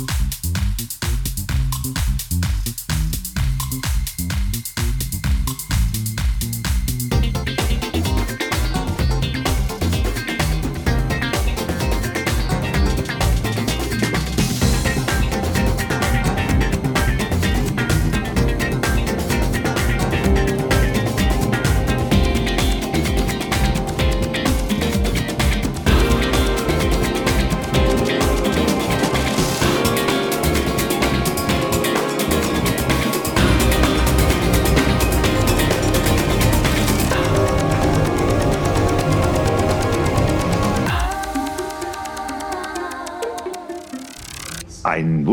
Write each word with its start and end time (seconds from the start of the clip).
Einen 0.00 0.29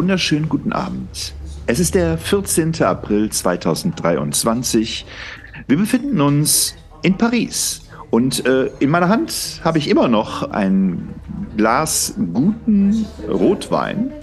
wunderschönen 0.07 0.47
guten 0.47 0.71
Abend. 0.71 1.33
Es 1.65 1.81
ist 1.81 1.93
der 1.93 2.17
14. 2.17 2.81
April 2.81 3.29
2023. 3.29 5.05
Wir 5.67 5.75
befinden 5.75 6.21
uns 6.21 6.75
in 7.01 7.17
Paris. 7.17 7.81
Und 8.09 8.45
äh, 8.45 8.67
in 8.79 8.89
meiner 8.89 9.09
Hand 9.09 9.59
habe 9.65 9.79
ich 9.79 9.89
immer 9.89 10.07
noch 10.07 10.49
ein 10.49 11.09
Glas 11.57 12.13
guten 12.15 13.05
Rotwein. 13.27 14.13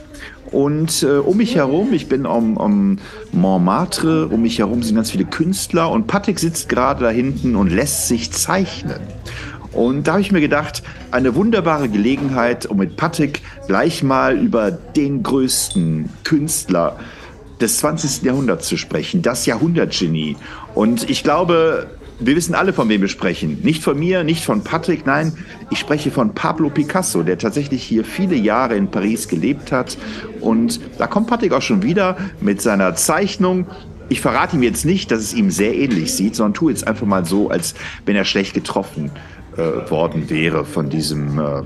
Und 0.53 1.03
äh, 1.03 1.19
um 1.19 1.37
mich 1.37 1.55
herum, 1.55 1.93
ich 1.93 2.09
bin 2.09 2.25
am, 2.25 2.57
am 2.57 2.99
Montmartre, 3.33 4.29
um 4.29 4.41
mich 4.41 4.61
herum 4.61 4.83
sind 4.83 4.95
ganz 4.97 5.11
viele 5.11 5.27
Künstler 5.27 5.91
und 5.91 6.07
Patrick 6.07 6.39
sitzt 6.39 6.71
gerade 6.71 7.05
da 7.05 7.11
hinten 7.11 7.57
und 7.57 7.69
lässt 7.69 8.09
sich 8.09 8.33
zeichnen. 8.33 9.03
Und 9.75 10.07
da 10.07 10.13
habe 10.13 10.23
ich 10.23 10.33
mir 10.33 10.41
gedacht, 10.41 10.83
eine 11.11 11.35
wunderbare 11.35 11.91
Gelegenheit, 11.91 12.65
um 12.65 12.79
mit 12.79 12.97
Patrick 12.97 13.43
gleich 13.67 14.03
mal 14.03 14.39
über 14.39 14.71
den 14.71 15.23
größten 15.23 16.09
Künstler 16.25 16.99
des 17.61 17.79
20. 17.79 18.23
Jahrhunderts 18.23 18.69
zu 18.69 18.77
sprechen, 18.77 19.23
das 19.23 19.47
Jahrhundertgenie. 19.47 20.37
Und 20.75 21.09
ich 21.09 21.23
glaube, 21.23 21.89
wir 22.21 22.37
wissen 22.37 22.55
alle, 22.55 22.73
von 22.73 22.89
wem 22.89 23.01
wir 23.01 23.09
sprechen. 23.09 23.61
Nicht 23.63 23.83
von 23.83 23.99
mir, 23.99 24.25
nicht 24.25 24.45
von 24.45 24.63
Patrick, 24.63 25.07
nein, 25.07 25.33
ich 25.71 25.79
spreche 25.79 26.11
von 26.11 26.35
Pablo 26.35 26.71
Picasso, 26.71 27.23
der 27.23 27.39
tatsächlich 27.39 27.83
hier 27.83 28.05
viele 28.05 28.37
Jahre 28.37 28.77
in 28.77 28.91
Paris 28.91 29.29
gelebt 29.29 29.73
hat. 29.73 29.97
Und 30.41 30.81
da 30.99 31.07
kommt 31.07 31.27
Patrick 31.27 31.53
auch 31.53 31.63
schon 31.63 31.83
wieder 31.83 32.17
mit 32.41 32.61
seiner 32.63 32.95
Zeichnung. 32.95 33.67
Ich 34.09 34.21
verrate 34.21 34.57
ihm 34.57 34.63
jetzt 34.63 34.85
nicht, 34.85 35.11
dass 35.11 35.21
es 35.21 35.35
ihm 35.35 35.51
sehr 35.51 35.75
ähnlich 35.75 36.13
sieht, 36.13 36.37
sondern 36.37 36.55
tue 36.55 36.73
jetzt 36.73 36.87
einfach 36.87 37.07
mal 37.07 37.25
so, 37.25 37.49
als 37.49 37.75
wenn 38.05 38.17
er 38.17 38.25
schlecht 38.25 38.55
getroffen 38.55 39.11
äh, 39.57 39.91
worden 39.91 40.29
wäre 40.31 40.65
von 40.65 40.91
diesem, 40.91 41.39
äh, 41.39 41.63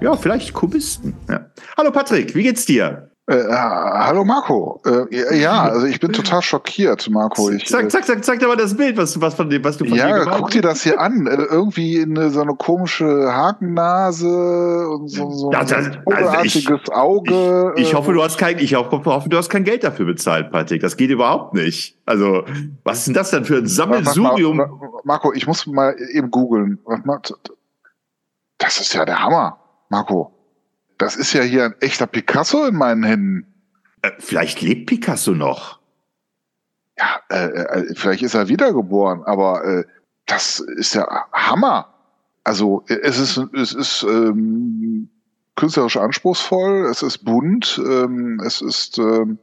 ja, 0.00 0.16
vielleicht 0.16 0.52
Kubisten. 0.52 1.14
Ja. 1.28 1.46
Hallo 1.76 1.90
Patrick, 1.90 2.34
wie 2.34 2.42
geht's 2.42 2.64
dir? 2.66 3.10
Äh, 3.28 3.44
hallo 3.50 4.24
Marco. 4.24 4.80
Äh, 4.86 5.38
ja, 5.38 5.64
also 5.64 5.84
ich 5.84 6.00
bin 6.00 6.14
total 6.14 6.40
schockiert, 6.40 7.10
Marco. 7.10 7.50
Ich, 7.50 7.68
sag, 7.68 7.90
sag, 7.90 8.04
sag, 8.04 8.24
sag 8.24 8.38
dir 8.38 8.48
mal 8.48 8.56
das 8.56 8.74
Bild, 8.74 8.96
was, 8.96 9.20
was, 9.20 9.34
von 9.34 9.50
dem, 9.50 9.62
was 9.62 9.76
du 9.76 9.84
von 9.84 9.98
ja, 9.98 10.24
guck 10.24 10.50
dir 10.50 10.62
das 10.62 10.82
hier 10.82 10.98
an. 10.98 11.26
Äh, 11.26 11.34
irgendwie 11.34 12.00
eine, 12.00 12.30
so 12.30 12.40
eine 12.40 12.54
komische 12.54 13.30
Hakennase 13.30 14.88
und 14.88 15.08
so, 15.08 15.30
so 15.30 15.52
ja, 15.52 15.60
das, 15.62 15.72
ein 15.72 16.02
also 16.06 16.42
ich, 16.42 16.70
Auge. 16.90 17.74
Ich, 17.76 17.88
ich, 17.88 17.94
hoffe, 17.94 18.14
du 18.14 18.22
hast 18.22 18.38
kein, 18.38 18.58
ich 18.60 18.74
hoffe, 18.74 19.04
hoffe, 19.04 19.28
du 19.28 19.36
hast 19.36 19.50
kein 19.50 19.64
Geld 19.64 19.84
dafür 19.84 20.06
bezahlt, 20.06 20.50
Patrick. 20.50 20.80
Das 20.80 20.96
geht 20.96 21.10
überhaupt 21.10 21.52
nicht. 21.52 21.98
Also, 22.06 22.44
was 22.82 23.00
ist 23.00 23.08
denn 23.08 23.14
das 23.14 23.30
denn 23.30 23.44
für 23.44 23.58
ein 23.58 23.66
Sammelsurium? 23.66 24.62
Marco, 25.04 25.34
ich 25.34 25.46
muss 25.46 25.66
mal 25.66 25.94
eben 26.14 26.30
googeln. 26.30 26.78
Das 28.56 28.80
ist 28.80 28.94
ja 28.94 29.04
der 29.04 29.22
Hammer, 29.22 29.58
Marco. 29.88 30.32
Das 30.98 31.16
ist 31.16 31.32
ja 31.32 31.42
hier 31.42 31.66
ein 31.66 31.74
echter 31.80 32.06
Picasso 32.06 32.66
in 32.66 32.74
meinen 32.74 33.04
Händen. 33.04 33.54
Äh, 34.02 34.12
vielleicht 34.18 34.60
lebt 34.60 34.86
Picasso 34.86 35.32
noch. 35.32 35.78
Ja, 36.98 37.20
äh, 37.30 37.46
äh, 37.46 37.94
vielleicht 37.94 38.22
ist 38.22 38.34
er 38.34 38.48
wiedergeboren, 38.48 39.22
aber 39.24 39.64
äh, 39.64 39.84
das 40.26 40.60
ist 40.60 40.94
ja 40.94 41.26
Hammer. 41.32 41.94
Also 42.44 42.84
es 42.86 43.18
ist, 43.18 43.36
es 43.54 43.74
ist 43.74 44.02
ähm, 44.02 45.08
künstlerisch 45.54 45.96
anspruchsvoll, 45.96 46.86
es 46.86 47.02
ist 47.02 47.18
bunt, 47.18 47.80
ähm, 47.84 48.40
es 48.44 48.60
ist 48.60 48.98
ähm, 48.98 49.38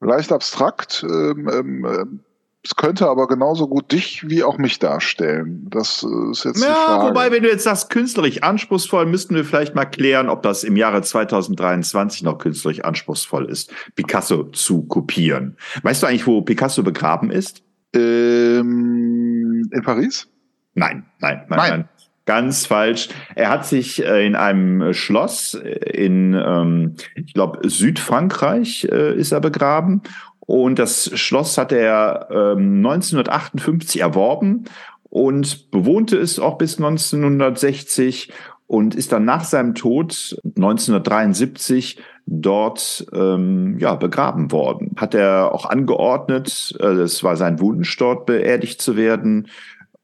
leicht 0.00 0.32
abstrakt, 0.32 1.04
ähm, 1.08 1.48
ähm, 1.48 2.20
es 2.62 2.76
könnte 2.76 3.08
aber 3.08 3.26
genauso 3.26 3.68
gut 3.68 3.90
dich 3.90 4.28
wie 4.28 4.44
auch 4.44 4.58
mich 4.58 4.78
darstellen. 4.78 5.66
Das 5.70 6.02
äh, 6.02 6.30
ist 6.30 6.44
jetzt 6.44 6.62
ja. 6.62 7.02
Wobei, 7.02 7.30
wenn 7.30 7.42
du 7.42 7.48
jetzt 7.48 7.64
sagst, 7.64 7.88
künstlerisch 7.88 8.42
anspruchsvoll, 8.42 9.06
müssten 9.06 9.34
wir 9.34 9.46
vielleicht 9.46 9.74
mal 9.74 9.86
klären, 9.86 10.28
ob 10.28 10.42
das 10.42 10.62
im 10.62 10.76
Jahre 10.76 11.00
2023 11.00 12.22
noch 12.22 12.36
künstlerisch 12.36 12.80
anspruchsvoll 12.80 13.46
ist, 13.46 13.72
Picasso 13.94 14.44
zu 14.44 14.82
kopieren. 14.82 15.56
Weißt 15.82 16.02
du 16.02 16.06
eigentlich, 16.06 16.26
wo 16.26 16.42
Picasso 16.42 16.82
begraben 16.82 17.30
ist? 17.30 17.62
Ähm, 17.94 19.68
in 19.72 19.82
Paris? 19.82 20.28
Nein, 20.74 21.06
nein, 21.18 21.44
nein, 21.48 21.58
nein. 21.58 21.70
nein. 21.70 21.88
Ganz 22.26 22.66
falsch. 22.66 23.08
Er 23.34 23.48
hat 23.48 23.66
sich 23.66 24.04
äh, 24.04 24.24
in 24.24 24.36
einem 24.36 24.92
Schloss 24.92 25.54
in, 25.54 26.34
ähm, 26.34 26.94
ich 27.16 27.34
glaube, 27.34 27.68
Südfrankreich 27.68 28.84
äh, 28.84 29.16
ist 29.16 29.32
er 29.32 29.40
begraben 29.40 30.02
und 30.50 30.80
das 30.80 31.12
Schloss 31.14 31.58
hat 31.58 31.70
er 31.70 32.26
ähm, 32.32 32.84
1958 32.84 34.00
erworben 34.00 34.64
und 35.08 35.70
bewohnte 35.70 36.16
es 36.16 36.40
auch 36.40 36.58
bis 36.58 36.76
1960 36.76 38.32
und 38.66 38.96
ist 38.96 39.12
dann 39.12 39.24
nach 39.24 39.44
seinem 39.44 39.76
Tod 39.76 40.36
1973 40.44 42.00
dort 42.26 43.06
ähm, 43.12 43.78
ja 43.78 43.94
begraben 43.94 44.50
worden. 44.50 44.96
Hat 44.96 45.14
er 45.14 45.54
auch 45.54 45.66
angeordnet, 45.66 46.76
äh, 46.80 46.86
es 46.86 47.22
war 47.22 47.36
sein 47.36 47.60
Wunsch, 47.60 47.96
dort 47.96 48.26
beerdigt 48.26 48.82
zu 48.82 48.96
werden. 48.96 49.46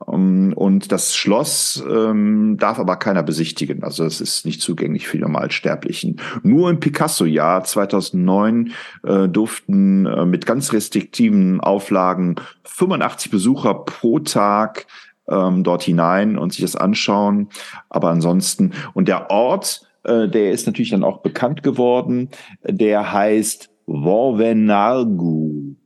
Ähm, 0.06 0.52
und 0.54 0.92
das 0.92 1.16
Schloss 1.16 1.82
ähm, 1.88 2.56
darf 2.58 2.78
aber 2.78 2.96
keiner 2.96 3.22
besichtigen. 3.22 3.82
Also 3.82 4.04
es 4.04 4.20
ist 4.20 4.44
nicht 4.44 4.60
zugänglich 4.60 5.08
für 5.08 5.16
die 5.16 5.22
Normalsterblichen. 5.22 6.20
Nur 6.42 6.70
im 6.70 6.80
Picasso-Jahr 6.80 7.64
2009 7.64 8.72
äh, 9.04 9.28
durften 9.28 10.06
äh, 10.06 10.26
mit 10.26 10.46
ganz 10.46 10.72
restriktiven 10.72 11.60
Auflagen 11.60 12.36
85 12.64 13.30
Besucher 13.30 13.74
pro 13.74 14.18
Tag 14.20 14.86
ähm, 15.28 15.64
dort 15.64 15.82
hinein 15.82 16.38
und 16.38 16.52
sich 16.52 16.62
das 16.62 16.76
anschauen. 16.76 17.48
Aber 17.88 18.10
ansonsten, 18.10 18.72
und 18.94 19.08
der 19.08 19.30
Ort, 19.30 19.82
äh, 20.04 20.28
der 20.28 20.52
ist 20.52 20.66
natürlich 20.66 20.90
dann 20.90 21.04
auch 21.04 21.18
bekannt 21.18 21.62
geworden, 21.62 22.30
der 22.62 23.12
heißt 23.12 23.70
Vorvenargu. 23.86 25.76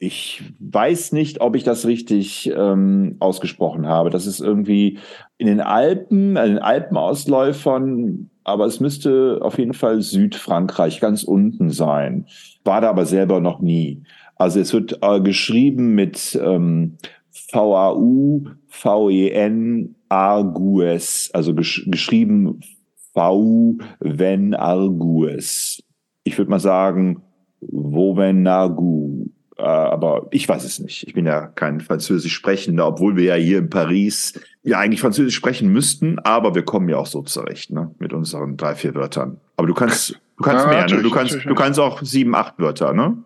Ich 0.00 0.44
weiß 0.60 1.12
nicht, 1.12 1.40
ob 1.40 1.56
ich 1.56 1.64
das 1.64 1.84
richtig 1.84 2.50
ähm, 2.54 3.16
ausgesprochen 3.18 3.88
habe. 3.88 4.10
Das 4.10 4.26
ist 4.26 4.40
irgendwie 4.40 4.98
in 5.38 5.48
den 5.48 5.60
Alpen, 5.60 6.36
in 6.36 6.54
den 6.54 6.58
Alpenausläufern, 6.58 8.30
aber 8.44 8.66
es 8.66 8.78
müsste 8.78 9.40
auf 9.42 9.58
jeden 9.58 9.74
Fall 9.74 10.00
Südfrankreich 10.00 11.00
ganz 11.00 11.24
unten 11.24 11.70
sein. 11.70 12.26
War 12.64 12.80
da 12.80 12.90
aber 12.90 13.06
selber 13.06 13.40
noch 13.40 13.60
nie. 13.60 14.04
Also 14.36 14.60
es 14.60 14.72
wird 14.72 15.00
äh, 15.02 15.20
geschrieben 15.20 15.96
mit 15.96 16.38
ähm, 16.40 16.96
V-A-U, 17.30 18.44
V-E-N, 18.68 19.96
Argues, 20.08 21.30
also 21.32 21.54
gesch 21.54 21.84
geschrieben 21.90 22.60
V, 23.12 23.78
wenn 23.98 24.54
Argues. 24.54 25.82
Ich 26.22 26.38
würde 26.38 26.50
mal 26.50 26.60
sagen, 26.60 27.22
Vovenagu. 27.60 29.26
Äh, 29.58 29.62
aber 29.62 30.28
ich 30.30 30.48
weiß 30.48 30.64
es 30.64 30.78
nicht. 30.78 31.06
Ich 31.06 31.14
bin 31.14 31.26
ja 31.26 31.48
kein 31.48 31.80
Französisch 31.80 32.32
sprechender, 32.32 32.86
obwohl 32.86 33.16
wir 33.16 33.24
ja 33.24 33.34
hier 33.34 33.58
in 33.58 33.68
Paris 33.68 34.40
ja 34.62 34.78
eigentlich 34.78 35.00
Französisch 35.00 35.34
sprechen 35.34 35.68
müssten, 35.72 36.18
aber 36.20 36.54
wir 36.54 36.64
kommen 36.64 36.88
ja 36.88 36.96
auch 36.96 37.06
so 37.06 37.22
zurecht, 37.22 37.70
ne? 37.70 37.92
Mit 37.98 38.12
unseren 38.12 38.56
drei, 38.56 38.74
vier 38.76 38.94
Wörtern. 38.94 39.40
Aber 39.56 39.66
du 39.66 39.74
kannst, 39.74 40.20
du 40.36 40.44
kannst 40.44 40.64
ja, 40.64 40.70
mehr, 40.70 40.86
ne? 40.86 41.02
Du 41.02 41.10
kannst, 41.10 41.44
du 41.44 41.54
kannst 41.54 41.80
auch 41.80 42.02
sieben, 42.02 42.34
acht 42.36 42.58
Wörter, 42.58 42.92
ne? 42.92 43.16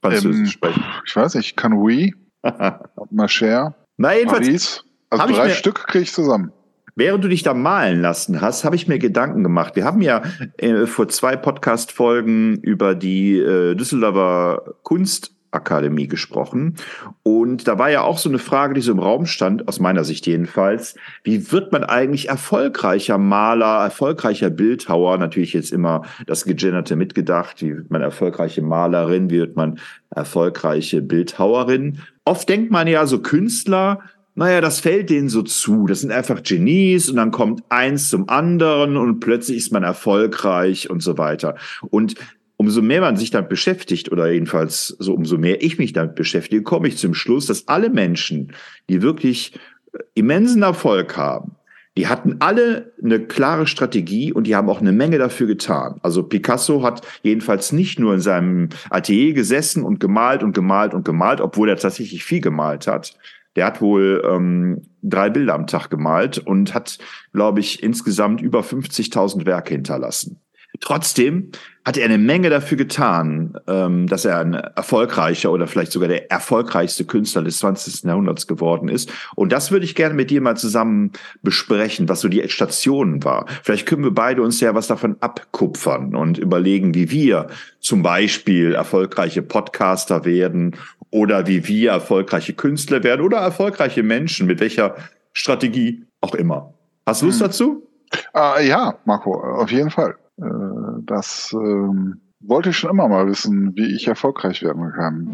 Französisch 0.00 0.38
ähm, 0.38 0.46
sprechen. 0.46 0.84
Ich 1.06 1.14
weiß 1.14 1.34
nicht, 1.34 1.56
kann 1.56 1.74
oui, 1.74 2.14
ma 2.42 3.26
chère, 3.26 3.74
Na, 3.98 4.14
jedenfalls. 4.14 4.46
Paris. 4.46 4.84
Also 5.10 5.34
drei 5.34 5.50
Stück 5.50 5.86
kriege 5.88 6.04
ich 6.04 6.12
zusammen. 6.12 6.52
Während 6.96 7.24
du 7.24 7.28
dich 7.28 7.42
da 7.42 7.54
malen 7.54 8.00
lassen 8.00 8.40
hast, 8.40 8.64
habe 8.64 8.76
ich 8.76 8.88
mir 8.88 8.98
Gedanken 8.98 9.42
gemacht. 9.42 9.76
Wir 9.76 9.84
haben 9.84 10.02
ja 10.02 10.22
äh, 10.58 10.86
vor 10.86 11.08
zwei 11.08 11.36
Podcast-Folgen 11.36 12.56
über 12.56 12.94
die 12.94 13.38
äh, 13.38 13.74
Düsseldorfer 13.74 14.76
Kunst 14.82 15.34
Akademie 15.50 16.08
gesprochen. 16.08 16.76
Und 17.22 17.66
da 17.66 17.78
war 17.78 17.90
ja 17.90 18.02
auch 18.02 18.18
so 18.18 18.28
eine 18.28 18.38
Frage, 18.38 18.74
die 18.74 18.80
so 18.80 18.92
im 18.92 18.98
Raum 18.98 19.26
stand, 19.26 19.68
aus 19.68 19.80
meiner 19.80 20.04
Sicht 20.04 20.26
jedenfalls. 20.26 20.94
Wie 21.24 21.52
wird 21.52 21.72
man 21.72 21.84
eigentlich 21.84 22.28
erfolgreicher 22.28 23.18
Maler, 23.18 23.82
erfolgreicher 23.82 24.50
Bildhauer? 24.50 25.18
Natürlich 25.18 25.52
jetzt 25.52 25.72
immer 25.72 26.02
das 26.26 26.44
Gegenderte 26.44 26.96
mitgedacht. 26.96 27.62
Wie 27.62 27.76
wird 27.76 27.90
man 27.90 28.02
erfolgreiche 28.02 28.62
Malerin? 28.62 29.30
Wie 29.30 29.38
wird 29.38 29.56
man 29.56 29.78
erfolgreiche 30.10 31.02
Bildhauerin? 31.02 32.00
Oft 32.24 32.48
denkt 32.48 32.70
man 32.70 32.86
ja 32.86 33.06
so 33.06 33.20
Künstler, 33.20 34.00
naja, 34.36 34.60
das 34.60 34.80
fällt 34.80 35.10
denen 35.10 35.28
so 35.28 35.42
zu. 35.42 35.86
Das 35.86 36.00
sind 36.00 36.12
einfach 36.12 36.42
Genies 36.42 37.10
und 37.10 37.16
dann 37.16 37.30
kommt 37.30 37.62
eins 37.68 38.08
zum 38.08 38.28
anderen 38.28 38.96
und 38.96 39.20
plötzlich 39.20 39.58
ist 39.58 39.72
man 39.72 39.82
erfolgreich 39.82 40.88
und 40.88 41.02
so 41.02 41.18
weiter. 41.18 41.56
Und 41.90 42.14
umso 42.60 42.82
mehr 42.82 43.00
man 43.00 43.16
sich 43.16 43.30
damit 43.30 43.48
beschäftigt, 43.48 44.12
oder 44.12 44.30
jedenfalls 44.30 44.88
so 44.98 45.14
umso 45.14 45.38
mehr 45.38 45.62
ich 45.62 45.78
mich 45.78 45.94
damit 45.94 46.14
beschäftige, 46.14 46.62
komme 46.62 46.88
ich 46.88 46.98
zum 46.98 47.14
Schluss, 47.14 47.46
dass 47.46 47.68
alle 47.68 47.88
Menschen, 47.88 48.52
die 48.90 49.00
wirklich 49.00 49.54
äh, 49.94 49.98
immensen 50.12 50.60
Erfolg 50.60 51.16
haben, 51.16 51.52
die 51.96 52.06
hatten 52.06 52.36
alle 52.40 52.92
eine 53.02 53.18
klare 53.18 53.66
Strategie 53.66 54.34
und 54.34 54.46
die 54.46 54.56
haben 54.56 54.68
auch 54.68 54.82
eine 54.82 54.92
Menge 54.92 55.16
dafür 55.16 55.46
getan. 55.46 56.00
Also 56.02 56.22
Picasso 56.22 56.82
hat 56.82 57.00
jedenfalls 57.22 57.72
nicht 57.72 57.98
nur 57.98 58.12
in 58.12 58.20
seinem 58.20 58.68
Atelier 58.90 59.32
gesessen 59.32 59.82
und 59.82 59.98
gemalt 59.98 60.42
und 60.42 60.52
gemalt 60.52 60.92
und 60.92 61.06
gemalt, 61.06 61.40
obwohl 61.40 61.70
er 61.70 61.78
tatsächlich 61.78 62.24
viel 62.24 62.42
gemalt 62.42 62.86
hat. 62.86 63.16
Der 63.56 63.64
hat 63.64 63.80
wohl 63.80 64.22
ähm, 64.30 64.82
drei 65.02 65.30
Bilder 65.30 65.54
am 65.54 65.66
Tag 65.66 65.88
gemalt 65.88 66.36
und 66.36 66.74
hat, 66.74 66.98
glaube 67.32 67.60
ich, 67.60 67.82
insgesamt 67.82 68.42
über 68.42 68.60
50.000 68.60 69.46
Werke 69.46 69.72
hinterlassen. 69.72 70.40
Trotzdem 70.80 71.50
hat 71.84 71.96
er 71.96 72.04
eine 72.04 72.18
Menge 72.18 72.50
dafür 72.50 72.76
getan, 72.76 73.54
ähm, 73.66 74.06
dass 74.06 74.24
er 74.24 74.38
ein 74.38 74.54
erfolgreicher 74.54 75.50
oder 75.50 75.66
vielleicht 75.66 75.92
sogar 75.92 76.08
der 76.08 76.30
erfolgreichste 76.30 77.04
Künstler 77.04 77.42
des 77.42 77.58
20. 77.58 78.04
Jahrhunderts 78.04 78.46
geworden 78.46 78.88
ist. 78.88 79.10
Und 79.34 79.52
das 79.52 79.70
würde 79.70 79.84
ich 79.84 79.94
gerne 79.94 80.14
mit 80.14 80.30
dir 80.30 80.40
mal 80.40 80.56
zusammen 80.56 81.12
besprechen, 81.42 82.08
was 82.08 82.20
so 82.20 82.28
die 82.28 82.46
Stationen 82.48 83.24
war. 83.24 83.46
Vielleicht 83.62 83.86
können 83.86 84.04
wir 84.04 84.14
beide 84.14 84.42
uns 84.42 84.60
ja 84.60 84.74
was 84.74 84.86
davon 84.86 85.16
abkupfern 85.20 86.14
und 86.14 86.38
überlegen, 86.38 86.94
wie 86.94 87.10
wir 87.10 87.48
zum 87.80 88.02
Beispiel 88.02 88.74
erfolgreiche 88.74 89.42
Podcaster 89.42 90.24
werden 90.24 90.76
oder 91.10 91.46
wie 91.46 91.66
wir 91.66 91.90
erfolgreiche 91.90 92.52
Künstler 92.52 93.02
werden 93.02 93.22
oder 93.22 93.38
erfolgreiche 93.38 94.02
Menschen, 94.02 94.46
mit 94.46 94.60
welcher 94.60 94.96
Strategie 95.32 96.04
auch 96.20 96.34
immer. 96.34 96.74
Hast 97.06 97.22
du 97.22 97.26
Lust 97.26 97.40
hm. 97.40 97.46
dazu? 97.46 97.86
Äh, 98.34 98.68
ja, 98.68 98.98
Marco, 99.04 99.34
auf 99.34 99.70
jeden 99.70 99.90
Fall. 99.90 100.16
Äh, 100.40 101.02
das 101.06 101.52
ähm, 101.52 102.20
wollte 102.40 102.70
ich 102.70 102.78
schon 102.78 102.90
immer 102.90 103.08
mal 103.08 103.26
wissen, 103.26 103.72
wie 103.76 103.94
ich 103.94 104.08
erfolgreich 104.08 104.62
werden 104.62 104.92
kann. 104.92 105.28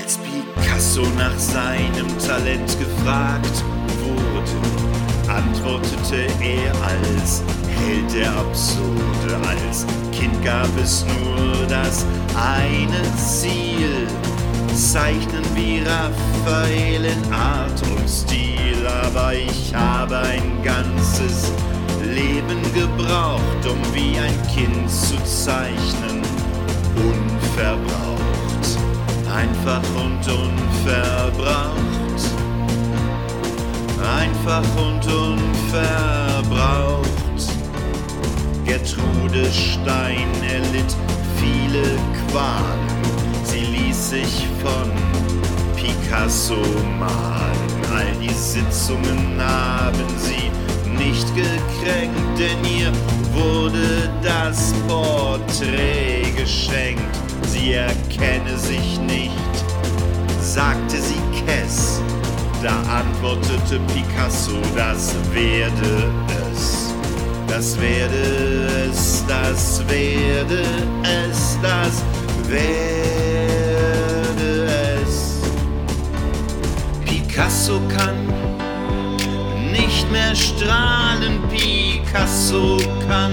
Als 0.00 0.18
Picasso 0.18 1.02
nach 1.16 1.38
seinem 1.38 2.08
Talent 2.18 2.76
gefragt 2.78 3.64
wurde, 4.02 5.30
antwortete 5.30 6.26
er 6.42 6.72
als 6.82 7.42
Held 7.68 8.14
der 8.14 8.32
Absurde. 8.36 9.36
Als 9.48 9.86
Kind 10.12 10.42
gab 10.44 10.68
es 10.82 11.04
nur 11.06 11.66
das 11.68 12.04
eine 12.36 13.02
Ziel, 13.16 14.06
zeichnen 14.74 15.44
wie 15.54 15.80
Raphael 15.80 17.04
in 17.04 17.32
Art 17.32 17.82
und 17.82 18.08
Stil, 18.08 18.86
aber 19.04 19.34
ich 19.34 19.72
habe 19.74 20.18
ein 20.18 20.62
ganzes 20.62 21.52
Leben 22.14 22.62
gebraucht, 22.72 23.66
um 23.68 23.78
wie 23.92 24.18
ein 24.18 24.40
Kind 24.54 24.88
zu 24.88 25.16
zeichnen. 25.24 26.22
Unverbraucht, 26.96 28.78
einfach 29.34 29.82
und 29.96 30.26
unverbraucht. 30.28 31.74
Einfach 34.16 34.64
und 34.76 35.04
unverbraucht. 35.12 37.08
Gertrude 38.64 39.50
Stein 39.52 40.28
erlitt 40.48 40.96
viele 41.36 41.98
Qualen. 42.30 42.88
Sie 43.44 43.64
ließ 43.64 44.10
sich 44.10 44.46
von 44.62 44.92
Picasso 45.74 46.62
malen. 46.98 47.64
All 47.92 48.12
die 48.20 48.32
Sitzungen 48.32 49.24
gekränkt, 49.36 50.23
denn 52.38 52.64
ihr 52.64 52.92
wurde 53.32 54.10
das 54.22 54.72
Porträt 54.88 56.32
geschenkt. 56.36 57.02
Sie 57.46 57.72
erkenne 57.72 58.58
sich 58.58 58.98
nicht, 59.00 59.32
sagte 60.40 60.96
sie 60.96 61.20
Kess. 61.44 62.00
Da 62.62 62.80
antwortete 62.90 63.78
Picasso, 63.92 64.58
das 64.74 65.14
werde 65.32 66.10
es. 66.50 66.92
Das 67.46 67.80
werde 67.80 68.88
es, 68.90 69.24
das 69.28 69.82
werde 69.88 70.62
es, 71.02 71.58
das 71.62 72.02
werde 72.48 73.44
es. 75.02 75.40
Picasso 77.04 77.80
kann 77.96 78.53
nicht 79.94 80.10
mehr 80.10 80.34
strahlen, 80.34 81.40
Picasso 81.48 82.78
kann 83.08 83.32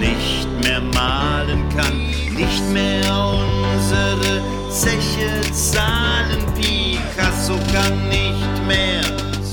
nicht 0.00 0.48
mehr 0.62 0.80
malen, 0.80 1.68
kann 1.76 2.08
nicht 2.34 2.62
mehr 2.72 3.04
unsere 3.14 4.42
Zeche 4.68 5.40
zahlen, 5.52 6.44
Picasso 6.56 7.54
kann 7.72 8.08
nicht 8.08 8.66
mehr 8.66 9.02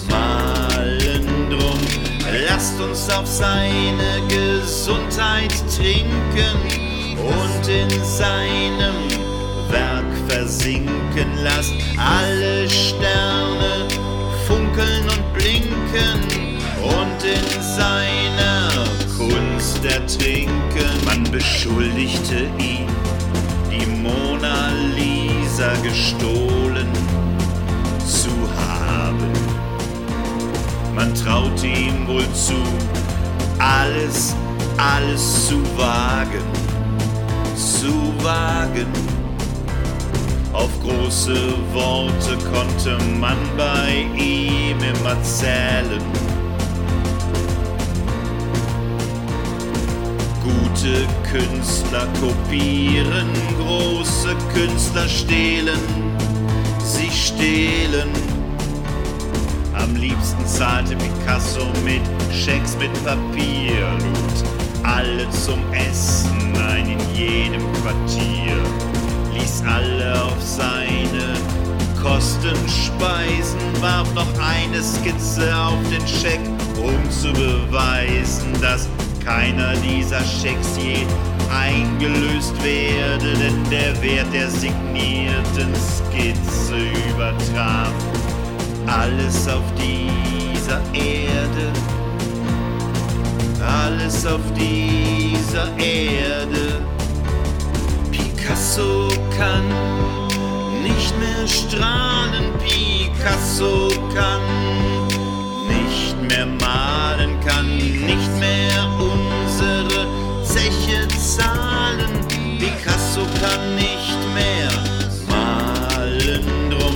malen 0.10 1.50
drum. 1.52 1.80
Lasst 2.48 2.80
uns 2.80 3.08
auf 3.12 3.28
seine 3.28 4.22
Gesundheit 4.28 5.54
trinken 5.76 6.58
und 7.22 7.68
in 7.68 7.90
seinem 8.04 8.96
Werk 9.70 10.12
versinken. 10.28 11.28
Lasst 11.44 11.74
alle 11.98 12.68
Sterne 12.70 14.05
funkeln 14.56 15.10
und 15.10 15.34
blinken 15.34 16.20
und 16.82 17.24
in 17.24 17.62
seiner 17.62 18.70
Kunst 19.18 19.84
ertrinken. 19.84 21.06
Man 21.06 21.24
beschuldigte 21.32 22.48
ihn, 22.58 22.88
die 23.72 23.86
Mona 23.86 24.72
Lisa 24.96 25.74
gestohlen 25.84 26.88
zu 28.06 28.32
haben. 28.58 29.32
Man 30.94 31.14
traute 31.14 31.68
ihm 31.68 32.08
wohl 32.08 32.28
zu, 32.34 32.62
alles, 33.60 34.36
alles 34.78 35.48
zu 35.48 35.62
wagen, 35.78 36.44
zu 37.56 38.14
wagen 38.24 38.88
auf 40.56 40.72
große 40.82 41.36
Worte 41.74 42.38
konnte 42.52 42.98
man 43.20 43.38
bei 43.58 44.06
ihm 44.18 44.78
immer 44.80 45.22
zählen. 45.22 46.02
Gute 50.44 51.08
Künstler 51.30 52.08
kopieren, 52.22 53.30
große 53.60 54.36
Künstler 54.54 55.08
stehlen, 55.08 55.80
sie 56.80 57.10
stehlen. 57.10 58.10
Am 59.74 59.96
liebsten 59.96 60.46
zahlte 60.46 60.96
Picasso 60.96 61.66
mit 61.84 62.02
Schecks 62.34 62.78
mit 62.80 62.94
Papierloot, 63.04 64.44
alle 64.84 65.30
zum 65.32 65.60
Essen, 65.74 66.54
ein 66.58 66.92
in 66.92 67.00
jedem 67.14 67.62
Quartier 67.74 68.95
ließ 69.36 69.64
alle 69.68 70.24
auf 70.24 70.42
seine 70.42 71.34
Kosten 72.02 72.56
speisen, 72.68 73.60
warf 73.82 74.14
noch 74.14 74.28
eine 74.40 74.82
Skizze 74.82 75.56
auf 75.56 75.80
den 75.90 76.08
Scheck, 76.08 76.40
um 76.78 77.10
zu 77.10 77.34
beweisen, 77.34 78.54
dass 78.62 78.88
keiner 79.24 79.74
dieser 79.78 80.22
Schecks 80.24 80.78
je 80.78 81.06
eingelöst 81.52 82.54
werde, 82.64 83.34
denn 83.34 83.64
der 83.70 84.02
Wert 84.02 84.32
der 84.34 84.50
signierten 84.50 85.74
Skizze 85.76 86.78
übertraf 87.10 87.92
alles 88.88 89.48
auf 89.48 89.64
dieser 89.76 90.82
Erde, 90.94 91.72
alles 93.66 94.26
auf 94.26 94.42
dieser 94.56 95.76
Erde. 95.78 96.95
Picasso 98.46 99.08
kann 99.36 99.68
nicht 100.84 101.18
mehr 101.18 101.48
strahlen, 101.48 102.54
Picasso 102.60 103.90
kann 104.14 104.40
nicht 105.68 106.16
mehr 106.30 106.46
malen, 106.46 107.40
kann 107.44 107.66
nicht 107.76 108.30
mehr 108.40 108.88
unsere 109.00 110.06
Zeche 110.44 111.08
zahlen, 111.18 112.12
Picasso 112.60 113.22
kann 113.42 113.74
nicht 113.74 114.20
mehr 114.36 114.70
malen 115.28 116.70
drum. 116.70 116.96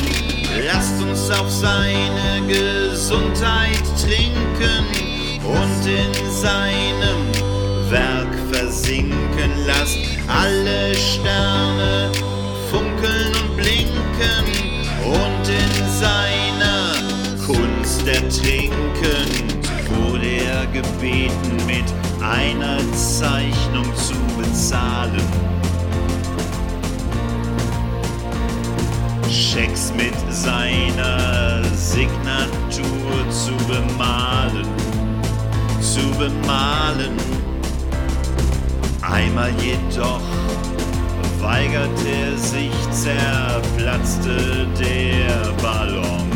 Lasst 0.68 1.02
uns 1.02 1.32
auf 1.32 1.50
seine 1.50 2.46
Gesundheit 2.48 3.82
trinken 4.00 4.86
und 5.44 5.88
in 5.88 6.32
seinem 6.32 7.90
Werk 7.90 8.39
versinken. 8.80 9.52
Lasst 9.66 9.98
alle 10.28 10.96
Sterne 10.96 12.12
funkeln 12.72 13.34
und 13.42 13.58
blinken 13.58 14.46
und 15.04 15.48
in 15.48 15.90
seiner 16.00 16.94
Kunst 17.46 18.08
ertrinken. 18.08 18.80
Wurde 19.90 20.28
er 20.28 20.66
gebeten, 20.68 21.58
mit 21.66 21.86
einer 22.22 22.80
Zeichnung 22.94 23.86
zu 23.96 24.16
bezahlen. 24.38 25.28
Schecks 29.30 29.92
mit 29.96 30.14
seiner 30.30 31.64
Signatur 31.76 33.30
zu 33.30 33.52
bemalen, 33.68 34.68
zu 35.82 36.02
bemalen. 36.18 37.49
Einmal 39.12 39.52
jedoch 39.62 40.22
weigert 41.42 42.00
er 42.06 42.38
sich, 42.38 42.72
zerplatzte 42.92 44.68
der 44.80 45.52
Ballon. 45.62 46.30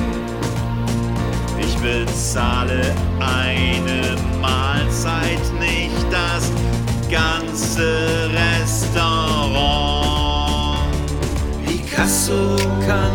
Ich 1.60 1.76
bezahle 1.78 2.96
eine 3.20 4.16
Mahlzeit, 4.42 5.44
nicht 5.60 6.06
das 6.12 6.52
ganze 7.12 8.30
Restaurant. 8.34 9.94
Picasso 11.66 12.56
kann 12.88 13.12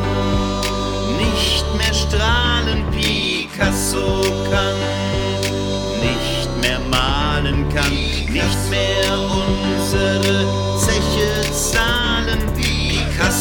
nicht 1.19 1.67
mehr 1.77 1.95
strahlen, 1.95 2.85
Picasso 2.93 4.23
kann 4.51 4.79
nicht 6.01 6.51
mehr 6.63 6.81
malen, 6.91 7.69
kann 7.75 7.91
nicht 7.91 8.71
mehr 8.71 9.08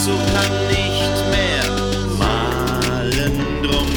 Picasso 0.08 0.18
kann 0.34 0.68
nicht 0.68 1.18
mehr 1.32 1.68
malen, 2.18 3.62
drum 3.62 3.88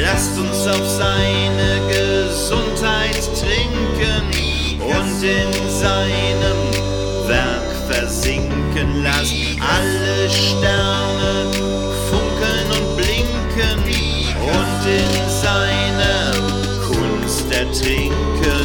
lasst 0.00 0.38
uns 0.38 0.66
auf 0.68 0.86
seine 0.86 1.80
Gesundheit 1.88 3.28
trinken 3.34 4.22
und 4.80 5.22
in 5.22 5.52
seinem 5.68 6.60
Werk 7.26 7.72
versinken. 7.90 9.02
Lasst 9.02 9.34
alle 9.60 10.30
Sterne 10.30 11.50
funkeln 12.08 12.70
und 12.70 12.96
blinken 12.96 13.78
und 14.40 14.86
in 14.86 15.12
seiner 15.42 16.32
Kunst 16.86 17.52
ertrinken. 17.52 18.57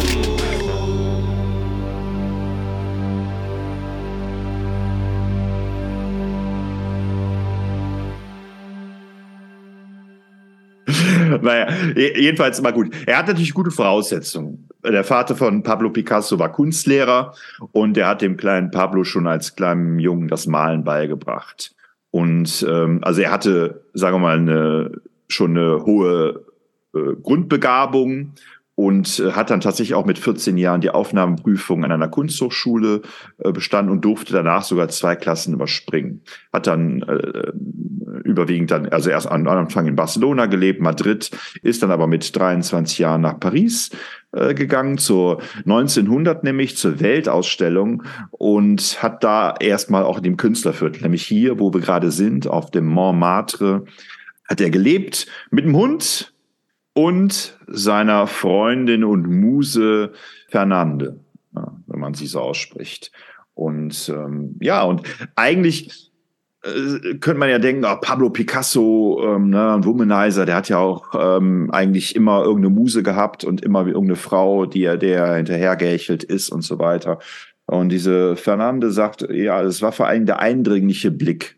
Naja, 11.41 11.67
jedenfalls 11.95 12.61
mal 12.61 12.73
gut. 12.73 12.93
Er 13.05 13.17
hat 13.17 13.27
natürlich 13.27 13.53
gute 13.53 13.71
Voraussetzungen. 13.71 14.69
Der 14.85 15.03
Vater 15.03 15.35
von 15.35 15.63
Pablo 15.63 15.89
Picasso 15.89 16.39
war 16.39 16.51
Kunstlehrer 16.51 17.33
und 17.71 17.97
er 17.97 18.07
hat 18.07 18.21
dem 18.21 18.37
kleinen 18.37 18.71
Pablo 18.71 19.03
schon 19.03 19.27
als 19.27 19.55
kleinem 19.55 19.99
Jungen 19.99 20.27
das 20.27 20.45
Malen 20.45 20.83
beigebracht. 20.83 21.73
Und 22.11 22.65
ähm, 22.69 22.99
also 23.01 23.21
er 23.21 23.31
hatte, 23.31 23.85
sagen 23.93 24.15
wir 24.15 24.19
mal, 24.19 24.37
eine, 24.37 24.91
schon 25.29 25.57
eine 25.57 25.85
hohe 25.85 26.45
äh, 26.93 27.15
Grundbegabung 27.21 28.33
und 28.75 29.19
äh, 29.19 29.31
hat 29.31 29.49
dann 29.49 29.61
tatsächlich 29.61 29.95
auch 29.95 30.05
mit 30.05 30.17
14 30.17 30.57
Jahren 30.57 30.81
die 30.81 30.89
Aufnahmeprüfung 30.89 31.83
an 31.83 31.91
einer 31.91 32.07
Kunsthochschule 32.07 33.01
äh, 33.37 33.51
bestanden 33.51 33.91
und 33.91 34.03
durfte 34.03 34.33
danach 34.33 34.63
sogar 34.63 34.89
zwei 34.89 35.15
Klassen 35.15 35.53
überspringen. 35.53 36.21
Hat 36.51 36.67
dann 36.67 37.03
äh, 37.03 37.51
überwiegend 38.23 38.71
dann, 38.71 38.89
also 38.89 39.09
erst 39.09 39.29
am 39.29 39.47
Anfang 39.47 39.87
in 39.87 39.95
Barcelona 39.95 40.47
gelebt, 40.47 40.81
Madrid, 40.81 41.29
ist 41.61 41.83
dann 41.83 41.91
aber 41.91 42.07
mit 42.07 42.35
23 42.35 42.97
Jahren 42.97 43.21
nach 43.21 43.39
Paris 43.39 43.91
äh, 44.31 44.55
gegangen, 44.55 44.97
zur 44.97 45.41
1900 45.59 46.43
nämlich, 46.43 46.75
zur 46.75 46.99
Weltausstellung 46.99 48.03
und 48.31 49.03
hat 49.03 49.23
da 49.23 49.53
erstmal 49.59 50.03
auch 50.03 50.17
in 50.17 50.23
dem 50.23 50.37
Künstlerviertel, 50.37 51.03
nämlich 51.03 51.23
hier, 51.25 51.59
wo 51.59 51.73
wir 51.73 51.81
gerade 51.81 52.11
sind, 52.11 52.47
auf 52.47 52.71
dem 52.71 52.87
Montmartre, 52.87 53.85
hat 54.47 54.61
er 54.61 54.71
gelebt 54.71 55.27
mit 55.51 55.65
dem 55.65 55.75
Hund 55.75 56.32
und 56.93 57.57
seiner 57.67 58.27
Freundin 58.27 59.03
und 59.03 59.27
Muse 59.27 60.13
Fernande, 60.47 61.19
wenn 61.51 61.99
man 61.99 62.13
sie 62.13 62.27
so 62.27 62.39
ausspricht. 62.39 63.11
Und 63.55 64.09
ähm, 64.09 64.55
ja, 64.59 64.83
und 64.83 65.03
eigentlich 65.35 66.11
äh, 66.63 67.15
könnte 67.15 67.39
man 67.39 67.49
ja 67.49 67.59
denken, 67.59 67.85
oh, 67.85 67.95
Pablo 68.01 68.29
Picasso, 68.29 69.21
ähm, 69.23 69.49
ne, 69.49 69.73
ein 69.73 69.85
Womanizer, 69.85 70.45
der 70.45 70.55
hat 70.55 70.69
ja 70.69 70.77
auch 70.77 71.13
ähm, 71.13 71.69
eigentlich 71.71 72.15
immer 72.15 72.43
irgendeine 72.43 72.73
Muse 72.73 73.03
gehabt 73.03 73.43
und 73.43 73.61
immer 73.61 73.85
irgendeine 73.85 74.15
Frau, 74.15 74.65
die 74.65 74.83
er 74.83 74.97
der 74.97 75.35
hinterhergehechelt 75.35 76.23
ist 76.23 76.49
und 76.49 76.63
so 76.63 76.79
weiter. 76.79 77.19
Und 77.65 77.89
diese 77.89 78.35
Fernande 78.35 78.91
sagt, 78.91 79.27
ja, 79.31 79.61
es 79.61 79.81
war 79.81 79.91
vor 79.91 80.07
allem 80.07 80.25
der 80.25 80.39
eindringliche 80.39 81.11
Blick. 81.11 81.57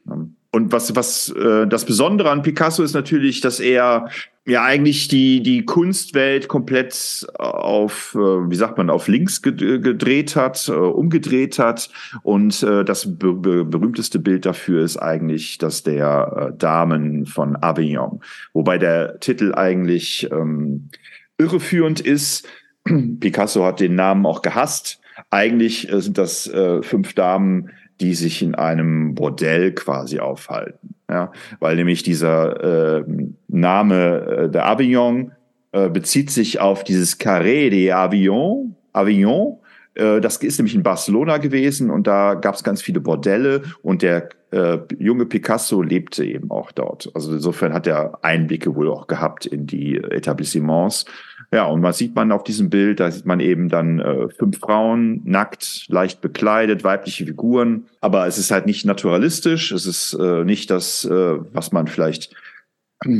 Und 0.51 0.71
was, 0.71 0.95
was 0.95 1.29
äh, 1.29 1.67
das 1.67 1.85
Besondere 1.85 2.29
an 2.29 2.41
Picasso 2.41 2.83
ist 2.83 2.93
natürlich, 2.93 3.41
dass 3.41 3.59
er 3.59 4.09
ja 4.45 4.63
eigentlich 4.63 5.07
die, 5.07 5.41
die 5.41 5.65
Kunstwelt 5.65 6.47
komplett 6.47 7.25
auf, 7.39 8.15
äh, 8.15 8.49
wie 8.49 8.55
sagt 8.55 8.77
man, 8.77 8.89
auf 8.89 9.07
links 9.07 9.41
gedreht 9.41 10.35
hat, 10.35 10.67
äh, 10.69 10.71
umgedreht 10.71 11.57
hat. 11.57 11.89
Und 12.21 12.61
äh, 12.61 12.85
das 12.85 13.17
be 13.17 13.33
berühmteste 13.33 14.19
Bild 14.19 14.45
dafür 14.45 14.83
ist 14.83 14.97
eigentlich 14.97 15.57
das 15.57 15.83
der 15.83 16.53
Damen 16.57 17.25
von 17.25 17.57
Avignon. 17.61 18.21
Wobei 18.53 18.77
der 18.77 19.19
Titel 19.19 19.53
eigentlich 19.55 20.29
ähm, 20.31 20.89
irreführend 21.37 21.99
ist. 21.99 22.47
Picasso 23.19 23.65
hat 23.65 23.79
den 23.79 23.95
Namen 23.95 24.25
auch 24.25 24.43
gehasst. 24.43 25.01
Eigentlich 25.31 25.87
sind 25.91 26.17
das 26.17 26.45
äh, 26.47 26.83
fünf 26.83 27.13
Damen, 27.13 27.71
die 28.01 28.13
sich 28.13 28.41
in 28.41 28.55
einem 28.55 29.15
Bordell 29.15 29.73
quasi 29.73 30.19
aufhalten. 30.19 30.95
Ja, 31.09 31.31
weil 31.59 31.75
nämlich 31.75 32.03
dieser 32.03 32.99
äh, 32.99 33.03
Name 33.47 34.19
äh, 34.19 34.49
der 34.49 34.67
Avignon 34.67 35.31
äh, 35.71 35.89
bezieht 35.89 36.31
sich 36.31 36.59
auf 36.59 36.83
dieses 36.83 37.19
Carré 37.19 37.69
de 37.69 37.91
Avignon, 37.91 38.75
Avignon. 38.91 39.59
Äh, 39.93 40.19
das 40.19 40.37
ist 40.37 40.57
nämlich 40.57 40.73
in 40.73 40.83
Barcelona 40.83 41.37
gewesen 41.37 41.91
und 41.91 42.07
da 42.07 42.33
gab 42.33 42.55
es 42.55 42.63
ganz 42.63 42.81
viele 42.81 43.01
Bordelle 43.01 43.61
und 43.81 44.01
der 44.01 44.29
äh, 44.51 44.79
junge 44.97 45.25
Picasso 45.25 45.81
lebte 45.81 46.23
eben 46.23 46.49
auch 46.49 46.71
dort. 46.71 47.11
Also 47.13 47.33
insofern 47.33 47.73
hat 47.73 47.87
er 47.87 48.19
Einblicke 48.23 48.75
wohl 48.75 48.89
auch 48.89 49.07
gehabt 49.07 49.45
in 49.45 49.67
die 49.67 49.97
Etablissements 49.97 51.05
ja, 51.51 51.65
und 51.65 51.83
was 51.83 51.97
sieht 51.97 52.15
man 52.15 52.31
auf 52.31 52.43
diesem 52.43 52.69
Bild? 52.69 52.99
Da 52.99 53.11
sieht 53.11 53.25
man 53.25 53.39
eben 53.39 53.69
dann 53.69 53.99
äh, 53.99 54.29
fünf 54.29 54.59
Frauen, 54.59 55.21
nackt, 55.23 55.85
leicht 55.87 56.21
bekleidet, 56.21 56.83
weibliche 56.83 57.25
Figuren. 57.25 57.85
Aber 58.01 58.27
es 58.27 58.37
ist 58.37 58.51
halt 58.51 58.65
nicht 58.65 58.85
naturalistisch. 58.85 59.71
Es 59.71 59.85
ist 59.85 60.13
äh, 60.13 60.43
nicht 60.43 60.69
das, 60.69 61.05
äh, 61.05 61.37
was 61.53 61.71
man 61.71 61.87
vielleicht 61.87 62.35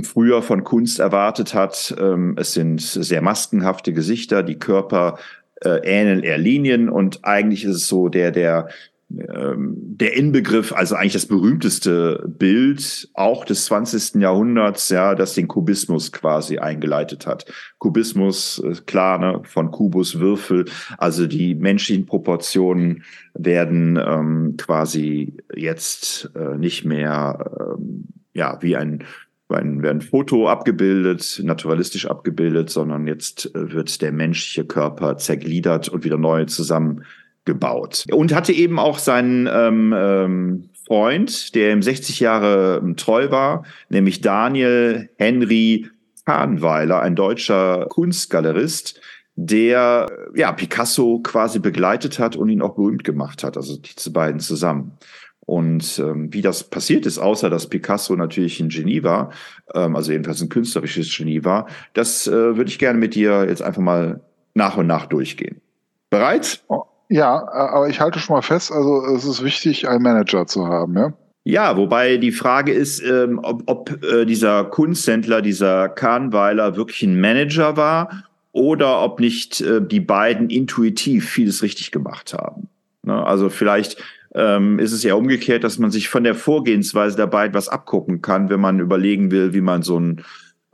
früher 0.04 0.42
von 0.42 0.64
Kunst 0.64 1.00
erwartet 1.00 1.54
hat. 1.54 1.96
Ähm, 2.00 2.36
es 2.38 2.54
sind 2.54 2.82
sehr 2.82 3.22
maskenhafte 3.22 3.94
Gesichter, 3.94 4.42
die 4.42 4.58
Körper 4.58 5.20
äh, 5.62 5.80
ähneln 5.84 6.24
eher 6.24 6.38
Linien 6.38 6.90
und 6.90 7.24
eigentlich 7.24 7.66
ist 7.66 7.76
es 7.76 7.88
so 7.88 8.10
der, 8.10 8.32
der 8.32 8.68
ähm, 8.68 8.74
der 9.08 10.18
Inbegriff, 10.18 10.74
also 10.74 10.96
eigentlich 10.96 11.14
das 11.14 11.28
berühmteste 11.28 12.26
Bild 12.28 13.08
auch 13.14 13.46
des 13.46 13.66
20. 13.66 14.16
Jahrhunderts, 14.16 14.90
ja, 14.90 15.14
das 15.14 15.36
den 15.36 15.48
Kubismus 15.48 16.12
quasi 16.12 16.58
eingeleitet 16.58 17.28
hat. 17.28 17.46
Kubismus, 17.78 18.60
äh, 18.60 18.74
klar, 18.86 19.20
ne, 19.20 19.42
von 19.44 19.70
Kubus 19.70 20.20
Würfel, 20.20 20.66
also 20.98 21.28
die 21.28 21.54
menschlichen 21.54 22.06
Proportionen 22.08 23.04
werden 23.36 23.98
ähm, 24.04 24.56
quasi 24.58 25.38
jetzt 25.56 26.32
äh, 26.36 26.58
nicht 26.58 26.84
mehr 26.84 27.52
ähm, 27.78 28.08
ja 28.34 28.58
wie 28.62 28.76
ein 28.76 29.04
ein, 29.48 29.84
werden 29.84 30.02
Foto 30.02 30.50
abgebildet, 30.50 31.40
naturalistisch 31.44 32.08
abgebildet, 32.08 32.72
sondern 32.72 33.06
jetzt 33.06 33.54
äh, 33.54 33.72
wird 33.72 34.02
der 34.02 34.12
menschliche 34.12 34.66
Körper 34.66 35.18
zergliedert 35.18 35.88
und 35.88 36.04
wieder 36.04 36.18
neu 36.18 36.46
zusammen 36.46 37.04
gebaut. 37.46 38.06
Und 38.12 38.34
hatte 38.34 38.52
eben 38.52 38.80
auch 38.80 39.00
seinen 39.00 39.48
ähm, 39.52 39.94
ähm, 39.96 40.70
Freund, 40.86 41.56
der 41.56 41.72
ihm 41.72 41.82
60 41.82 42.20
Jahre 42.20 42.82
ähm, 42.84 42.96
treu 42.96 43.32
war, 43.32 43.64
nämlich 43.90 44.22
Daniel 44.22 45.10
Henry 45.18 45.88
Kahnweiler, 46.26 47.02
ein 47.02 47.16
deutscher 47.16 47.86
Kunstgalerist, 47.90 49.00
der 49.36 50.08
ja 50.34 50.52
Picasso 50.52 51.20
quasi 51.20 51.60
begleitet 51.60 52.20
hat 52.20 52.36
und 52.36 52.50
ihn 52.50 52.62
auch 52.62 52.76
berühmt 52.76 53.04
gemacht 53.04 53.44
hat, 53.44 53.58
also 53.58 53.78
diese 53.78 54.12
beiden 54.12 54.40
zusammen. 54.40 54.98
Und 55.42 56.00
ähm, 56.00 56.34
wie 56.34 56.42
das 56.42 56.64
passiert 56.64 57.06
ist, 57.06 57.20
außer 57.20 57.52
dass 57.52 57.70
Picasso 57.70 58.16
natürlich 58.16 58.60
ein 58.60 58.70
Genie 58.70 59.04
war, 59.04 59.32
ähm, 59.76 59.96
also 59.96 60.12
jedenfalls 60.12 60.42
ein 60.42 60.50
künstlerisches 60.50 61.16
Genie 61.16 61.44
war, 61.44 61.68
das 61.94 62.26
äh, 62.28 62.32
würde 62.32 62.70
ich 62.70 62.80
gerne 62.80 62.98
mit 62.98 63.14
dir 63.14 63.46
jetzt 63.48 63.62
einfach 63.62 63.82
mal 63.82 64.22
nach 64.56 64.78
und 64.78 64.88
nach 64.88 65.06
durchgehen. 65.06 65.62
Bereit? 66.10 66.64
Oh, 66.68 66.84
ja, 67.10 67.48
aber 67.52 67.90
ich 67.90 68.00
halte 68.00 68.20
schon 68.20 68.36
mal 68.36 68.42
fest, 68.42 68.72
also 68.72 69.06
es 69.06 69.26
ist 69.26 69.44
wichtig, 69.44 69.88
einen 69.88 70.04
Manager 70.04 70.48
zu 70.48 70.68
haben, 70.68 70.98
ja? 70.98 71.14
Ja, 71.48 71.78
wobei 71.78 72.18
die 72.18 72.32
Frage 72.32 72.74
ist, 72.74 73.04
ähm, 73.04 73.40
ob, 73.44 73.62
ob 73.68 74.04
äh, 74.04 74.26
dieser 74.26 74.66
Kunsthändler, 74.66 75.44
dieser 75.44 75.90
Kahnweiler 75.90 76.76
wirklich 76.76 77.04
ein 77.04 77.22
Manager 77.22 77.78
war 77.78 78.24
oder 78.52 79.04
ob 79.04 79.20
nicht 79.20 79.62
äh, 79.62 79.80
die 79.80 80.00
beiden 80.00 80.50
intuitiv 80.50 81.30
vieles 81.30 81.62
richtig 81.62 81.92
gemacht 81.92 82.34
haben. 82.34 82.68
Ne? 83.04 83.24
Also 83.24 83.50
vielleicht 83.50 84.02
ähm, 84.34 84.80
ist 84.80 84.92
es 84.92 85.04
ja 85.04 85.14
umgekehrt, 85.14 85.64
dass 85.64 85.78
man 85.78 85.92
sich 85.92 86.10
von 86.10 86.24
der 86.24 86.34
Vorgehensweise 86.34 87.16
der 87.16 87.28
beiden 87.28 87.54
was 87.54 87.70
abgucken 87.70 88.24
kann, 88.24 88.50
wenn 88.50 88.60
man 88.60 88.80
überlegen 88.80 89.30
will, 89.30 89.54
wie 89.54 89.62
man 89.62 89.84
so 89.84 90.00
ein 90.00 90.24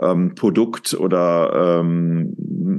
ähm, 0.01 0.36
Produkt 0.36 0.93
oder 0.93 1.79
ähm, 1.79 2.36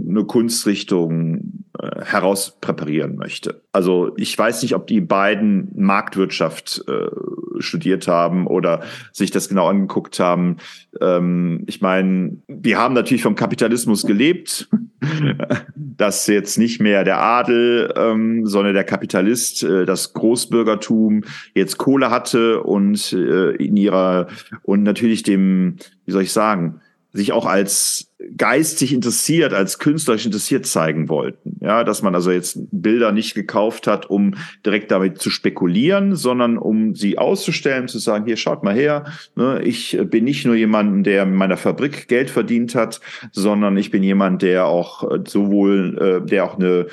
eine 0.09 0.25
Kunstrichtung 0.25 1.65
äh, 1.79 2.05
herauspräparieren 2.05 3.17
möchte. 3.17 3.63
Also 3.73 4.13
ich 4.17 4.37
weiß 4.37 4.63
nicht, 4.63 4.75
ob 4.75 4.87
die 4.87 5.01
beiden 5.01 5.71
Marktwirtschaft 5.75 6.85
äh, 6.87 7.63
studiert 7.63 8.09
haben 8.09 8.47
oder 8.47 8.83
sich 9.13 9.31
das 9.31 9.49
genau 9.49 9.69
angeguckt 9.69 10.21
haben. 10.21 10.59
Ähm, 11.01 11.65
ich 11.67 11.81
meine, 11.81 12.37
wir 12.47 12.79
haben 12.79 12.95
natürlich 12.95 13.23
vom 13.23 13.37
Kapitalismus 13.37 14.05
gelebt, 14.05 14.69
dass 15.75 16.27
jetzt 16.27 16.59
nicht 16.59 16.81
mehr 16.81 17.05
der 17.05 17.23
Adel, 17.23 17.93
ähm, 17.97 18.47
sondern 18.47 18.75
der 18.75 18.85
Kapitalist, 18.85 19.63
äh, 19.63 19.87
das 19.87 20.13
Großbürgertum 20.13 21.25
jetzt 21.55 21.79
Kohle 21.79 22.11
hatte 22.11 22.63
und 22.63 23.13
äh, 23.13 23.53
in 23.53 23.77
ihrer 23.77 24.27
und 24.63 24.83
natürlich 24.83 25.23
dem, 25.23 25.77
wie 26.05 26.13
soll 26.13 26.23
ich 26.23 26.33
sagen, 26.33 26.81
sich 27.13 27.33
auch 27.33 27.47
als 27.47 28.09
geistig 28.37 28.93
interessiert, 28.93 29.53
als 29.53 29.79
künstlerisch 29.79 30.25
interessiert 30.25 30.65
zeigen 30.65 31.09
wollten. 31.09 31.59
Ja, 31.61 31.85
dass 31.85 32.03
man 32.03 32.15
also 32.15 32.31
jetzt 32.31 32.59
Bilder 32.71 33.13
nicht 33.13 33.35
gekauft 33.35 33.87
hat, 33.87 34.09
um 34.09 34.35
direkt 34.65 34.91
damit 34.91 35.19
zu 35.19 35.29
spekulieren, 35.29 36.17
sondern 36.17 36.57
um 36.57 36.95
sie 36.95 37.19
auszustellen, 37.19 37.89
zu 37.89 37.99
sagen, 37.99 38.25
hier 38.25 38.37
schaut 38.37 38.63
mal 38.63 38.75
her, 38.75 39.05
ne, 39.35 39.61
ich 39.63 39.99
bin 40.05 40.25
nicht 40.25 40.47
nur 40.47 40.55
jemand, 40.55 41.05
der 41.07 41.25
in 41.25 41.35
meiner 41.35 41.57
Fabrik 41.57 42.09
Geld 42.09 42.31
verdient 42.31 42.75
hat, 42.75 43.01
sondern 43.33 43.77
ich 43.77 43.91
bin 43.91 44.03
jemand, 44.03 44.43
der 44.43 44.67
auch 44.67 45.11
äh, 45.11 45.19
sowohl, 45.27 46.23
äh, 46.25 46.27
der 46.27 46.45
auch 46.45 46.59
eine 46.59 46.87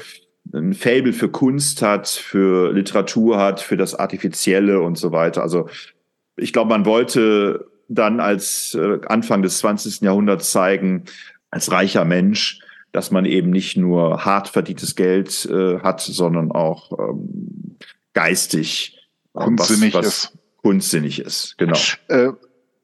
ein 0.52 0.74
Fable 0.74 1.14
für 1.14 1.30
Kunst 1.30 1.84
hat, 1.84 2.08
für 2.08 2.74
Literatur 2.74 3.38
hat, 3.38 3.60
für 3.60 3.78
das 3.78 3.94
Artifizielle 3.94 4.82
und 4.82 4.98
so 4.98 5.12
weiter. 5.12 5.44
Also 5.44 5.70
ich 6.38 6.54
glaube, 6.54 6.70
man 6.70 6.86
wollte 6.86 7.69
dann 7.89 8.19
als 8.19 8.75
äh, 8.75 9.00
Anfang 9.08 9.41
des 9.41 9.58
20. 9.60 10.01
Jahrhunderts 10.01 10.51
zeigen, 10.51 11.05
als 11.51 11.72
reicher 11.72 12.05
Mensch, 12.05 12.62
dass 12.91 13.12
man 13.12 13.25
eben 13.25 13.50
nicht 13.50 13.75
nur 13.77 14.24
hart 14.24 14.48
verdientes 14.48 14.96
Geld 14.96 15.46
äh, 15.46 15.79
hat, 15.79 16.01
sondern 16.01 16.51
auch 16.51 16.91
ähm, 16.98 17.77
geistig 18.13 19.10
äh, 19.36 19.43
kunstsinnig 19.43 19.93
was, 19.93 20.05
was 20.05 20.13
ist. 20.13 20.38
Kunstsinnig 20.62 21.19
ist, 21.19 21.58
genau. 21.58 21.77
Äh, 22.08 22.29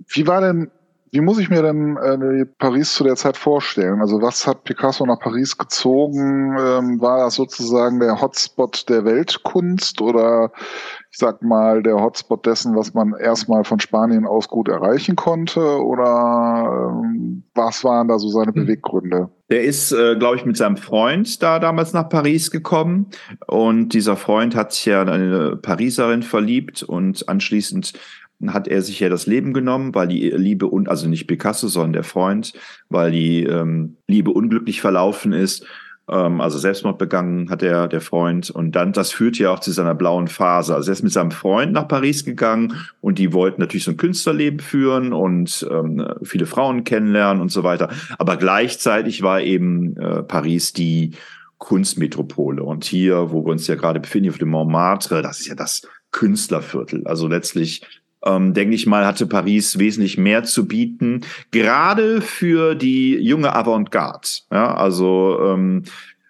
wie 0.08 0.28
war 0.28 0.42
denn 0.42 0.72
wie 1.16 1.22
muss 1.22 1.38
ich 1.38 1.50
mir 1.50 1.62
denn 1.62 1.96
äh, 1.96 2.46
Paris 2.58 2.94
zu 2.94 3.06
der 3.06 3.16
Zeit 3.16 3.38
vorstellen? 3.38 4.02
Also 4.02 4.22
was 4.22 4.46
hat 4.46 4.66
Picasso 4.66 5.06
nach 5.06 5.20
Paris 5.20 5.58
gezogen? 5.58 6.58
Ähm, 6.60 7.00
war 7.00 7.20
das 7.20 7.36
sozusagen 7.36 8.02
der 8.02 8.20
Hotspot 8.20 8.90
der 8.90 9.06
Weltkunst 9.06 10.02
oder 10.02 10.52
ich 11.16 11.20
sag 11.20 11.42
mal 11.42 11.82
der 11.82 11.96
Hotspot 11.96 12.46
dessen, 12.46 12.76
was 12.76 12.94
man 12.94 13.14
erstmal 13.18 13.64
von 13.64 13.80
Spanien 13.80 14.26
aus 14.26 14.50
gut 14.50 14.68
erreichen 14.68 15.16
konnte? 15.16 15.62
Oder 15.62 16.92
ähm, 16.92 17.44
was 17.54 17.86
waren 17.86 18.10
da 18.10 18.20
so 18.20 18.28
seine 18.28 18.48
hm. 18.48 18.66
Beweggründe? 18.66 19.30
Der 19.50 19.64
ist, 19.64 19.94
äh, 19.94 20.18
glaube 20.18 20.36
ich, 20.36 20.44
mit 20.44 20.58
seinem 20.58 20.76
Freund 20.76 21.42
da 21.42 21.60
damals 21.60 21.94
nach 21.94 22.10
Paris 22.10 22.52
gekommen 22.52 23.12
und 23.48 23.94
dieser 23.94 24.18
Freund 24.18 24.56
hat 24.56 24.74
sich 24.74 24.88
ja 24.88 25.04
in 25.04 25.08
eine 25.08 25.56
Pariserin 25.56 26.22
verliebt 26.22 26.84
und 26.84 27.30
anschließend 27.30 27.94
hat 28.48 28.68
er 28.68 28.82
sich 28.82 29.00
ja 29.00 29.08
das 29.08 29.26
Leben 29.26 29.54
genommen, 29.54 29.96
weil 29.96 30.10
die 30.10 30.32
Liebe 30.32 30.68
und 30.68 30.90
also 30.90 31.08
nicht 31.08 31.28
Picasso, 31.28 31.70
sondern 31.70 31.94
der 31.94 32.04
Freund, 32.04 32.52
weil 32.90 33.12
die 33.12 33.44
ähm, 33.44 33.96
Liebe 34.08 34.32
unglücklich 34.32 34.82
verlaufen 34.82 35.32
ist. 35.32 35.66
Ähm, 36.10 36.42
also 36.42 36.58
Selbstmord 36.58 36.98
begangen 36.98 37.50
hat 37.50 37.64
er 37.64 37.88
der 37.88 38.02
Freund 38.02 38.50
und 38.50 38.74
dann 38.74 38.94
das 38.94 39.12
führt 39.12 39.38
ja 39.38 39.52
auch 39.52 39.60
zu 39.60 39.72
seiner 39.72 39.96
blauen 39.96 40.28
Phase. 40.28 40.76
Also 40.76 40.90
er 40.90 40.94
ist 40.94 41.04
mit 41.04 41.14
seinem 41.14 41.32
Freund 41.32 41.74
nach 41.74 41.88
Paris 41.88 42.26
gegangen 42.26 42.76
und 43.02 43.20
die 43.20 43.34
wollten 43.34 43.62
natürlich 43.62 43.86
so 43.86 43.92
ein 43.92 43.98
Künstlerleben 43.98 44.60
führen 44.60 45.14
und 45.14 45.68
ähm, 45.72 46.08
viele 46.24 46.46
Frauen 46.46 46.84
kennenlernen 46.84 47.42
und 47.42 47.52
so 47.52 47.64
weiter. 47.64 47.90
Aber 48.18 48.38
gleichzeitig 48.38 49.22
war 49.22 49.42
eben 49.42 49.98
äh, 49.98 50.24
Paris 50.24 50.74
die 50.74 51.12
Kunstmetropole 51.58 52.62
und 52.62 52.84
hier, 52.84 53.32
wo 53.32 53.46
wir 53.46 53.52
uns 53.52 53.66
ja 53.68 53.76
gerade 53.76 54.00
befinden, 54.00 54.30
auf 54.30 54.38
dem 54.38 54.50
Montmartre, 54.50 55.22
das 55.22 55.40
ist 55.40 55.48
ja 55.48 55.56
das 55.56 55.88
Künstlerviertel. 56.12 57.08
Also 57.08 57.28
letztlich 57.28 57.82
ähm, 58.26 58.54
denke 58.54 58.76
ich 58.76 58.86
mal, 58.86 59.06
hatte 59.06 59.28
Paris 59.28 59.80
wesentlich 59.80 60.18
mehr 60.18 60.44
zu 60.44 60.68
bieten, 60.68 61.22
gerade 61.52 62.22
für 62.22 62.76
die 62.76 63.16
junge 63.16 63.56
Avantgarde. 63.56 64.28
Ja, 64.52 64.76
also 64.76 65.40
ähm, 65.44 65.84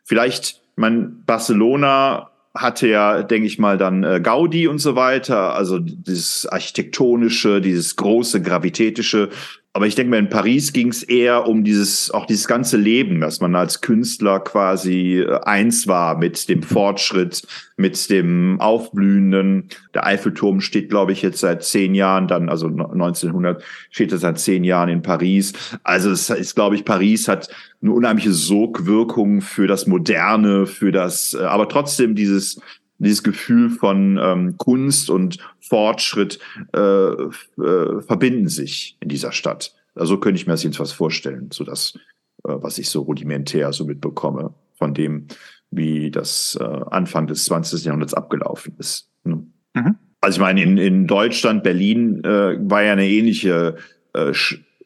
vielleicht, 0.03 0.61
mein 0.75 1.23
Barcelona 1.25 2.29
hatte 2.53 2.87
ja, 2.87 3.21
denke 3.21 3.47
ich 3.47 3.59
mal, 3.59 3.77
dann 3.77 4.03
äh, 4.03 4.21
Gaudi 4.21 4.67
und 4.67 4.79
so 4.79 4.95
weiter, 4.95 5.55
also 5.55 5.79
dieses 5.79 6.45
architektonische, 6.45 7.59
dieses 7.59 7.95
große 7.97 8.41
gravitätische, 8.41 9.29
aber 9.75 9.87
ich 9.87 9.95
denke 9.95 10.11
mal, 10.11 10.19
in 10.19 10.29
Paris 10.29 10.71
ging 10.71 10.87
es 10.87 11.03
eher 11.03 11.49
um 11.49 11.65
dieses, 11.65 12.09
auch 12.09 12.25
dieses 12.25 12.47
ganze 12.47 12.77
Leben, 12.77 13.19
dass 13.19 13.41
man 13.41 13.55
als 13.55 13.81
Künstler 13.81 14.39
quasi 14.39 15.19
äh, 15.19 15.41
eins 15.41 15.85
war 15.85 16.17
mit 16.17 16.47
dem 16.47 16.63
Fortschritt, 16.63 17.45
mit 17.75 18.09
dem 18.09 18.61
Aufblühenden. 18.61 19.67
Der 19.93 20.05
Eiffelturm 20.05 20.61
steht, 20.61 20.87
glaube 20.87 21.11
ich, 21.11 21.21
jetzt 21.21 21.39
seit 21.39 21.65
zehn 21.65 21.93
Jahren, 21.93 22.29
dann, 22.29 22.47
also 22.47 22.67
1900 22.67 23.61
steht 23.91 24.13
er 24.13 24.17
seit 24.17 24.39
zehn 24.39 24.63
Jahren 24.63 24.87
in 24.87 25.01
Paris. 25.01 25.51
Also 25.83 26.09
es 26.09 26.29
ist, 26.29 26.55
glaube 26.55 26.75
ich, 26.75 26.85
Paris 26.85 27.27
hat 27.27 27.49
eine 27.81 27.91
unheimliche 27.91 28.31
Sogwirkung 28.31 29.41
für 29.41 29.67
das 29.67 29.87
Moderne, 29.87 30.67
für 30.67 30.93
das, 30.93 31.33
äh, 31.33 31.43
aber 31.43 31.67
trotzdem 31.67 32.15
dieses, 32.15 32.61
dieses 32.97 33.23
Gefühl 33.23 33.69
von 33.69 34.17
ähm, 34.21 34.57
Kunst 34.57 35.09
und 35.09 35.37
Fortschritt 35.59 36.39
äh, 36.73 36.79
äh, 36.79 38.01
verbinden 38.01 38.47
sich 38.47 38.97
in 38.99 39.09
dieser 39.09 39.31
Stadt. 39.31 39.73
Also 39.95 40.17
könnte 40.17 40.39
ich 40.39 40.47
mir 40.47 40.53
das 40.53 40.63
jedenfalls 40.63 40.91
vorstellen, 40.91 41.49
so 41.51 41.63
das, 41.63 41.97
äh, 42.43 42.53
was 42.55 42.77
ich 42.77 42.89
so 42.89 43.01
rudimentär 43.01 43.73
so 43.73 43.85
mitbekomme 43.85 44.53
von 44.73 44.93
dem, 44.93 45.27
wie 45.71 46.11
das 46.11 46.57
äh, 46.59 46.63
Anfang 46.63 47.27
des 47.27 47.45
20. 47.45 47.83
Jahrhunderts 47.83 48.13
abgelaufen 48.13 48.75
ist. 48.77 49.09
Ne? 49.23 49.45
Mhm. 49.73 49.95
Also 50.21 50.37
ich 50.37 50.41
meine, 50.41 50.63
in, 50.63 50.77
in 50.77 51.07
Deutschland, 51.07 51.63
Berlin 51.63 52.23
äh, 52.23 52.57
war 52.59 52.83
ja 52.83 52.93
eine 52.93 53.07
ähnliche 53.07 53.75
äh, 54.13 54.33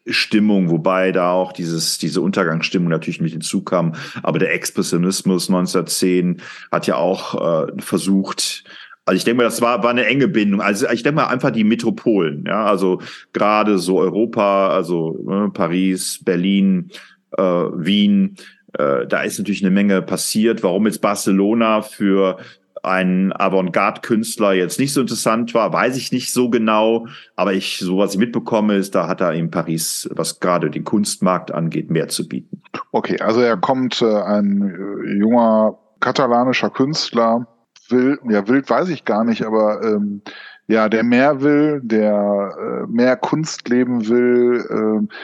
Stimmung, 0.09 0.69
wobei 0.69 1.11
da 1.11 1.31
auch 1.31 1.51
dieses, 1.51 1.97
diese 1.97 2.21
Untergangsstimmung 2.21 2.89
natürlich 2.89 3.21
mit 3.21 3.31
hinzukam. 3.31 3.93
Aber 4.23 4.39
der 4.39 4.53
Expressionismus 4.53 5.49
1910 5.49 6.41
hat 6.71 6.87
ja 6.87 6.95
auch 6.95 7.67
äh, 7.67 7.81
versucht, 7.81 8.63
also 9.05 9.17
ich 9.17 9.23
denke 9.23 9.37
mal, 9.37 9.43
das 9.43 9.61
war, 9.61 9.81
war 9.81 9.89
eine 9.89 10.05
enge 10.05 10.27
Bindung. 10.27 10.61
Also 10.61 10.87
ich 10.89 11.03
denke 11.03 11.21
mal 11.21 11.27
einfach 11.27 11.51
die 11.51 11.63
Metropolen, 11.63 12.45
ja, 12.45 12.65
also 12.65 13.01
gerade 13.33 13.79
so 13.79 13.99
Europa, 13.99 14.69
also 14.69 15.17
äh, 15.27 15.49
Paris, 15.49 16.19
Berlin, 16.23 16.91
äh, 17.35 17.41
Wien, 17.41 18.35
äh, 18.77 19.07
da 19.07 19.21
ist 19.21 19.39
natürlich 19.39 19.63
eine 19.63 19.71
Menge 19.71 20.01
passiert. 20.01 20.61
Warum 20.63 20.85
jetzt 20.85 21.01
Barcelona 21.01 21.81
für 21.81 22.37
ein 22.83 23.33
Avantgarde-Künstler 23.33 24.53
jetzt 24.53 24.79
nicht 24.79 24.93
so 24.93 25.01
interessant 25.01 25.53
war, 25.53 25.73
weiß 25.73 25.97
ich 25.97 26.11
nicht 26.11 26.33
so 26.33 26.49
genau. 26.49 27.07
Aber 27.35 27.53
ich, 27.53 27.79
so 27.79 27.97
was 27.97 28.13
ich 28.13 28.19
mitbekomme, 28.19 28.75
ist, 28.75 28.95
da 28.95 29.07
hat 29.07 29.21
er 29.21 29.33
in 29.33 29.51
Paris, 29.51 30.09
was 30.13 30.39
gerade 30.39 30.69
den 30.69 30.83
Kunstmarkt 30.83 31.51
angeht, 31.51 31.89
mehr 31.89 32.07
zu 32.07 32.27
bieten. 32.27 32.61
Okay, 32.91 33.19
also 33.19 33.41
er 33.41 33.57
kommt, 33.57 34.01
äh, 34.01 34.21
ein 34.21 34.61
äh, 34.61 35.13
junger 35.17 35.77
katalanischer 35.99 36.69
Künstler, 36.69 37.47
will, 37.89 38.19
ja, 38.29 38.47
wild 38.47 38.69
weiß 38.69 38.89
ich 38.89 39.05
gar 39.05 39.23
nicht, 39.23 39.43
aber 39.43 39.81
ähm, 39.83 40.21
ja, 40.67 40.87
der 40.89 41.03
mehr 41.03 41.41
will, 41.41 41.81
der 41.83 42.55
äh, 42.59 42.87
mehr 42.87 43.17
Kunst 43.17 43.67
leben 43.69 44.07
will, 44.07 44.65
äh, 44.69 45.15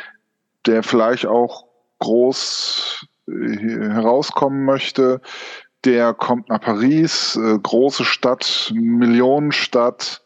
der 0.66 0.84
vielleicht 0.84 1.28
auch 1.28 1.66
groß 2.00 3.06
äh, 3.28 3.58
herauskommen 3.92 4.66
möchte, 4.66 5.22
der 5.86 6.14
kommt 6.14 6.50
nach 6.50 6.62
Paris, 6.62 7.36
äh, 7.36 7.60
große 7.60 8.04
Stadt, 8.04 8.72
Millionenstadt, 8.76 10.22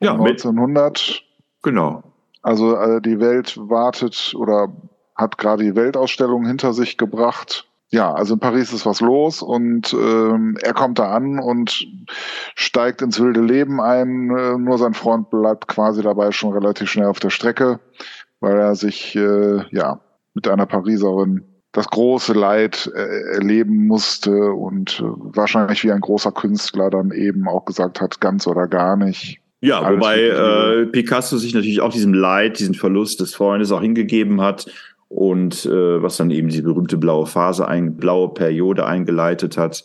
ja, 0.00 0.12
1900. 0.12 1.22
genau. 1.62 2.02
Also 2.42 2.76
äh, 2.76 3.00
die 3.00 3.18
Welt 3.18 3.56
wartet 3.56 4.34
oder 4.36 4.68
hat 5.14 5.38
gerade 5.38 5.64
die 5.64 5.74
Weltausstellung 5.74 6.46
hinter 6.46 6.72
sich 6.72 6.96
gebracht. 6.96 7.66
ja, 7.90 8.12
also 8.12 8.34
in 8.34 8.40
Paris 8.40 8.72
ist 8.72 8.86
was 8.86 9.00
los 9.00 9.42
und 9.42 9.92
ähm, 9.94 10.56
er 10.62 10.74
kommt 10.74 10.98
da 10.98 11.12
an 11.12 11.38
und 11.38 11.86
steigt 12.54 13.02
ins 13.02 13.18
wilde 13.20 13.40
Leben 13.40 13.80
ein. 13.80 14.30
Äh, 14.30 14.58
nur 14.58 14.78
sein 14.78 14.94
Freund 14.94 15.30
bleibt 15.30 15.68
quasi 15.68 16.02
dabei 16.02 16.32
schon 16.32 16.52
relativ 16.52 16.90
schnell 16.90 17.06
auf 17.06 17.20
der 17.20 17.30
Strecke, 17.30 17.80
weil 18.40 18.58
er 18.58 18.74
sich 18.74 19.16
äh, 19.16 19.64
ja 19.70 20.00
mit 20.34 20.46
einer 20.48 20.66
Pariserin 20.66 21.44
das 21.76 21.88
große 21.88 22.32
Leid 22.32 22.90
äh, 22.94 23.34
erleben 23.34 23.86
musste 23.86 24.52
und 24.52 25.00
äh, 25.00 25.04
wahrscheinlich 25.04 25.84
wie 25.84 25.92
ein 25.92 26.00
großer 26.00 26.32
Künstler 26.32 26.88
dann 26.88 27.10
eben 27.10 27.46
auch 27.48 27.66
gesagt 27.66 28.00
hat, 28.00 28.18
ganz 28.20 28.46
oder 28.46 28.66
gar 28.66 28.96
nicht. 28.96 29.40
Ja, 29.60 29.82
Alles 29.82 30.00
wobei 30.00 30.22
äh, 30.22 30.86
Picasso 30.86 31.36
sich 31.36 31.54
natürlich 31.54 31.82
auch 31.82 31.92
diesem 31.92 32.14
Leid, 32.14 32.58
diesen 32.58 32.74
Verlust 32.74 33.20
des 33.20 33.34
Freundes 33.34 33.72
auch 33.72 33.82
hingegeben 33.82 34.40
hat 34.40 34.66
und 35.08 35.66
äh, 35.66 36.02
was 36.02 36.16
dann 36.16 36.30
eben 36.30 36.48
die 36.48 36.62
berühmte 36.62 36.96
blaue 36.96 37.26
Phase, 37.26 37.68
ein, 37.68 37.96
blaue 37.98 38.32
Periode 38.32 38.86
eingeleitet 38.86 39.58
hat, 39.58 39.84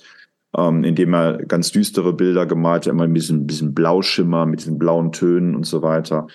ähm, 0.58 0.86
indem 0.86 1.14
er 1.14 1.40
ganz 1.46 1.72
düstere 1.72 2.14
Bilder 2.14 2.46
gemalt 2.46 2.86
hat, 2.86 2.94
immer 2.94 3.04
ein 3.04 3.14
bisschen, 3.14 3.48
bisschen 3.48 3.74
Blauschimmer 3.74 4.46
mit 4.46 4.62
diesen 4.62 4.80
blauen 4.80 5.12
Tönen 5.12 5.56
und 5.56 5.66
so 5.66 5.82
weiter. 5.82 6.28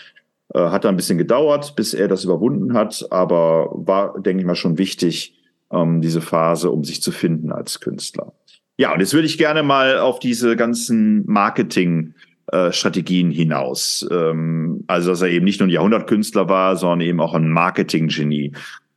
Äh, 0.53 0.69
hat 0.69 0.85
dann 0.85 0.95
ein 0.95 0.99
bisschen 0.99 1.19
gedauert, 1.19 1.77
bis 1.77 1.95
er 1.95 2.09
das 2.09 2.25
überwunden 2.25 2.75
hat, 2.75 3.07
aber 3.11 3.71
war, 3.73 4.21
denke 4.21 4.40
ich 4.40 4.47
mal, 4.47 4.55
schon 4.55 4.77
wichtig, 4.77 5.36
ähm, 5.72 6.00
diese 6.00 6.20
Phase, 6.20 6.70
um 6.70 6.85
sich 6.85 7.02
zu 7.02 7.12
finden 7.12 7.52
als 7.52 7.81
Künstler. 7.81 8.33
Ja, 8.79 8.92
und 8.92 9.00
jetzt 9.00 9.14
würde 9.14 9.26
ich 9.26 9.38
gerne 9.38 9.62
mal 9.62 9.98
auf 9.98 10.18
diese 10.18 10.55
ganzen 10.57 11.24
Marketing 11.26 12.14
äh, 12.52 12.72
Strategien 12.72 13.31
hinaus. 13.31 14.07
Ähm, 14.11 14.85
also, 14.87 15.11
dass 15.11 15.22
er 15.22 15.29
eben 15.29 15.44
nicht 15.44 15.61
nur 15.61 15.68
ein 15.68 15.72
Jahrhundertkünstler 15.72 16.48
war, 16.48 16.76
sondern 16.76 17.00
eben 17.00 17.20
auch 17.20 17.35
ein 17.35 17.50
Marketinggenie. 17.50 18.52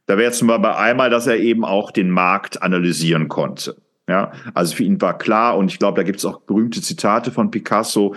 Da 0.06 0.18
wäre 0.18 0.28
jetzt 0.30 0.42
mal 0.42 0.58
bei 0.58 0.76
einmal, 0.76 1.10
dass 1.10 1.28
er 1.28 1.38
eben 1.38 1.64
auch 1.64 1.92
den 1.92 2.10
Markt 2.10 2.62
analysieren 2.62 3.28
konnte. 3.28 3.76
Ja, 4.08 4.32
also 4.56 4.76
für 4.76 4.84
ihn 4.84 5.00
war 5.02 5.18
klar, 5.18 5.56
und 5.56 5.72
ich 5.72 5.78
glaube, 5.78 5.98
da 5.98 6.04
gibt 6.04 6.18
es 6.18 6.26
auch 6.26 6.42
berühmte 6.42 6.82
Zitate 6.82 7.32
von 7.32 7.52
Picasso, 7.52 8.16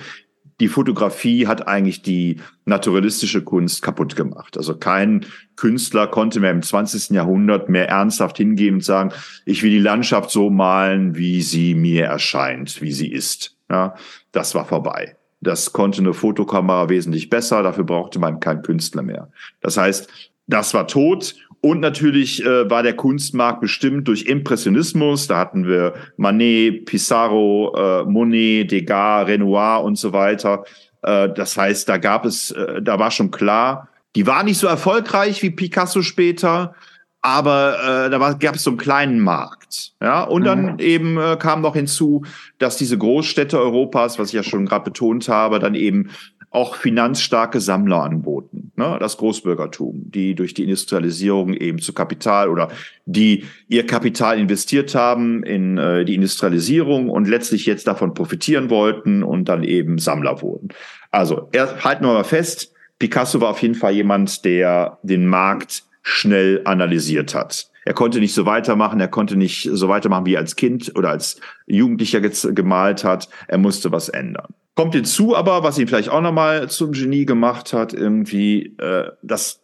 die 0.60 0.68
Fotografie 0.68 1.46
hat 1.46 1.66
eigentlich 1.66 2.02
die 2.02 2.40
naturalistische 2.64 3.42
Kunst 3.42 3.82
kaputt 3.82 4.16
gemacht. 4.16 4.56
Also 4.56 4.76
kein 4.76 5.26
Künstler 5.56 6.06
konnte 6.06 6.40
mehr 6.40 6.50
im 6.50 6.62
20. 6.62 7.10
Jahrhundert 7.10 7.68
mehr 7.68 7.88
ernsthaft 7.88 8.36
hingehen 8.36 8.74
und 8.76 8.84
sagen, 8.84 9.12
ich 9.44 9.62
will 9.62 9.70
die 9.70 9.78
Landschaft 9.78 10.30
so 10.30 10.50
malen, 10.50 11.16
wie 11.16 11.42
sie 11.42 11.74
mir 11.74 12.06
erscheint, 12.06 12.80
wie 12.80 12.92
sie 12.92 13.10
ist. 13.10 13.56
Ja, 13.70 13.94
das 14.32 14.54
war 14.54 14.64
vorbei. 14.64 15.16
Das 15.40 15.72
konnte 15.72 16.00
eine 16.00 16.14
Fotokamera 16.14 16.88
wesentlich 16.88 17.28
besser, 17.28 17.62
dafür 17.62 17.84
brauchte 17.84 18.20
man 18.20 18.38
keinen 18.38 18.62
Künstler 18.62 19.02
mehr. 19.02 19.32
Das 19.60 19.76
heißt, 19.76 20.08
das 20.46 20.74
war 20.74 20.86
tot 20.86 21.34
und 21.64 21.78
natürlich 21.78 22.44
äh, 22.44 22.68
war 22.68 22.82
der 22.82 22.96
Kunstmarkt 22.96 23.60
bestimmt 23.60 24.08
durch 24.08 24.24
Impressionismus. 24.24 25.28
Da 25.28 25.38
hatten 25.38 25.64
wir 25.66 25.94
Manet, 26.16 26.86
Pissarro, 26.86 27.72
äh, 27.76 28.04
Monet, 28.04 28.72
Degas, 28.72 29.28
Renoir 29.28 29.84
und 29.84 29.96
so 29.96 30.12
weiter. 30.12 30.64
Äh, 31.02 31.28
das 31.30 31.56
heißt, 31.56 31.88
da 31.88 31.98
gab 31.98 32.24
es, 32.24 32.50
äh, 32.50 32.82
da 32.82 32.98
war 32.98 33.12
schon 33.12 33.30
klar, 33.30 33.88
die 34.16 34.26
war 34.26 34.42
nicht 34.42 34.58
so 34.58 34.66
erfolgreich 34.66 35.40
wie 35.44 35.50
Picasso 35.50 36.02
später, 36.02 36.74
aber 37.20 38.06
äh, 38.06 38.10
da 38.10 38.32
gab 38.32 38.56
es 38.56 38.64
so 38.64 38.70
einen 38.70 38.78
kleinen 38.78 39.20
Markt. 39.20 39.92
Ja, 40.02 40.24
und 40.24 40.42
dann 40.42 40.72
mhm. 40.72 40.78
eben 40.80 41.16
äh, 41.16 41.36
kam 41.38 41.60
noch 41.60 41.76
hinzu, 41.76 42.24
dass 42.58 42.76
diese 42.76 42.98
Großstädte 42.98 43.56
Europas, 43.56 44.18
was 44.18 44.28
ich 44.28 44.34
ja 44.34 44.42
schon 44.42 44.66
gerade 44.66 44.84
betont 44.84 45.28
habe, 45.28 45.60
dann 45.60 45.76
eben 45.76 46.10
auch 46.52 46.76
finanzstarke 46.76 47.60
Sammler 47.60 48.02
anboten. 48.02 48.72
Ne? 48.76 48.98
Das 49.00 49.16
Großbürgertum, 49.16 50.10
die 50.10 50.34
durch 50.34 50.52
die 50.52 50.64
Industrialisierung 50.64 51.54
eben 51.54 51.78
zu 51.78 51.94
Kapital 51.94 52.50
oder 52.50 52.70
die 53.06 53.44
ihr 53.68 53.86
Kapital 53.86 54.38
investiert 54.38 54.94
haben 54.94 55.42
in 55.44 55.78
äh, 55.78 56.04
die 56.04 56.14
Industrialisierung 56.14 57.08
und 57.08 57.26
letztlich 57.26 57.64
jetzt 57.64 57.86
davon 57.86 58.12
profitieren 58.12 58.68
wollten 58.68 59.22
und 59.22 59.48
dann 59.48 59.64
eben 59.64 59.98
Sammler 59.98 60.42
wurden. 60.42 60.68
Also 61.10 61.48
er, 61.52 61.82
halten 61.82 62.04
wir 62.04 62.12
mal 62.12 62.24
fest, 62.24 62.72
Picasso 62.98 63.40
war 63.40 63.48
auf 63.50 63.62
jeden 63.62 63.74
Fall 63.74 63.94
jemand, 63.94 64.44
der 64.44 64.98
den 65.02 65.26
Markt 65.26 65.84
schnell 66.02 66.60
analysiert 66.64 67.34
hat. 67.34 67.71
Er 67.84 67.94
konnte 67.94 68.20
nicht 68.20 68.34
so 68.34 68.46
weitermachen, 68.46 69.00
er 69.00 69.08
konnte 69.08 69.36
nicht 69.36 69.68
so 69.72 69.88
weitermachen, 69.88 70.26
wie 70.26 70.34
er 70.34 70.40
als 70.40 70.56
Kind 70.56 70.92
oder 70.96 71.10
als 71.10 71.40
Jugendlicher 71.66 72.20
gemalt 72.20 73.04
hat. 73.04 73.28
Er 73.48 73.58
musste 73.58 73.90
was 73.90 74.08
ändern. 74.08 74.54
Kommt 74.74 74.94
hinzu 74.94 75.36
aber, 75.36 75.62
was 75.62 75.78
ihn 75.78 75.88
vielleicht 75.88 76.08
auch 76.08 76.22
nochmal 76.22 76.70
zum 76.70 76.92
Genie 76.92 77.26
gemacht 77.26 77.72
hat, 77.72 77.92
irgendwie, 77.92 78.76
äh, 78.78 79.10
dass 79.22 79.60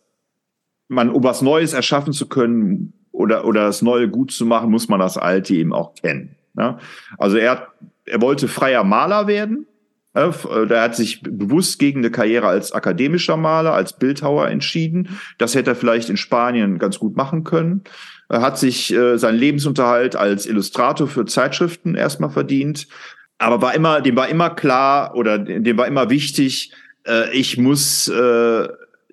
man, 0.89 1.11
um 1.11 1.23
was 1.23 1.43
Neues 1.43 1.73
erschaffen 1.73 2.13
zu 2.13 2.29
können 2.29 2.93
oder, 3.13 3.45
oder 3.45 3.67
das 3.67 3.83
Neue 3.83 4.09
gut 4.09 4.33
zu 4.33 4.45
machen, 4.45 4.71
muss 4.71 4.89
man 4.89 5.01
das 5.01 5.17
Alte 5.17 5.55
eben 5.55 5.73
auch 5.73 5.95
kennen. 5.95 6.37
Ne? 6.55 6.79
Also 7.19 7.37
er, 7.37 7.69
er 8.05 8.21
wollte 8.21 8.49
freier 8.49 8.85
Maler 8.85 9.29
werden, 9.29 9.67
der 10.27 10.83
hat 10.83 10.97
sich 10.97 11.23
bewusst 11.23 11.79
gegen 11.79 12.01
eine 12.01 12.11
Karriere 12.11 12.47
als 12.47 12.73
akademischer 12.73 13.37
Maler, 13.37 13.75
als 13.75 13.93
Bildhauer 13.93 14.49
entschieden. 14.49 15.19
Das 15.39 15.55
hätte 15.55 15.71
er 15.71 15.77
vielleicht 15.77 16.11
in 16.11 16.17
Spanien 16.17 16.79
ganz 16.79 16.99
gut 16.99 17.17
machen 17.17 17.45
können. 17.45 17.85
Er 18.29 18.43
hat 18.43 18.59
sich 18.59 18.93
äh, 18.93 19.17
seinen 19.17 19.39
Lebensunterhalt 19.39 20.17
als 20.17 20.47
Illustrator 20.47 21.07
für 21.07 21.25
Zeitschriften 21.25 21.95
erstmal 21.95 22.31
verdient. 22.31 22.87
Aber 23.39 23.63
war 23.63 23.75
immer, 23.75 24.01
dem 24.01 24.17
war 24.17 24.29
immer 24.29 24.51
klar 24.51 25.15
oder 25.15 25.39
dem 25.39 25.79
war 25.79 25.87
immer 25.87 26.11
wichtig, 26.11 26.73
äh, 27.07 27.31
ich 27.33 27.57
muss, 27.57 28.09
äh, 28.09 28.69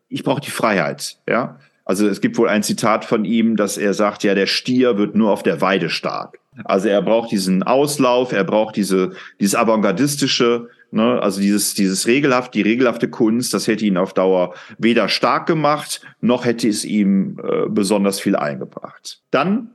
ich 0.10 0.24
brauche 0.24 0.42
die 0.42 0.52
Freiheit. 0.52 1.18
Ja, 1.30 1.60
also 1.86 2.08
es 2.08 2.20
gibt 2.20 2.38
wohl 2.38 2.50
ein 2.50 2.64
Zitat 2.64 3.06
von 3.06 3.26
ihm, 3.26 3.56
dass 3.56 3.78
er 3.78 3.94
sagt, 3.94 4.24
ja, 4.24 4.34
der 4.34 4.48
Stier 4.48 4.98
wird 4.98 5.16
nur 5.16 5.32
auf 5.32 5.44
der 5.44 5.62
Weide 5.62 5.90
stark. 5.90 6.40
Also 6.64 6.88
er 6.88 7.02
braucht 7.02 7.32
diesen 7.32 7.64
Auslauf, 7.64 8.32
er 8.32 8.44
braucht 8.44 8.76
diese, 8.76 9.12
dieses 9.40 9.56
avantgardistische, 9.56 10.70
Ne? 10.96 11.22
Also 11.22 11.42
dieses, 11.42 11.74
dieses 11.74 12.08
regelhaft, 12.08 12.54
die 12.54 12.62
regelhafte 12.62 13.10
Kunst, 13.10 13.54
das 13.54 13.68
hätte 13.68 13.86
ihn 13.86 13.98
auf 13.98 14.14
Dauer 14.14 14.56
weder 14.78 15.10
stark 15.10 15.46
gemacht, 15.46 16.02
noch 16.22 16.46
hätte 16.46 16.68
es 16.68 16.86
ihm 16.86 17.38
äh, 17.44 17.70
besonders 17.70 18.20
viel 18.20 18.36
eingebracht. 18.36 19.22
Dann 19.30 19.72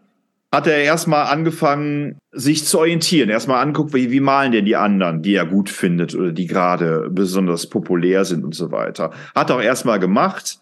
hat 0.52 0.66
er 0.66 0.78
erstmal 0.78 1.26
angefangen, 1.26 2.18
sich 2.32 2.64
zu 2.64 2.80
orientieren. 2.80 3.30
Erstmal 3.30 3.62
anguckt, 3.62 3.94
wie, 3.94 4.10
wie 4.10 4.20
malen 4.20 4.50
denn 4.50 4.64
die 4.64 4.76
anderen, 4.76 5.22
die 5.22 5.34
er 5.34 5.46
gut 5.46 5.70
findet 5.70 6.14
oder 6.14 6.32
die 6.32 6.46
gerade 6.46 7.08
besonders 7.10 7.68
populär 7.68 8.24
sind 8.24 8.44
und 8.44 8.54
so 8.54 8.72
weiter. 8.72 9.12
Hat 9.34 9.50
auch 9.50 9.60
erstmal 9.60 10.00
gemacht, 10.00 10.58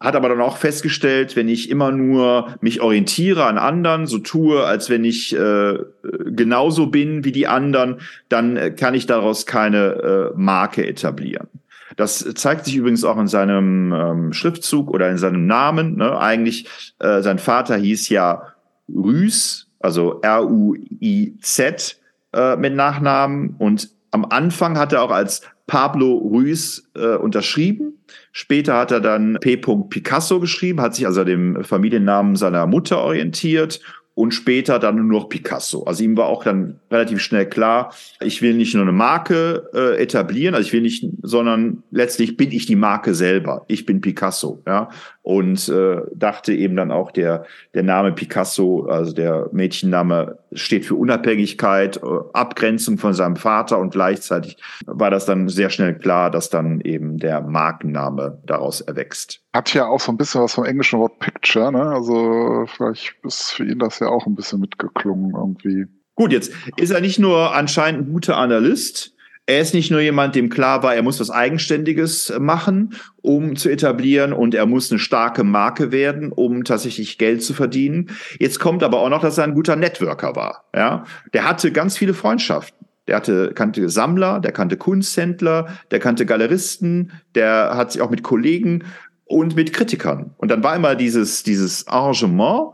hat 0.00 0.16
aber 0.16 0.28
dann 0.28 0.40
auch 0.40 0.56
festgestellt, 0.56 1.36
wenn 1.36 1.48
ich 1.48 1.70
immer 1.70 1.90
nur 1.90 2.56
mich 2.60 2.80
orientiere 2.80 3.46
an 3.46 3.58
anderen, 3.58 4.06
so 4.06 4.18
tue, 4.18 4.64
als 4.64 4.90
wenn 4.90 5.04
ich 5.04 5.34
äh, 5.34 5.78
genauso 6.26 6.88
bin 6.88 7.24
wie 7.24 7.32
die 7.32 7.46
anderen, 7.46 8.00
dann 8.28 8.56
äh, 8.56 8.70
kann 8.70 8.94
ich 8.94 9.06
daraus 9.06 9.46
keine 9.46 10.32
äh, 10.34 10.38
Marke 10.38 10.86
etablieren. 10.86 11.48
Das 11.96 12.18
zeigt 12.34 12.64
sich 12.64 12.76
übrigens 12.76 13.04
auch 13.04 13.18
in 13.18 13.28
seinem 13.28 13.92
ähm, 13.92 14.32
Schriftzug 14.32 14.90
oder 14.90 15.10
in 15.10 15.18
seinem 15.18 15.46
Namen. 15.46 15.96
Ne? 15.96 16.18
Eigentlich, 16.18 16.66
äh, 16.98 17.22
sein 17.22 17.38
Vater 17.38 17.76
hieß 17.76 18.08
ja 18.08 18.54
Rüß, 18.92 19.68
also 19.78 20.20
R-U-I-Z 20.20 22.00
äh, 22.32 22.56
mit 22.56 22.74
Nachnamen. 22.74 23.54
Und 23.58 23.90
am 24.14 24.24
Anfang 24.24 24.78
hat 24.78 24.92
er 24.92 25.02
auch 25.02 25.10
als 25.10 25.42
Pablo 25.66 26.12
Ruiz 26.12 26.88
äh, 26.94 27.16
unterschrieben. 27.16 27.98
Später 28.30 28.76
hat 28.76 28.92
er 28.92 29.00
dann 29.00 29.38
P. 29.40 29.56
Picasso 29.56 30.38
geschrieben, 30.38 30.80
hat 30.80 30.94
sich 30.94 31.04
also 31.04 31.24
dem 31.24 31.64
Familiennamen 31.64 32.36
seiner 32.36 32.66
Mutter 32.68 32.98
orientiert 32.98 33.80
und 34.14 34.32
später 34.32 34.78
dann 34.78 34.96
nur 34.96 35.22
noch 35.22 35.28
Picasso. 35.28 35.82
Also 35.82 36.04
ihm 36.04 36.16
war 36.16 36.26
auch 36.26 36.44
dann 36.44 36.78
relativ 36.90 37.20
schnell 37.20 37.48
klar, 37.48 37.92
ich 38.20 38.40
will 38.40 38.54
nicht 38.54 38.74
nur 38.74 38.84
eine 38.84 38.92
Marke 38.92 39.68
äh, 39.74 40.00
etablieren, 40.00 40.54
also 40.54 40.66
ich 40.66 40.72
will 40.72 40.82
nicht, 40.82 41.04
sondern 41.22 41.82
letztlich 41.90 42.36
bin 42.36 42.52
ich 42.52 42.66
die 42.66 42.76
Marke 42.76 43.14
selber. 43.14 43.64
Ich 43.66 43.84
bin 43.84 44.00
Picasso, 44.00 44.62
ja. 44.66 44.90
Und 45.22 45.68
äh, 45.68 46.02
dachte 46.14 46.52
eben 46.54 46.76
dann 46.76 46.92
auch 46.92 47.10
der 47.10 47.44
der 47.74 47.82
Name 47.82 48.12
Picasso, 48.12 48.86
also 48.86 49.12
der 49.12 49.48
Mädchenname 49.52 50.38
steht 50.54 50.84
für 50.84 50.94
Unabhängigkeit, 50.94 51.98
äh, 51.98 52.00
Abgrenzung 52.32 52.98
von 52.98 53.14
seinem 53.14 53.36
Vater 53.36 53.78
und 53.78 53.90
gleichzeitig 53.90 54.56
war 54.86 55.10
das 55.10 55.26
dann 55.26 55.48
sehr 55.48 55.70
schnell 55.70 55.98
klar, 55.98 56.30
dass 56.30 56.50
dann 56.50 56.80
eben 56.80 57.18
der 57.18 57.40
Markenname 57.40 58.40
daraus 58.46 58.80
erwächst. 58.80 59.40
Hat 59.52 59.72
ja 59.74 59.86
auch 59.86 60.00
so 60.00 60.12
ein 60.12 60.16
bisschen 60.16 60.42
was 60.42 60.54
vom 60.54 60.64
englischen 60.64 60.98
Wort 60.98 61.18
Picture, 61.18 61.72
ne? 61.72 61.82
Also 61.82 62.66
vielleicht 62.66 63.14
ist 63.22 63.52
für 63.52 63.64
ihn 63.64 63.78
das 63.78 63.98
ja 63.98 64.08
auch 64.08 64.26
ein 64.26 64.34
bisschen 64.34 64.60
mitgeklungen 64.60 65.34
irgendwie. 65.34 65.86
Gut, 66.16 66.32
jetzt 66.32 66.52
ist 66.76 66.90
er 66.90 67.00
nicht 67.00 67.18
nur 67.18 67.54
anscheinend 67.54 68.08
ein 68.08 68.12
guter 68.12 68.36
Analyst, 68.36 69.13
er 69.46 69.60
ist 69.60 69.74
nicht 69.74 69.90
nur 69.90 70.00
jemand, 70.00 70.34
dem 70.34 70.48
klar 70.48 70.82
war, 70.82 70.94
er 70.94 71.02
muss 71.02 71.20
was 71.20 71.30
Eigenständiges 71.30 72.32
machen, 72.38 72.94
um 73.20 73.56
zu 73.56 73.68
etablieren 73.68 74.32
und 74.32 74.54
er 74.54 74.66
muss 74.66 74.90
eine 74.90 74.98
starke 74.98 75.44
Marke 75.44 75.92
werden, 75.92 76.32
um 76.32 76.64
tatsächlich 76.64 77.18
Geld 77.18 77.42
zu 77.42 77.52
verdienen. 77.52 78.10
Jetzt 78.38 78.58
kommt 78.58 78.82
aber 78.82 79.00
auch 79.00 79.10
noch, 79.10 79.20
dass 79.20 79.36
er 79.36 79.44
ein 79.44 79.54
guter 79.54 79.76
Networker 79.76 80.34
war. 80.34 80.64
Ja, 80.74 81.04
der 81.34 81.46
hatte 81.48 81.72
ganz 81.72 81.98
viele 81.98 82.14
Freundschaften. 82.14 82.86
Der 83.06 83.16
hatte, 83.16 83.52
kannte 83.54 83.90
Sammler, 83.90 84.40
der 84.40 84.52
kannte 84.52 84.78
Kunsthändler, 84.78 85.68
der 85.90 85.98
kannte 85.98 86.24
Galeristen, 86.24 87.12
der 87.34 87.76
hat 87.76 87.92
sich 87.92 88.00
auch 88.00 88.08
mit 88.08 88.22
Kollegen 88.22 88.84
und 89.26 89.56
mit 89.56 89.74
Kritikern. 89.74 90.34
Und 90.38 90.50
dann 90.50 90.62
war 90.64 90.74
immer 90.74 90.94
dieses, 90.94 91.42
dieses 91.42 91.86
Arrangement, 91.86 92.72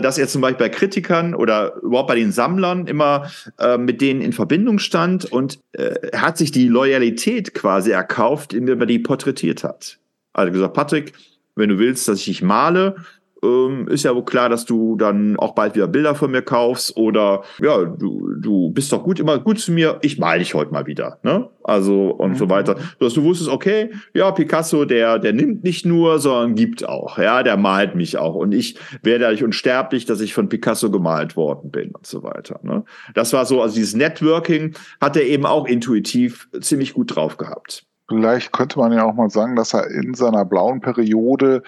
dass 0.00 0.18
er 0.18 0.28
zum 0.28 0.40
Beispiel 0.40 0.68
bei 0.68 0.68
Kritikern 0.68 1.34
oder 1.34 1.76
überhaupt 1.82 2.08
bei 2.08 2.14
den 2.14 2.32
Sammlern 2.32 2.86
immer 2.86 3.30
äh, 3.58 3.78
mit 3.78 4.00
denen 4.00 4.20
in 4.20 4.32
Verbindung 4.32 4.78
stand 4.78 5.24
und 5.24 5.58
äh, 5.72 6.16
hat 6.16 6.38
sich 6.38 6.52
die 6.52 6.68
Loyalität 6.68 7.54
quasi 7.54 7.90
erkauft, 7.90 8.52
indem 8.52 8.80
er 8.80 8.86
die 8.86 8.98
porträtiert 8.98 9.64
hat. 9.64 9.98
Also 10.32 10.52
gesagt, 10.52 10.74
Patrick, 10.74 11.12
wenn 11.54 11.68
du 11.68 11.78
willst, 11.78 12.08
dass 12.08 12.18
ich 12.20 12.24
dich 12.24 12.42
male, 12.42 12.96
ähm, 13.42 13.88
ist 13.88 14.04
ja 14.04 14.14
wohl 14.14 14.24
klar, 14.24 14.48
dass 14.48 14.64
du 14.64 14.96
dann 14.96 15.36
auch 15.36 15.54
bald 15.54 15.74
wieder 15.74 15.88
Bilder 15.88 16.14
von 16.14 16.30
mir 16.30 16.42
kaufst 16.42 16.96
oder 16.96 17.42
ja, 17.60 17.84
du, 17.84 18.34
du 18.38 18.70
bist 18.70 18.92
doch 18.92 19.02
gut 19.02 19.18
immer 19.18 19.38
gut 19.38 19.58
zu 19.58 19.72
mir, 19.72 19.98
ich 20.02 20.18
mal 20.18 20.38
dich 20.38 20.54
heute 20.54 20.72
mal 20.72 20.86
wieder, 20.86 21.18
ne? 21.22 21.48
Also 21.64 22.10
und 22.10 22.32
mhm. 22.32 22.36
so 22.36 22.50
weiter. 22.50 22.76
Dass 22.98 23.14
du 23.14 23.22
wusstest, 23.24 23.50
okay, 23.50 23.90
ja, 24.14 24.30
Picasso, 24.30 24.84
der, 24.84 25.18
der 25.18 25.32
nimmt 25.32 25.64
nicht 25.64 25.84
nur, 25.84 26.18
sondern 26.18 26.54
gibt 26.54 26.88
auch, 26.88 27.18
ja, 27.18 27.42
der 27.42 27.56
malt 27.56 27.94
mich 27.94 28.18
auch 28.18 28.34
und 28.34 28.52
ich 28.52 28.78
werde 29.02 29.24
dadurch 29.24 29.44
unsterblich, 29.44 30.04
dass 30.04 30.20
ich 30.20 30.34
von 30.34 30.48
Picasso 30.48 30.90
gemalt 30.90 31.36
worden 31.36 31.70
bin 31.70 31.90
und 31.90 32.06
so 32.06 32.22
weiter. 32.22 32.60
Ne? 32.62 32.84
Das 33.14 33.32
war 33.32 33.44
so, 33.44 33.62
also 33.62 33.74
dieses 33.74 33.94
Networking 33.94 34.74
hat 35.00 35.16
er 35.16 35.24
eben 35.24 35.46
auch 35.46 35.66
intuitiv 35.66 36.48
ziemlich 36.60 36.94
gut 36.94 37.14
drauf 37.14 37.36
gehabt. 37.36 37.86
Vielleicht 38.08 38.52
könnte 38.52 38.78
man 38.78 38.92
ja 38.92 39.04
auch 39.04 39.14
mal 39.14 39.30
sagen, 39.30 39.56
dass 39.56 39.72
er 39.72 39.88
in 39.88 40.14
seiner 40.14 40.44
blauen 40.44 40.80
Periode 40.80 41.62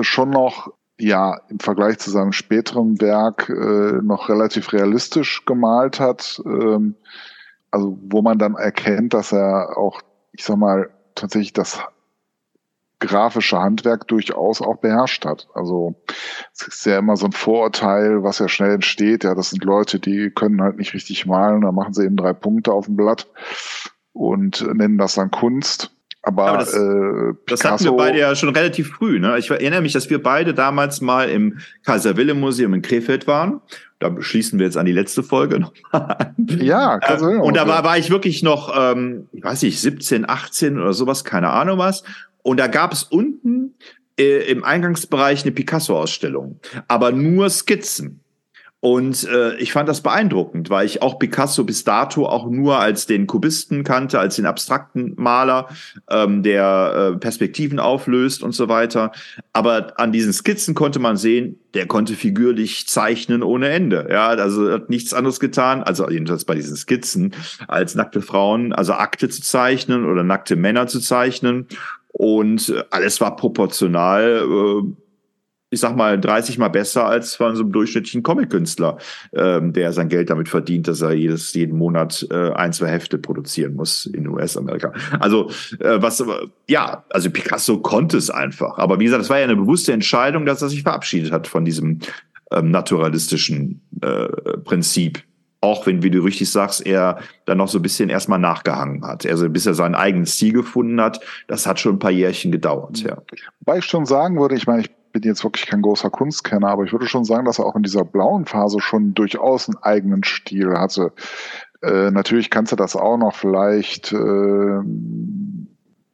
schon 0.00 0.30
noch 0.30 0.72
ja 0.98 1.40
im 1.48 1.58
Vergleich 1.58 1.98
zu 1.98 2.10
seinem 2.10 2.32
späteren 2.32 3.00
Werk 3.00 3.48
äh, 3.48 4.00
noch 4.02 4.28
relativ 4.28 4.72
realistisch 4.72 5.44
gemalt 5.44 6.00
hat. 6.00 6.40
Ähm, 6.46 6.94
also 7.70 7.98
wo 8.02 8.22
man 8.22 8.38
dann 8.38 8.54
erkennt, 8.54 9.14
dass 9.14 9.32
er 9.32 9.76
auch, 9.76 10.02
ich 10.32 10.44
sag 10.44 10.58
mal, 10.58 10.90
tatsächlich 11.14 11.52
das 11.52 11.80
grafische 13.00 13.58
Handwerk 13.58 14.06
durchaus 14.06 14.62
auch 14.62 14.76
beherrscht 14.76 15.24
hat. 15.24 15.48
Also 15.54 15.96
es 16.54 16.68
ist 16.68 16.86
ja 16.86 16.98
immer 16.98 17.16
so 17.16 17.26
ein 17.26 17.32
Vorurteil, 17.32 18.22
was 18.22 18.38
ja 18.38 18.48
schnell 18.48 18.74
entsteht. 18.74 19.24
Ja, 19.24 19.34
das 19.34 19.50
sind 19.50 19.64
Leute, 19.64 19.98
die 19.98 20.30
können 20.30 20.62
halt 20.62 20.76
nicht 20.76 20.94
richtig 20.94 21.26
malen, 21.26 21.62
da 21.62 21.72
machen 21.72 21.94
sie 21.94 22.04
eben 22.04 22.16
drei 22.16 22.32
Punkte 22.32 22.72
auf 22.72 22.86
dem 22.86 22.96
Blatt 22.96 23.26
und 24.12 24.64
nennen 24.74 24.98
das 24.98 25.14
dann 25.14 25.30
Kunst. 25.30 25.90
Aber, 26.22 26.46
Aber 26.46 26.58
das, 26.58 26.72
äh, 26.72 27.34
das 27.48 27.64
hatten 27.64 27.84
wir 27.84 27.92
beide 27.92 28.18
ja 28.18 28.34
schon 28.36 28.50
relativ 28.50 28.90
früh. 28.90 29.18
Ne? 29.18 29.38
Ich 29.38 29.50
erinnere 29.50 29.82
mich, 29.82 29.92
dass 29.92 30.08
wir 30.08 30.22
beide 30.22 30.54
damals 30.54 31.00
mal 31.00 31.28
im 31.28 31.58
Kaiser 31.84 32.16
Wilhelm 32.16 32.38
Museum 32.38 32.74
in 32.74 32.82
Krefeld 32.82 33.26
waren. 33.26 33.60
Da 33.98 34.14
schließen 34.20 34.58
wir 34.60 34.66
jetzt 34.66 34.76
an 34.76 34.86
die 34.86 34.92
letzte 34.92 35.24
Folge 35.24 35.58
noch. 35.58 35.72
ja, 36.60 37.00
Kaiser 37.00 37.26
Wilhelm. 37.26 37.42
Und 37.42 37.56
da 37.56 37.66
war, 37.66 37.82
war 37.82 37.98
ich 37.98 38.10
wirklich 38.10 38.44
noch, 38.44 38.72
ähm, 38.76 39.28
ich 39.32 39.42
weiß 39.42 39.62
nicht, 39.62 39.80
17, 39.80 40.28
18 40.28 40.78
oder 40.78 40.92
sowas, 40.92 41.24
keine 41.24 41.50
Ahnung 41.50 41.78
was. 41.78 42.04
Und 42.42 42.58
da 42.58 42.68
gab 42.68 42.92
es 42.92 43.02
unten 43.02 43.74
äh, 44.16 44.50
im 44.50 44.62
Eingangsbereich 44.62 45.42
eine 45.42 45.52
Picasso-Ausstellung, 45.52 46.60
aber 46.86 47.10
nur 47.10 47.50
Skizzen. 47.50 48.21
Und 48.84 49.28
äh, 49.28 49.54
ich 49.58 49.72
fand 49.72 49.88
das 49.88 50.00
beeindruckend, 50.00 50.68
weil 50.68 50.84
ich 50.84 51.02
auch 51.02 51.20
Picasso 51.20 51.62
bis 51.62 51.84
dato 51.84 52.26
auch 52.26 52.50
nur 52.50 52.80
als 52.80 53.06
den 53.06 53.28
Kubisten 53.28 53.84
kannte, 53.84 54.18
als 54.18 54.34
den 54.34 54.44
abstrakten 54.44 55.14
Maler, 55.16 55.68
ähm, 56.10 56.42
der 56.42 57.12
äh, 57.14 57.16
Perspektiven 57.16 57.78
auflöst 57.78 58.42
und 58.42 58.56
so 58.56 58.68
weiter. 58.68 59.12
Aber 59.52 60.00
an 60.00 60.10
diesen 60.10 60.32
Skizzen 60.32 60.74
konnte 60.74 60.98
man 60.98 61.16
sehen, 61.16 61.60
der 61.74 61.86
konnte 61.86 62.14
figürlich 62.14 62.88
zeichnen 62.88 63.44
ohne 63.44 63.68
Ende. 63.68 64.08
Ja, 64.10 64.30
also 64.30 64.72
hat 64.72 64.90
nichts 64.90 65.14
anderes 65.14 65.38
getan, 65.38 65.84
also 65.84 66.10
jedenfalls 66.10 66.44
bei 66.44 66.56
diesen 66.56 66.76
Skizzen, 66.76 67.36
als 67.68 67.94
nackte 67.94 68.20
Frauen, 68.20 68.72
also 68.72 68.94
Akte 68.94 69.28
zu 69.28 69.42
zeichnen 69.42 70.04
oder 70.04 70.24
nackte 70.24 70.56
Männer 70.56 70.88
zu 70.88 70.98
zeichnen. 70.98 71.68
Und 72.08 72.74
alles 72.90 73.20
war 73.20 73.36
proportional 73.36 74.42
äh, 74.44 75.01
ich 75.72 75.80
sag 75.80 75.96
mal, 75.96 76.20
30 76.20 76.58
mal 76.58 76.68
besser 76.68 77.06
als 77.06 77.34
von 77.34 77.56
so 77.56 77.62
einem 77.62 77.72
durchschnittlichen 77.72 78.22
Comic-Künstler, 78.22 78.98
ähm, 79.32 79.72
der 79.72 79.94
sein 79.94 80.10
Geld 80.10 80.28
damit 80.28 80.50
verdient, 80.50 80.86
dass 80.86 81.00
er 81.00 81.12
jedes, 81.12 81.54
jeden 81.54 81.78
Monat 81.78 82.26
äh, 82.30 82.50
ein, 82.52 82.74
zwei 82.74 82.88
Hefte 82.88 83.16
produzieren 83.16 83.74
muss 83.74 84.04
in 84.04 84.28
US-Amerika. 84.28 84.92
Also, 85.18 85.48
äh, 85.80 86.00
was, 86.02 86.22
ja, 86.68 87.04
also 87.08 87.30
Picasso 87.30 87.78
konnte 87.78 88.18
es 88.18 88.28
einfach. 88.28 88.76
Aber 88.76 89.00
wie 89.00 89.04
gesagt, 89.04 89.22
es 89.22 89.30
war 89.30 89.38
ja 89.38 89.44
eine 89.44 89.56
bewusste 89.56 89.94
Entscheidung, 89.94 90.44
dass 90.44 90.60
er 90.60 90.68
sich 90.68 90.82
verabschiedet 90.82 91.32
hat 91.32 91.46
von 91.46 91.64
diesem 91.64 92.00
ähm, 92.50 92.70
naturalistischen 92.70 93.80
äh, 94.02 94.28
Prinzip. 94.64 95.22
Auch 95.62 95.86
wenn, 95.86 96.02
wie 96.02 96.10
du 96.10 96.20
richtig 96.20 96.50
sagst, 96.50 96.84
er 96.84 97.20
dann 97.46 97.56
noch 97.56 97.68
so 97.68 97.78
ein 97.78 97.82
bisschen 97.82 98.10
erstmal 98.10 98.40
nachgehangen 98.40 99.06
hat. 99.06 99.24
Also 99.24 99.48
bis 99.48 99.64
er 99.64 99.72
sein 99.72 99.94
eigenes 99.94 100.36
Ziel 100.36 100.52
gefunden 100.52 101.00
hat, 101.00 101.20
das 101.46 101.66
hat 101.66 101.80
schon 101.80 101.94
ein 101.94 101.98
paar 101.98 102.10
Jährchen 102.10 102.52
gedauert, 102.52 102.98
ja. 102.98 103.16
Wobei 103.60 103.78
ich 103.78 103.84
schon 103.86 104.04
sagen 104.04 104.38
würde, 104.38 104.56
ich 104.56 104.66
meine, 104.66 104.82
ich 104.82 104.90
bin 105.12 105.22
jetzt 105.22 105.44
wirklich 105.44 105.66
kein 105.66 105.82
großer 105.82 106.10
Kunstkenner, 106.10 106.68
aber 106.68 106.84
ich 106.84 106.92
würde 106.92 107.06
schon 107.06 107.24
sagen, 107.24 107.44
dass 107.44 107.58
er 107.58 107.66
auch 107.66 107.76
in 107.76 107.82
dieser 107.82 108.04
blauen 108.04 108.46
Phase 108.46 108.80
schon 108.80 109.14
durchaus 109.14 109.68
einen 109.68 109.82
eigenen 109.82 110.24
Stil 110.24 110.78
hatte. 110.78 111.12
Äh, 111.82 112.10
natürlich 112.10 112.50
kannst 112.50 112.72
du 112.72 112.76
das 112.76 112.96
auch 112.96 113.16
noch 113.16 113.34
vielleicht 113.34 114.12
äh, 114.12 114.80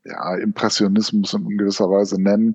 ja, 0.05 0.35
Impressionismus 0.37 1.35
in 1.35 1.59
gewisser 1.59 1.91
Weise 1.91 2.21
nennen. 2.21 2.55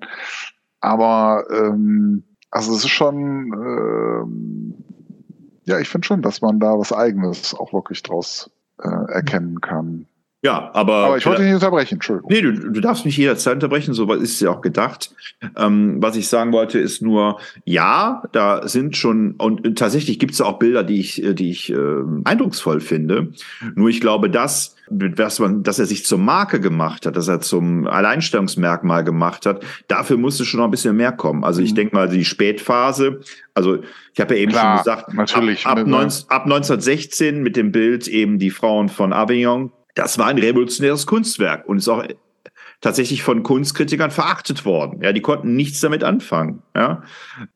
Aber 0.80 1.44
ähm, 1.50 2.24
also 2.50 2.72
es 2.72 2.84
ist 2.84 2.90
schon, 2.90 3.52
äh, 3.52 5.70
ja, 5.70 5.78
ich 5.78 5.88
finde 5.88 6.06
schon, 6.06 6.22
dass 6.22 6.40
man 6.40 6.60
da 6.60 6.78
was 6.78 6.92
Eigenes 6.92 7.54
auch 7.54 7.72
wirklich 7.72 8.02
draus 8.02 8.50
äh, 8.78 9.12
erkennen 9.12 9.60
kann. 9.60 10.06
Ja, 10.44 10.70
aber. 10.74 11.06
Aber 11.06 11.16
ich 11.16 11.24
wollte 11.24 11.40
dich 11.40 11.52
nicht 11.52 11.62
unterbrechen, 11.62 11.94
Entschuldigung. 11.94 12.30
Nee, 12.30 12.42
du, 12.42 12.52
du 12.52 12.80
darfst 12.82 13.06
mich 13.06 13.16
jederzeit 13.16 13.54
unterbrechen, 13.54 13.94
so 13.94 14.12
ist 14.12 14.34
es 14.34 14.40
ja 14.40 14.50
auch 14.50 14.60
gedacht. 14.60 15.14
Ähm, 15.56 16.02
was 16.02 16.16
ich 16.16 16.28
sagen 16.28 16.52
wollte, 16.52 16.78
ist 16.78 17.00
nur, 17.00 17.40
ja, 17.64 18.22
da 18.32 18.68
sind 18.68 18.94
schon, 18.94 19.36
und 19.38 19.78
tatsächlich 19.78 20.18
gibt 20.18 20.34
es 20.34 20.42
auch 20.42 20.58
Bilder, 20.58 20.84
die 20.84 21.00
ich, 21.00 21.22
die 21.26 21.50
ich 21.50 21.72
äh, 21.72 21.76
eindrucksvoll 22.24 22.80
finde. 22.80 23.32
Nur 23.74 23.88
ich 23.88 24.02
glaube, 24.02 24.28
dass, 24.28 24.76
dass, 24.90 25.38
man, 25.38 25.62
dass 25.62 25.78
er 25.78 25.86
sich 25.86 26.04
zur 26.04 26.18
Marke 26.18 26.60
gemacht 26.60 27.06
hat, 27.06 27.16
dass 27.16 27.28
er 27.28 27.40
zum 27.40 27.86
Alleinstellungsmerkmal 27.86 29.02
gemacht 29.02 29.46
hat, 29.46 29.64
dafür 29.88 30.18
musste 30.18 30.44
schon 30.44 30.58
noch 30.58 30.66
ein 30.66 30.70
bisschen 30.70 30.94
mehr 30.94 31.12
kommen. 31.12 31.42
Also 31.42 31.62
ich 31.62 31.70
mhm. 31.70 31.76
denke 31.76 31.96
mal, 31.96 32.08
die 32.10 32.26
Spätphase, 32.26 33.20
also 33.54 33.78
ich 34.12 34.20
habe 34.20 34.34
ja 34.34 34.42
eben 34.42 34.52
Klar, 34.52 34.76
schon 34.76 34.84
gesagt, 34.84 35.14
natürlich, 35.14 35.64
ab, 35.64 35.78
ab, 35.78 35.86
19, 35.86 36.28
ab 36.28 36.42
1916 36.44 37.42
mit 37.42 37.56
dem 37.56 37.72
Bild 37.72 38.08
eben 38.08 38.38
die 38.38 38.50
Frauen 38.50 38.90
von 38.90 39.14
Avignon, 39.14 39.72
das 39.94 40.18
war 40.18 40.26
ein 40.26 40.38
revolutionäres 40.38 41.06
Kunstwerk 41.06 41.68
und 41.68 41.78
ist 41.78 41.88
auch 41.88 42.04
tatsächlich 42.80 43.22
von 43.22 43.42
Kunstkritikern 43.42 44.10
verachtet 44.10 44.66
worden. 44.66 45.00
Ja, 45.02 45.12
die 45.12 45.22
konnten 45.22 45.56
nichts 45.56 45.80
damit 45.80 46.04
anfangen. 46.04 46.62
Ja, 46.76 47.02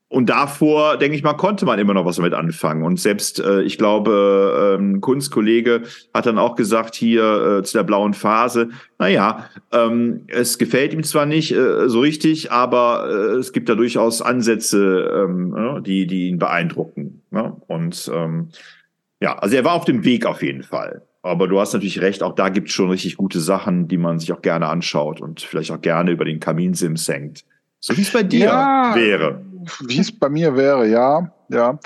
und 0.07 0.27
davor, 0.27 0.97
denke 0.97 1.15
ich 1.15 1.21
mal, 1.21 1.33
konnte 1.33 1.65
man 1.65 1.77
immer 1.77 1.93
noch 1.93 2.03
was 2.03 2.15
damit 2.15 2.33
anfangen. 2.33 2.83
Und 2.83 2.99
selbst, 2.99 3.39
äh, 3.39 3.61
ich 3.61 3.77
glaube, 3.77 4.75
äh, 4.79 4.81
ein 4.81 5.01
Kunstkollege 5.01 5.83
hat 6.15 6.25
dann 6.25 6.39
auch 6.39 6.55
gesagt 6.55 6.95
hier 6.95 7.59
äh, 7.59 7.63
zu 7.63 7.77
der 7.77 7.83
blauen 7.83 8.15
Phase, 8.15 8.69
naja, 8.97 9.45
ähm, 9.71 10.23
es 10.27 10.57
gefällt 10.57 10.93
ihm 10.93 11.03
zwar 11.03 11.27
nicht 11.27 11.51
äh, 11.51 11.87
so 11.87 11.99
richtig, 11.99 12.51
aber 12.51 13.07
äh, 13.07 13.37
es 13.37 13.53
gibt 13.53 13.69
da 13.69 13.75
durchaus 13.75 14.23
Ansätze, 14.23 15.25
ähm, 15.27 15.83
die, 15.85 16.07
die 16.07 16.29
ihn 16.29 16.39
beeindrucken. 16.39 17.21
Ne? 17.29 17.55
Und 17.67 18.09
ähm, 18.11 18.49
ja, 19.21 19.37
also 19.37 19.55
er 19.55 19.63
war 19.63 19.73
auf 19.73 19.85
dem 19.85 20.03
Weg 20.05 20.25
auf 20.25 20.41
jeden 20.41 20.63
Fall. 20.63 21.03
Aber 21.21 21.47
du 21.47 21.59
hast 21.59 21.73
natürlich 21.73 22.01
recht, 22.01 22.23
auch 22.23 22.33
da 22.33 22.49
gibt 22.49 22.69
es 22.69 22.73
schon 22.73 22.89
richtig 22.89 23.17
gute 23.17 23.39
Sachen, 23.39 23.87
die 23.87 23.97
man 23.97 24.19
sich 24.19 24.31
auch 24.31 24.41
gerne 24.41 24.67
anschaut 24.67 25.19
und 25.19 25.41
vielleicht 25.41 25.71
auch 25.71 25.81
gerne 25.81 26.11
über 26.11 26.23
den 26.23 26.39
Kaminsims 26.39 27.07
hängt. 27.07 27.43
So 27.81 27.95
wie 27.97 28.01
es 28.01 28.11
bei 28.11 28.23
dir 28.23 28.45
ja, 28.45 28.95
wäre. 28.95 29.43
Wie 29.85 29.99
es 29.99 30.11
bei 30.11 30.29
mir 30.29 30.55
wäre, 30.55 30.87
ja, 30.87 31.31
ja. 31.49 31.79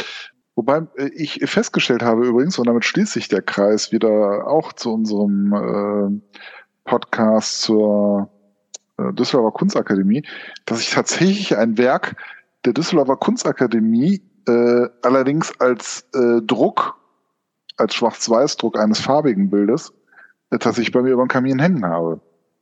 Wobei 0.56 0.84
äh, 0.98 1.10
ich 1.16 1.40
festgestellt 1.46 2.04
habe 2.04 2.26
übrigens, 2.28 2.60
und 2.60 2.68
damit 2.68 2.86
schließt 2.86 3.14
sich 3.14 3.28
der 3.28 3.42
Kreis 3.42 3.92
wieder 3.92 4.48
auch 4.48 4.74
zu 4.74 4.94
unserem 4.94 5.54
äh, 5.54 6.40
Podcast 6.86 7.62
zur 7.62 8.30
äh, 8.98 9.14
Düsseldorfer 9.14 9.52
Kunstakademie, 9.52 10.24
dass 10.66 10.82
ich 10.82 10.92
tatsächlich 10.92 11.58
ein 11.58 11.78
Werk 11.78 12.16
der 12.66 12.74
Düsseldorfer 12.74 13.18
Kunstakademie 13.18 14.22
äh, 14.48 14.88
allerdings 15.02 15.60
als 15.60 16.08
äh, 16.14 16.42
Druck 16.42 17.00
als 17.78 17.96
Schwarz-Weiß-Druck 17.96 18.80
eines 18.80 19.00
farbigen 19.00 19.50
Bildes 19.50 19.94
das 20.60 20.78
ich 20.78 20.92
bei 20.92 21.02
mir 21.02 21.12
über 21.12 21.24
dem 21.24 21.30
Kamin 21.30 21.60
hängen 21.60 21.86
habe. 21.86 22.20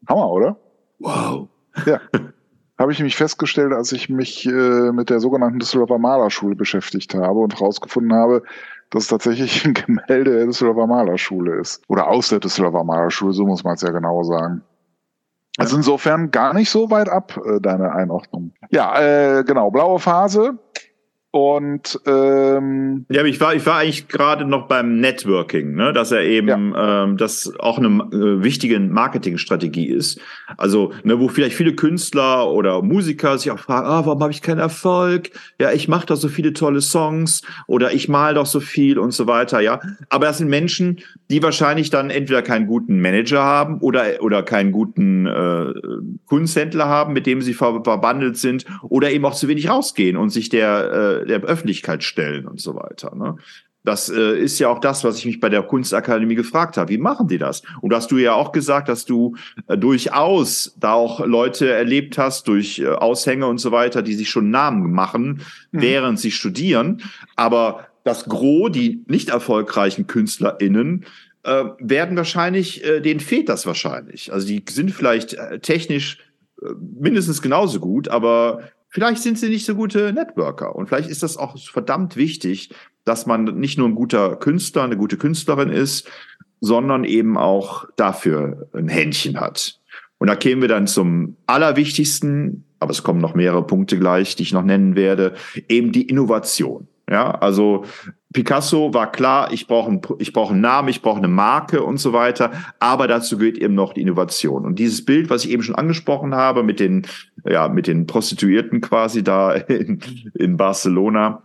Hammer, 0.07 0.29
oder? 0.29 0.57
Wow. 0.99 1.47
Ja. 1.85 1.99
habe 2.79 2.91
ich 2.91 2.99
nämlich 2.99 3.15
festgestellt, 3.15 3.73
als 3.73 3.91
ich 3.91 4.09
mich 4.09 4.45
äh, 4.47 4.91
mit 4.91 5.09
der 5.09 5.19
sogenannten 5.19 5.59
Düsseldorfer 5.59 5.99
Malerschule 5.99 6.55
beschäftigt 6.55 7.13
habe 7.13 7.39
und 7.39 7.53
herausgefunden 7.53 8.13
habe, 8.13 8.43
dass 8.89 9.03
es 9.03 9.09
tatsächlich 9.09 9.65
ein 9.65 9.73
Gemälde 10.07 10.31
der 10.31 10.45
Düsseldorfer 10.45 10.87
Malerschule 10.87 11.59
ist. 11.59 11.83
Oder 11.87 12.07
aus 12.07 12.29
der 12.29 12.39
Düsseldorfer 12.39 12.83
Malerschule, 12.83 13.33
so 13.33 13.45
muss 13.45 13.63
man 13.63 13.75
es 13.75 13.81
ja 13.81 13.91
genau 13.91 14.23
sagen. 14.23 14.63
Also 15.57 15.75
insofern 15.75 16.31
gar 16.31 16.53
nicht 16.53 16.69
so 16.69 16.89
weit 16.89 17.09
ab, 17.09 17.37
äh, 17.45 17.59
deine 17.59 17.91
Einordnung. 17.91 18.53
Ja, 18.69 18.99
äh, 18.99 19.43
genau, 19.43 19.69
blaue 19.69 19.99
Phase. 19.99 20.57
Und 21.33 21.97
ähm, 22.07 23.05
ja, 23.09 23.23
ich 23.23 23.39
war, 23.39 23.55
ich 23.55 23.65
war 23.65 23.77
eigentlich 23.77 24.09
gerade 24.09 24.43
noch 24.43 24.67
beim 24.67 24.99
Networking, 24.99 25.75
ne, 25.75 25.93
dass 25.93 26.11
er 26.11 26.23
eben 26.23 26.73
ja. 26.73 27.03
ähm, 27.05 27.15
das 27.15 27.53
auch 27.57 27.77
eine 27.77 27.87
äh, 27.87 28.43
wichtige 28.43 28.77
Marketingstrategie 28.81 29.87
ist. 29.87 30.19
Also, 30.57 30.91
ne, 31.05 31.21
wo 31.21 31.29
vielleicht 31.29 31.55
viele 31.55 31.73
Künstler 31.73 32.51
oder 32.51 32.81
Musiker 32.81 33.37
sich 33.37 33.49
auch 33.49 33.59
fragen, 33.59 33.87
ah, 33.87 34.05
warum 34.05 34.21
habe 34.21 34.33
ich 34.33 34.41
keinen 34.41 34.59
Erfolg? 34.59 35.31
Ja, 35.57 35.71
ich 35.71 35.87
mache 35.87 36.07
doch 36.07 36.17
so 36.17 36.27
viele 36.27 36.51
tolle 36.51 36.81
Songs 36.81 37.43
oder 37.65 37.93
ich 37.93 38.09
mal 38.09 38.33
doch 38.33 38.45
so 38.45 38.59
viel 38.59 38.99
und 38.99 39.11
so 39.11 39.25
weiter, 39.25 39.61
ja. 39.61 39.79
Aber 40.09 40.25
das 40.25 40.39
sind 40.39 40.49
Menschen, 40.49 40.99
die 41.29 41.41
wahrscheinlich 41.41 41.89
dann 41.89 42.09
entweder 42.09 42.41
keinen 42.41 42.67
guten 42.67 42.99
Manager 42.99 43.41
haben 43.41 43.77
oder 43.77 44.21
oder 44.21 44.43
keinen 44.43 44.73
guten 44.73 45.27
äh, 45.27 45.73
Kunsthändler 46.25 46.89
haben, 46.89 47.13
mit 47.13 47.25
dem 47.25 47.41
sie 47.41 47.53
ver 47.53 47.81
verbandelt 47.85 48.35
sind 48.35 48.65
oder 48.83 49.11
eben 49.11 49.23
auch 49.23 49.33
zu 49.33 49.47
wenig 49.47 49.69
rausgehen 49.69 50.17
und 50.17 50.29
sich 50.29 50.49
der 50.49 51.20
äh, 51.20 51.20
der 51.25 51.41
Öffentlichkeit 51.41 52.03
stellen 52.03 52.47
und 52.47 52.59
so 52.59 52.75
weiter. 52.75 53.15
Ne? 53.15 53.37
Das 53.83 54.09
äh, 54.09 54.37
ist 54.37 54.59
ja 54.59 54.69
auch 54.69 54.79
das, 54.79 55.03
was 55.03 55.17
ich 55.17 55.25
mich 55.25 55.39
bei 55.39 55.49
der 55.49 55.63
Kunstakademie 55.63 56.35
gefragt 56.35 56.77
habe. 56.77 56.89
Wie 56.89 56.97
machen 56.97 57.27
die 57.27 57.39
das? 57.39 57.63
Und 57.81 57.93
hast 57.93 58.11
du 58.11 58.17
ja 58.17 58.33
auch 58.33 58.51
gesagt, 58.51 58.89
dass 58.89 59.05
du 59.05 59.35
äh, 59.67 59.77
durchaus 59.77 60.75
da 60.79 60.93
auch 60.93 61.25
Leute 61.25 61.71
erlebt 61.71 62.17
hast 62.17 62.47
durch 62.47 62.79
äh, 62.79 62.89
Aushänge 62.89 63.47
und 63.47 63.57
so 63.57 63.71
weiter, 63.71 64.03
die 64.03 64.13
sich 64.13 64.29
schon 64.29 64.51
Namen 64.51 64.91
machen, 64.91 65.41
mhm. 65.71 65.81
während 65.81 66.19
sie 66.19 66.31
studieren. 66.31 67.01
Aber 67.35 67.87
das 68.03 68.25
Gros, 68.25 68.71
die 68.71 69.03
nicht 69.07 69.29
erfolgreichen 69.29 70.05
KünstlerInnen, 70.05 71.05
äh, 71.43 71.63
werden 71.79 72.17
wahrscheinlich, 72.17 72.83
äh, 72.85 72.99
denen 72.99 73.19
fehlt 73.19 73.49
das 73.49 73.65
wahrscheinlich. 73.65 74.31
Also 74.31 74.47
die 74.47 74.63
sind 74.69 74.91
vielleicht 74.91 75.33
äh, 75.33 75.59
technisch 75.59 76.19
äh, 76.61 76.67
mindestens 76.99 77.41
genauso 77.41 77.79
gut, 77.79 78.09
aber 78.09 78.61
Vielleicht 78.91 79.23
sind 79.23 79.39
sie 79.39 79.47
nicht 79.47 79.65
so 79.65 79.73
gute 79.73 80.11
Networker 80.11 80.75
und 80.75 80.87
vielleicht 80.87 81.09
ist 81.09 81.23
das 81.23 81.37
auch 81.37 81.57
verdammt 81.57 82.17
wichtig, 82.17 82.71
dass 83.05 83.25
man 83.25 83.45
nicht 83.45 83.77
nur 83.77 83.87
ein 83.87 83.95
guter 83.95 84.35
Künstler, 84.35 84.83
eine 84.83 84.97
gute 84.97 85.17
Künstlerin 85.17 85.69
ist, 85.69 86.09
sondern 86.59 87.05
eben 87.05 87.37
auch 87.37 87.85
dafür 87.95 88.67
ein 88.73 88.89
Händchen 88.89 89.39
hat. 89.39 89.79
Und 90.19 90.27
da 90.27 90.35
kämen 90.35 90.61
wir 90.61 90.69
dann 90.69 90.87
zum 90.87 91.37
allerwichtigsten, 91.47 92.65
aber 92.79 92.91
es 92.91 93.01
kommen 93.01 93.21
noch 93.21 93.33
mehrere 93.33 93.65
Punkte 93.65 93.97
gleich, 93.97 94.35
die 94.35 94.43
ich 94.43 94.53
noch 94.53 94.63
nennen 94.63 94.95
werde, 94.95 95.35
eben 95.69 95.93
die 95.93 96.03
Innovation. 96.03 96.87
Ja, 97.11 97.31
also 97.31 97.83
Picasso 98.31 98.93
war 98.93 99.11
klar, 99.11 99.51
ich 99.51 99.67
brauche 99.67 99.89
einen, 99.89 100.01
ich 100.19 100.31
brauche 100.31 100.53
einen 100.53 100.61
Namen, 100.61 100.87
ich 100.87 101.01
brauche 101.01 101.17
eine 101.17 101.27
Marke 101.27 101.83
und 101.83 101.97
so 101.97 102.13
weiter. 102.13 102.51
Aber 102.79 103.09
dazu 103.09 103.37
gehört 103.37 103.57
eben 103.57 103.73
noch 103.73 103.91
die 103.91 104.01
Innovation. 104.01 104.65
Und 104.65 104.79
dieses 104.79 105.03
Bild, 105.03 105.29
was 105.29 105.43
ich 105.43 105.51
eben 105.51 105.61
schon 105.61 105.75
angesprochen 105.75 106.33
habe, 106.33 106.63
mit 106.63 106.79
den, 106.79 107.05
ja, 107.45 107.67
mit 107.67 107.87
den 107.87 108.07
Prostituierten 108.07 108.79
quasi 108.79 109.23
da 109.23 109.51
in, 109.67 109.99
in 110.35 110.55
Barcelona, 110.55 111.43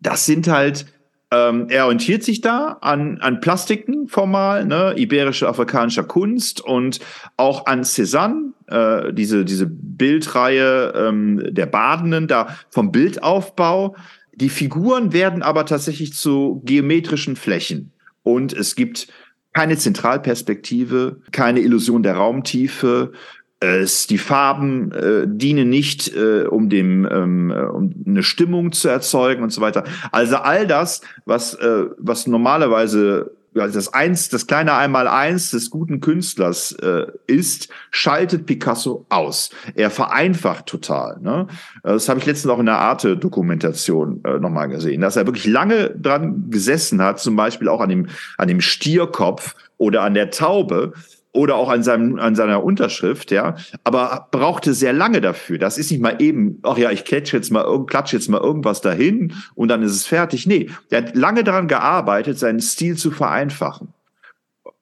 das 0.00 0.24
sind 0.24 0.48
halt, 0.48 0.86
ähm, 1.30 1.66
er 1.68 1.84
orientiert 1.84 2.22
sich 2.22 2.40
da 2.40 2.78
an, 2.80 3.18
an 3.18 3.40
Plastiken 3.40 4.08
formal, 4.08 4.64
ne, 4.64 4.94
iberische, 4.96 5.46
afrikanischer 5.46 6.04
Kunst 6.04 6.62
und 6.62 7.00
auch 7.36 7.66
an 7.66 7.82
Cézanne, 7.82 8.52
äh, 8.68 9.12
diese, 9.12 9.44
diese 9.44 9.66
Bildreihe 9.66 10.94
ähm, 10.96 11.42
der 11.50 11.66
Badenden, 11.66 12.26
da 12.26 12.56
vom 12.70 12.90
Bildaufbau 12.90 13.94
die 14.40 14.48
Figuren 14.48 15.12
werden 15.12 15.42
aber 15.42 15.66
tatsächlich 15.66 16.14
zu 16.14 16.62
geometrischen 16.64 17.34
Flächen. 17.34 17.92
Und 18.22 18.52
es 18.52 18.76
gibt 18.76 19.08
keine 19.52 19.76
Zentralperspektive, 19.76 21.20
keine 21.32 21.60
Illusion 21.60 22.04
der 22.04 22.14
Raumtiefe. 22.14 23.12
Es, 23.60 24.06
die 24.06 24.18
Farben 24.18 24.92
äh, 24.92 25.24
dienen 25.26 25.68
nicht, 25.68 26.14
äh, 26.14 26.44
um, 26.44 26.68
dem, 26.68 27.08
ähm, 27.10 27.50
äh, 27.50 27.64
um 27.64 27.92
eine 28.06 28.22
Stimmung 28.22 28.70
zu 28.70 28.88
erzeugen 28.88 29.42
und 29.42 29.52
so 29.52 29.60
weiter. 29.60 29.82
Also 30.12 30.36
all 30.36 30.68
das, 30.68 31.00
was, 31.24 31.54
äh, 31.54 31.86
was 31.98 32.28
normalerweise 32.28 33.32
das 33.54 33.92
eins, 33.92 34.28
das 34.28 34.46
kleine 34.46 34.74
Einmaleins 34.74 35.50
des 35.50 35.70
guten 35.70 36.00
Künstlers 36.00 36.72
äh, 36.72 37.06
ist, 37.26 37.68
schaltet 37.90 38.46
Picasso 38.46 39.06
aus. 39.08 39.50
Er 39.74 39.90
vereinfacht 39.90 40.66
total. 40.66 41.18
Ne? 41.20 41.46
Das 41.82 42.08
habe 42.08 42.20
ich 42.20 42.26
letztens 42.26 42.52
auch 42.52 42.58
in 42.58 42.66
der 42.66 42.78
Arte-Dokumentation 42.78 44.22
äh, 44.24 44.38
nochmal 44.38 44.68
gesehen, 44.68 45.00
dass 45.00 45.16
er 45.16 45.26
wirklich 45.26 45.46
lange 45.46 45.90
dran 45.90 46.50
gesessen 46.50 47.02
hat, 47.02 47.20
zum 47.20 47.36
Beispiel 47.36 47.68
auch 47.68 47.80
an 47.80 47.88
dem, 47.88 48.08
an 48.36 48.48
dem 48.48 48.60
Stierkopf 48.60 49.54
oder 49.76 50.02
an 50.02 50.14
der 50.14 50.30
Taube 50.30 50.92
oder 51.32 51.56
auch 51.56 51.68
an, 51.68 51.82
seinem, 51.82 52.18
an 52.18 52.34
seiner 52.34 52.64
Unterschrift, 52.64 53.30
ja, 53.30 53.56
aber 53.84 54.28
brauchte 54.30 54.74
sehr 54.74 54.92
lange 54.92 55.20
dafür. 55.20 55.58
Das 55.58 55.78
ist 55.78 55.90
nicht 55.90 56.00
mal 56.00 56.16
eben, 56.20 56.58
ach 56.62 56.78
ja, 56.78 56.90
ich 56.90 57.04
klatsche 57.04 57.36
jetzt 57.36 57.50
mal, 57.50 57.64
klatsche 57.86 58.16
jetzt 58.16 58.28
mal 58.28 58.40
irgendwas 58.40 58.80
dahin 58.80 59.34
und 59.54 59.68
dann 59.68 59.82
ist 59.82 59.92
es 59.92 60.06
fertig. 60.06 60.46
Nee, 60.46 60.70
der 60.90 61.02
hat 61.02 61.16
lange 61.16 61.44
daran 61.44 61.68
gearbeitet, 61.68 62.38
seinen 62.38 62.60
Stil 62.60 62.96
zu 62.96 63.10
vereinfachen. 63.10 63.92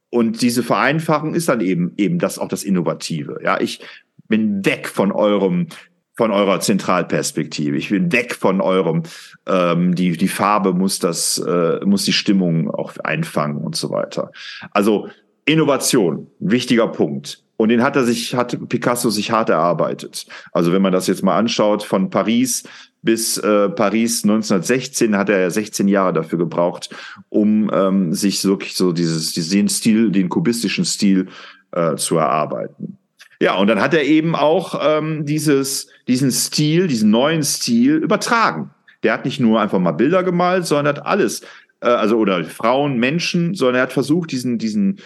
Und 0.08 0.40
diese 0.40 0.62
Vereinfachung 0.62 1.34
ist 1.34 1.48
dann 1.48 1.60
eben, 1.60 1.92
eben 1.96 2.18
das, 2.18 2.38
auch 2.38 2.48
das 2.48 2.62
Innovative. 2.62 3.40
Ja, 3.42 3.60
ich 3.60 3.80
bin 4.28 4.64
weg 4.64 4.88
von 4.88 5.12
eurem, 5.12 5.66
von 6.14 6.30
eurer 6.30 6.60
Zentralperspektive. 6.60 7.76
Ich 7.76 7.90
bin 7.90 8.12
weg 8.12 8.34
von 8.34 8.60
eurem, 8.60 9.02
ähm, 9.46 9.94
die, 9.94 10.16
die 10.16 10.28
Farbe 10.28 10.72
muss 10.72 11.00
das, 11.00 11.38
äh, 11.38 11.84
muss 11.84 12.04
die 12.04 12.12
Stimmung 12.12 12.70
auch 12.70 12.96
einfangen 12.98 13.58
und 13.58 13.76
so 13.76 13.90
weiter. 13.90 14.30
Also 14.70 15.08
Innovation, 15.46 16.26
wichtiger 16.38 16.88
Punkt. 16.88 17.42
Und 17.56 17.70
den 17.70 17.82
hat 17.82 17.96
er 17.96 18.04
sich, 18.04 18.34
hat 18.34 18.68
Picasso 18.68 19.08
sich 19.08 19.30
hart 19.30 19.48
erarbeitet. 19.48 20.26
Also 20.52 20.72
wenn 20.72 20.82
man 20.82 20.92
das 20.92 21.06
jetzt 21.06 21.22
mal 21.22 21.38
anschaut, 21.38 21.82
von 21.82 22.10
Paris 22.10 22.64
bis 23.00 23.38
äh, 23.38 23.70
Paris 23.70 24.24
1916 24.24 25.16
hat 25.16 25.28
er 25.28 25.40
ja 25.40 25.50
16 25.50 25.88
Jahre 25.88 26.12
dafür 26.12 26.38
gebraucht, 26.38 26.90
um 27.28 27.70
ähm, 27.72 28.12
sich 28.12 28.44
wirklich 28.44 28.74
so 28.74 28.92
dieses, 28.92 29.32
diesen 29.32 29.68
Stil, 29.68 30.10
den 30.10 30.28
kubistischen 30.28 30.84
Stil 30.84 31.28
äh, 31.70 31.94
zu 31.94 32.18
erarbeiten. 32.18 32.98
Ja, 33.40 33.56
und 33.56 33.68
dann 33.68 33.80
hat 33.80 33.94
er 33.94 34.02
eben 34.02 34.34
auch 34.34 34.80
ähm, 34.82 35.24
dieses, 35.24 35.88
diesen 36.08 36.32
Stil, 36.32 36.88
diesen 36.88 37.10
neuen 37.10 37.42
Stil 37.42 37.96
übertragen. 37.96 38.70
Der 39.02 39.12
hat 39.12 39.24
nicht 39.24 39.40
nur 39.40 39.60
einfach 39.60 39.78
mal 39.78 39.92
Bilder 39.92 40.22
gemalt, 40.22 40.66
sondern 40.66 40.96
hat 40.96 41.06
alles 41.06 41.42
also 41.80 42.16
oder 42.16 42.44
Frauen, 42.44 42.98
Menschen, 42.98 43.54
sondern 43.54 43.76
er 43.76 43.82
hat 43.82 43.92
versucht, 43.92 44.32
diesen, 44.32 44.58
diesen 44.58 45.00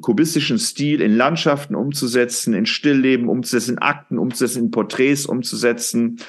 kubistischen 0.00 0.58
Stil 0.58 1.00
in 1.00 1.16
Landschaften 1.16 1.74
umzusetzen, 1.74 2.54
in 2.54 2.66
Stillleben 2.66 3.28
umzusetzen, 3.28 3.72
in 3.72 3.78
Akten 3.78 4.18
umzusetzen, 4.18 4.64
in 4.64 4.70
Porträts 4.70 5.26
umzusetzen 5.26 6.20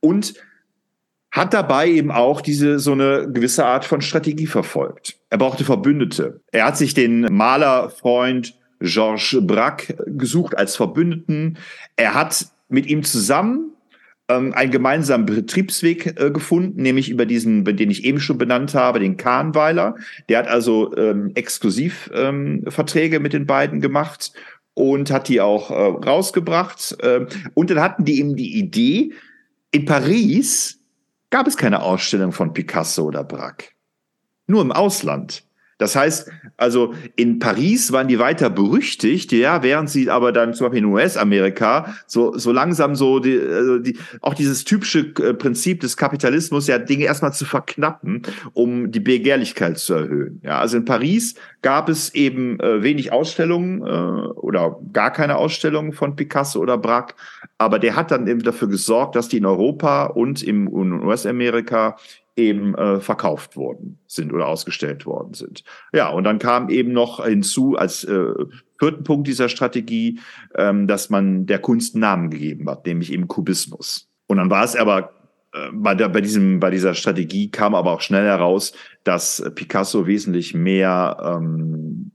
und 0.00 0.34
hat 1.30 1.54
dabei 1.54 1.88
eben 1.88 2.10
auch 2.10 2.40
diese 2.40 2.80
so 2.80 2.92
eine 2.92 3.30
gewisse 3.32 3.64
Art 3.64 3.84
von 3.84 4.00
Strategie 4.00 4.46
verfolgt. 4.46 5.16
Er 5.30 5.38
brauchte 5.38 5.64
Verbündete. 5.64 6.40
Er 6.50 6.64
hat 6.66 6.76
sich 6.76 6.92
den 6.94 7.20
Malerfreund 7.32 8.58
Georges 8.80 9.36
Braque 9.42 9.94
gesucht 10.06 10.56
als 10.56 10.74
Verbündeten. 10.74 11.58
Er 11.96 12.14
hat 12.14 12.46
mit 12.68 12.86
ihm 12.86 13.04
zusammen 13.04 13.74
ähm, 14.30 14.52
einen 14.54 14.70
gemeinsamen 14.70 15.26
Betriebsweg 15.26 16.20
äh, 16.20 16.30
gefunden, 16.30 16.80
nämlich 16.82 17.10
über 17.10 17.26
diesen, 17.26 17.64
den 17.64 17.90
ich 17.90 18.04
eben 18.04 18.20
schon 18.20 18.38
benannt 18.38 18.74
habe, 18.74 19.00
den 19.00 19.16
Kahnweiler. 19.16 19.96
Der 20.28 20.38
hat 20.38 20.48
also 20.48 20.96
ähm, 20.96 21.32
Exklusivverträge 21.34 23.16
ähm, 23.16 23.22
mit 23.22 23.32
den 23.32 23.46
beiden 23.46 23.80
gemacht 23.80 24.32
und 24.74 25.10
hat 25.10 25.28
die 25.28 25.40
auch 25.40 25.70
äh, 25.70 25.74
rausgebracht. 25.74 26.96
Ähm, 27.02 27.26
und 27.54 27.70
dann 27.70 27.80
hatten 27.80 28.04
die 28.04 28.20
eben 28.20 28.36
die 28.36 28.58
Idee, 28.58 29.12
in 29.72 29.84
Paris 29.84 30.78
gab 31.30 31.46
es 31.46 31.56
keine 31.56 31.82
Ausstellung 31.82 32.32
von 32.32 32.52
Picasso 32.52 33.04
oder 33.04 33.24
Braque. 33.24 33.70
Nur 34.46 34.62
im 34.62 34.72
Ausland. 34.72 35.44
Das 35.80 35.96
heißt, 35.96 36.30
also 36.58 36.92
in 37.16 37.38
Paris 37.38 37.90
waren 37.90 38.06
die 38.06 38.18
weiter 38.18 38.50
berüchtigt, 38.50 39.32
ja, 39.32 39.62
während 39.62 39.88
sie 39.88 40.10
aber 40.10 40.30
dann 40.30 40.52
zum 40.52 40.66
Beispiel 40.66 40.80
in 40.80 40.92
US-Amerika 40.92 41.94
so, 42.06 42.36
so 42.36 42.52
langsam 42.52 42.94
so 42.94 43.18
die, 43.18 43.40
also 43.40 43.78
die, 43.78 43.96
auch 44.20 44.34
dieses 44.34 44.64
typische 44.64 45.14
äh, 45.22 45.32
Prinzip 45.32 45.80
des 45.80 45.96
Kapitalismus, 45.96 46.66
ja, 46.66 46.78
Dinge 46.78 47.04
erstmal 47.04 47.32
zu 47.32 47.46
verknappen, 47.46 48.24
um 48.52 48.92
die 48.92 49.00
Begehrlichkeit 49.00 49.78
zu 49.78 49.94
erhöhen. 49.94 50.42
Ja, 50.44 50.58
also 50.58 50.76
in 50.76 50.84
Paris 50.84 51.34
gab 51.62 51.88
es 51.88 52.14
eben 52.14 52.60
äh, 52.60 52.82
wenig 52.82 53.10
Ausstellungen 53.10 53.80
äh, 53.80 54.28
oder 54.32 54.78
gar 54.92 55.10
keine 55.10 55.36
Ausstellungen 55.36 55.94
von 55.94 56.14
Picasso 56.14 56.60
oder 56.60 56.76
Braque, 56.76 57.14
aber 57.56 57.78
der 57.78 57.96
hat 57.96 58.10
dann 58.10 58.26
eben 58.26 58.42
dafür 58.42 58.68
gesorgt, 58.68 59.16
dass 59.16 59.28
die 59.28 59.38
in 59.38 59.46
Europa 59.46 60.04
und 60.04 60.42
im 60.42 60.68
US-Amerika 60.68 61.96
eben 62.40 62.74
äh, 62.74 63.00
verkauft 63.00 63.56
worden 63.56 63.98
sind 64.06 64.32
oder 64.32 64.46
ausgestellt 64.46 65.06
worden 65.06 65.34
sind. 65.34 65.64
Ja, 65.92 66.08
und 66.08 66.24
dann 66.24 66.38
kam 66.38 66.68
eben 66.68 66.92
noch 66.92 67.24
hinzu 67.24 67.76
als 67.76 68.04
äh, 68.04 68.32
vierten 68.78 69.04
Punkt 69.04 69.28
dieser 69.28 69.48
Strategie, 69.48 70.20
ähm, 70.56 70.86
dass 70.86 71.10
man 71.10 71.46
der 71.46 71.58
Kunst 71.58 71.96
Namen 71.96 72.30
gegeben 72.30 72.68
hat, 72.68 72.86
nämlich 72.86 73.12
eben 73.12 73.28
Kubismus. 73.28 74.08
Und 74.26 74.38
dann 74.38 74.50
war 74.50 74.64
es 74.64 74.76
aber 74.76 75.12
äh, 75.52 75.70
bei, 75.72 75.94
der, 75.94 76.08
bei, 76.08 76.20
diesem, 76.20 76.60
bei 76.60 76.70
dieser 76.70 76.94
Strategie 76.94 77.50
kam 77.50 77.74
aber 77.74 77.92
auch 77.92 78.00
schnell 78.00 78.24
heraus, 78.24 78.72
dass 79.04 79.42
Picasso 79.54 80.06
wesentlich 80.06 80.54
mehr 80.54 81.16
ähm, 81.22 82.12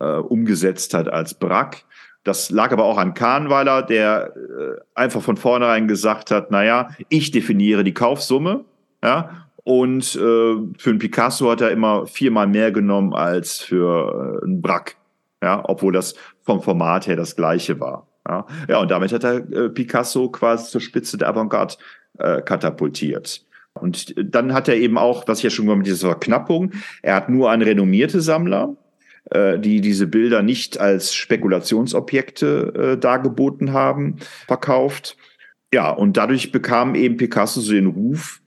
äh, 0.00 0.16
umgesetzt 0.16 0.94
hat 0.94 1.08
als 1.08 1.34
Braque 1.34 1.78
Das 2.24 2.50
lag 2.50 2.72
aber 2.72 2.84
auch 2.84 2.98
an 2.98 3.14
Kahnweiler, 3.14 3.82
der 3.82 4.34
äh, 4.36 4.80
einfach 4.94 5.22
von 5.22 5.36
vornherein 5.36 5.88
gesagt 5.88 6.30
hat, 6.30 6.50
naja, 6.50 6.90
ich 7.08 7.30
definiere 7.30 7.84
die 7.84 7.94
Kaufsumme, 7.94 8.64
ja, 9.04 9.44
und 9.64 10.14
äh, 10.14 10.18
für 10.18 10.90
einen 10.90 10.98
Picasso 10.98 11.50
hat 11.50 11.60
er 11.60 11.70
immer 11.70 12.06
viermal 12.06 12.46
mehr 12.46 12.72
genommen 12.72 13.14
als 13.14 13.60
für 13.60 14.40
äh, 14.42 14.44
einen 14.44 14.60
Brack, 14.60 14.96
ja, 15.42 15.62
obwohl 15.66 15.92
das 15.92 16.14
vom 16.42 16.60
Format 16.60 17.06
her 17.06 17.16
das 17.16 17.36
gleiche 17.36 17.80
war. 17.80 18.06
Ja, 18.28 18.46
ja 18.68 18.78
und 18.78 18.90
damit 18.90 19.12
hat 19.12 19.24
er 19.24 19.36
äh, 19.36 19.68
Picasso 19.70 20.28
quasi 20.30 20.70
zur 20.70 20.80
Spitze 20.80 21.16
der 21.16 21.28
Avantgarde 21.28 21.74
äh, 22.18 22.42
katapultiert. 22.42 23.44
Und 23.74 24.14
dann 24.16 24.54
hat 24.54 24.68
er 24.68 24.76
eben 24.76 24.98
auch, 24.98 25.26
was 25.26 25.38
ich 25.38 25.44
ja 25.44 25.50
schon 25.50 25.66
mal 25.66 25.76
mit 25.76 25.86
dieser 25.86 26.08
Verknappung, 26.08 26.72
er 27.02 27.16
hat 27.16 27.28
nur 27.28 27.50
an 27.50 27.60
renommierte 27.60 28.20
Sammler, 28.20 28.76
äh, 29.30 29.58
die 29.58 29.80
diese 29.80 30.06
Bilder 30.06 30.42
nicht 30.42 30.78
als 30.78 31.14
Spekulationsobjekte 31.14 32.92
äh, 32.92 32.98
dargeboten 32.98 33.72
haben, 33.72 34.16
verkauft. 34.46 35.16
Ja, 35.72 35.90
und 35.90 36.16
dadurch 36.16 36.52
bekam 36.52 36.94
eben 36.94 37.16
Picasso 37.16 37.60
so 37.60 37.72
den 37.72 37.86
Ruf, 37.86 38.42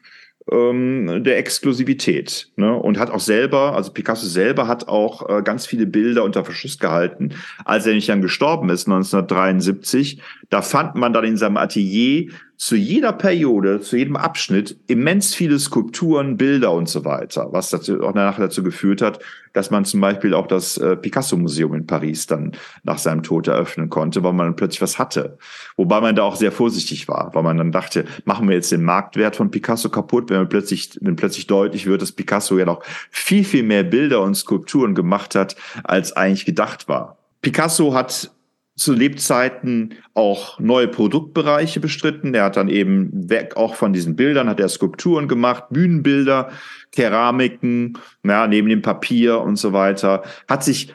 ähm, 0.52 1.24
der 1.24 1.38
Exklusivität. 1.38 2.50
Ne? 2.56 2.74
Und 2.74 3.00
hat 3.00 3.10
auch 3.10 3.20
selber, 3.20 3.76
also 3.76 3.92
Picasso 3.92 4.26
selber 4.28 4.68
hat 4.68 4.88
auch 4.88 5.30
äh, 5.30 5.42
ganz 5.42 5.66
viele 5.66 5.86
Bilder 5.86 6.24
unter 6.24 6.46
Verschluss 6.46 6.80
gehalten. 6.80 7.34
Als 7.66 7.86
er 7.86 7.94
nicht 7.94 8.10
dann 8.10 8.22
gestorben 8.22 8.70
ist, 8.70 8.88
1973, 8.88 10.22
da 10.50 10.62
fand 10.62 10.96
man 10.96 11.14
dann 11.14 11.26
in 11.26 11.38
seinem 11.38 11.58
Atelier 11.58 12.32
zu 12.56 12.76
jeder 12.76 13.14
Periode, 13.14 13.82
zu 13.82 13.98
jedem 13.98 14.16
Abschnitt 14.16 14.80
immens 14.88 15.36
viele 15.36 15.60
Skulpturen, 15.60 16.38
Bilder 16.38 16.72
und 16.72 16.90
so 16.90 17.06
weiter, 17.06 17.50
was 17.52 17.70
dazu, 17.70 18.02
auch 18.02 18.16
nachher 18.16 18.46
dazu 18.46 18.64
geführt 18.64 19.02
hat, 19.02 19.20
dass 19.54 19.70
man 19.70 19.86
zum 19.86 20.02
Beispiel 20.02 20.34
auch 20.34 20.48
das 20.48 20.78
äh, 20.78 20.96
Picasso-Museum 20.96 21.76
in 21.76 21.86
Paris 21.86 22.26
dann 22.26 22.54
nach 22.84 22.98
seinem 22.98 23.22
Tod 23.22 23.48
eröffnen 23.48 23.90
konnte, 23.92 24.24
weil 24.24 24.34
man 24.34 24.56
plötzlich 24.56 24.82
was 24.82 24.98
hatte. 24.98 25.38
Wobei 25.76 26.02
man 26.02 26.16
da 26.16 26.24
auch 26.24 26.36
sehr 26.36 26.52
vorsichtig 26.52 27.08
war, 27.08 27.30
weil 27.34 27.44
man 27.44 27.58
dann 27.58 27.72
dachte, 27.72 28.06
machen 28.26 28.48
wir 28.48 28.56
jetzt 28.56 28.72
den 28.72 28.84
Marktwert 28.84 29.36
von 29.36 29.52
Picasso 29.52 29.90
kaputt, 29.90 30.32
wenn, 30.32 30.50
plötzlich, 30.50 30.98
wenn 31.02 31.16
plötzlich 31.16 31.46
deutlich 31.46 31.86
wird, 31.86 32.02
dass 32.02 32.12
Picasso 32.12 32.58
ja 32.58 32.66
noch 32.66 32.84
viel, 33.12 33.44
viel 33.44 33.64
mehr 33.64 33.84
Bilder 33.84 34.22
und 34.22 34.34
Skulpturen 34.34 34.96
gemacht 34.96 35.36
hat, 35.36 35.56
als 35.84 36.14
eigentlich 36.14 36.46
gedacht 36.46 36.88
war. 36.88 37.18
Picasso 37.42 37.94
hat 37.94 38.32
zu 38.78 38.94
Lebzeiten 38.94 39.96
auch 40.14 40.60
neue 40.60 40.88
Produktbereiche 40.88 41.80
bestritten. 41.80 42.34
Er 42.36 42.46
hat 42.46 42.58
dann 42.58 42.70
eben 42.70 43.10
weg 43.30 43.58
auch 43.58 43.76
von 43.76 43.92
diesen 43.92 44.16
Bildern, 44.16 44.48
hat 44.48 44.60
er 44.60 44.70
Skulpturen 44.70 45.28
gemacht, 45.28 45.66
Bühnenbilder, 45.72 46.52
Keramiken, 46.92 47.98
ja, 48.24 48.48
neben 48.48 48.70
dem 48.70 48.84
Papier 48.84 49.42
und 49.42 49.56
so 49.56 49.74
weiter, 49.74 50.24
hat 50.48 50.64
sich 50.64 50.94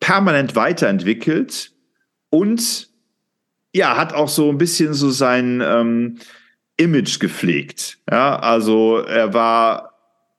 permanent 0.00 0.56
weiterentwickelt 0.56 1.72
und 2.30 2.90
ja, 3.72 3.96
hat 3.96 4.12
auch 4.12 4.28
so 4.28 4.50
ein 4.50 4.58
bisschen 4.58 4.92
so 4.92 5.10
sein 5.10 5.62
ähm, 5.64 6.18
Image 6.76 7.20
gepflegt. 7.20 7.98
Ja, 8.10 8.40
also 8.40 8.98
er 8.98 9.32
war 9.32 9.89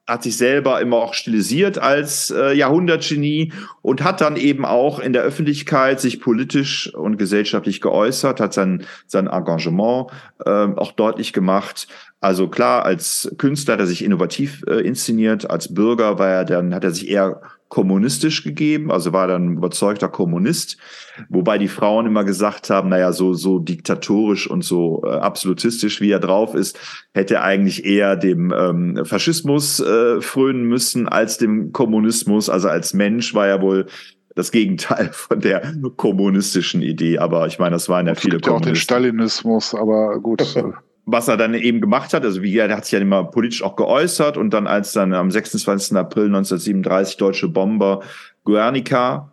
hat 0.07 0.23
sich 0.23 0.35
selber 0.35 0.81
immer 0.81 0.97
auch 0.97 1.13
stilisiert 1.13 1.77
als 1.77 2.31
äh, 2.31 2.53
Jahrhundertgenie 2.53 3.53
und 3.81 4.03
hat 4.03 4.19
dann 4.19 4.35
eben 4.35 4.65
auch 4.65 4.99
in 4.99 5.13
der 5.13 5.23
Öffentlichkeit 5.23 6.01
sich 6.01 6.19
politisch 6.19 6.93
und 6.93 7.17
gesellschaftlich 7.17 7.81
geäußert, 7.81 8.39
hat 8.39 8.53
sein, 8.53 8.85
sein 9.07 9.27
Engagement 9.27 10.07
äh, 10.45 10.49
auch 10.49 10.91
deutlich 10.91 11.33
gemacht. 11.33 11.87
Also 12.19 12.47
klar, 12.47 12.83
als 12.83 13.33
Künstler 13.37 13.73
hat 13.73 13.79
er 13.79 13.87
sich 13.87 14.03
innovativ 14.03 14.63
äh, 14.67 14.81
inszeniert, 14.81 15.49
als 15.49 15.73
Bürger 15.73 16.19
war 16.19 16.29
er 16.29 16.45
dann, 16.45 16.73
hat 16.73 16.83
er 16.83 16.91
sich 16.91 17.09
eher 17.09 17.41
kommunistisch 17.71 18.43
gegeben, 18.43 18.91
also 18.91 19.13
war 19.13 19.27
dann 19.27 19.53
überzeugter 19.53 20.09
Kommunist, 20.09 20.75
wobei 21.29 21.57
die 21.57 21.69
Frauen 21.69 22.05
immer 22.05 22.25
gesagt 22.25 22.69
haben, 22.69 22.89
naja, 22.89 23.13
so, 23.13 23.33
so 23.33 23.59
diktatorisch 23.59 24.49
und 24.49 24.65
so 24.65 25.03
äh, 25.05 25.11
absolutistisch, 25.11 26.01
wie 26.01 26.11
er 26.11 26.19
drauf 26.19 26.53
ist, 26.53 26.77
hätte 27.13 27.35
er 27.35 27.43
eigentlich 27.43 27.85
eher 27.85 28.17
dem 28.17 28.53
ähm, 28.53 29.05
Faschismus 29.05 29.79
äh, 29.79 30.19
frönen 30.19 30.65
müssen 30.65 31.07
als 31.07 31.37
dem 31.37 31.71
Kommunismus. 31.71 32.49
Also 32.49 32.67
als 32.67 32.93
Mensch 32.93 33.33
war 33.33 33.47
er 33.47 33.61
wohl 33.61 33.85
das 34.35 34.51
Gegenteil 34.51 35.09
von 35.13 35.39
der 35.39 35.73
kommunistischen 35.95 36.81
Idee. 36.81 37.19
Aber 37.19 37.47
ich 37.47 37.57
meine, 37.57 37.71
das 37.71 37.87
waren 37.87 38.05
ja 38.05 38.15
viele 38.15 38.41
Kommunisten. 38.41 38.51
Ja 38.51 38.55
auch 38.57 38.61
den 38.61 38.75
Stalinismus, 38.75 39.73
aber 39.73 40.19
gut. 40.19 40.43
was 41.05 41.27
er 41.27 41.37
dann 41.37 41.53
eben 41.53 41.81
gemacht 41.81 42.13
hat, 42.13 42.23
also 42.23 42.41
wie 42.41 42.57
er 42.57 42.75
hat 42.75 42.85
sich 42.85 42.93
ja 42.93 42.99
immer 42.99 43.23
politisch 43.23 43.63
auch 43.63 43.75
geäußert 43.75 44.37
und 44.37 44.51
dann 44.51 44.67
als 44.67 44.93
dann 44.93 45.13
am 45.13 45.31
26. 45.31 45.97
April 45.97 46.25
1937 46.25 47.17
deutsche 47.17 47.47
Bomber 47.47 48.01
Guernica, 48.43 49.31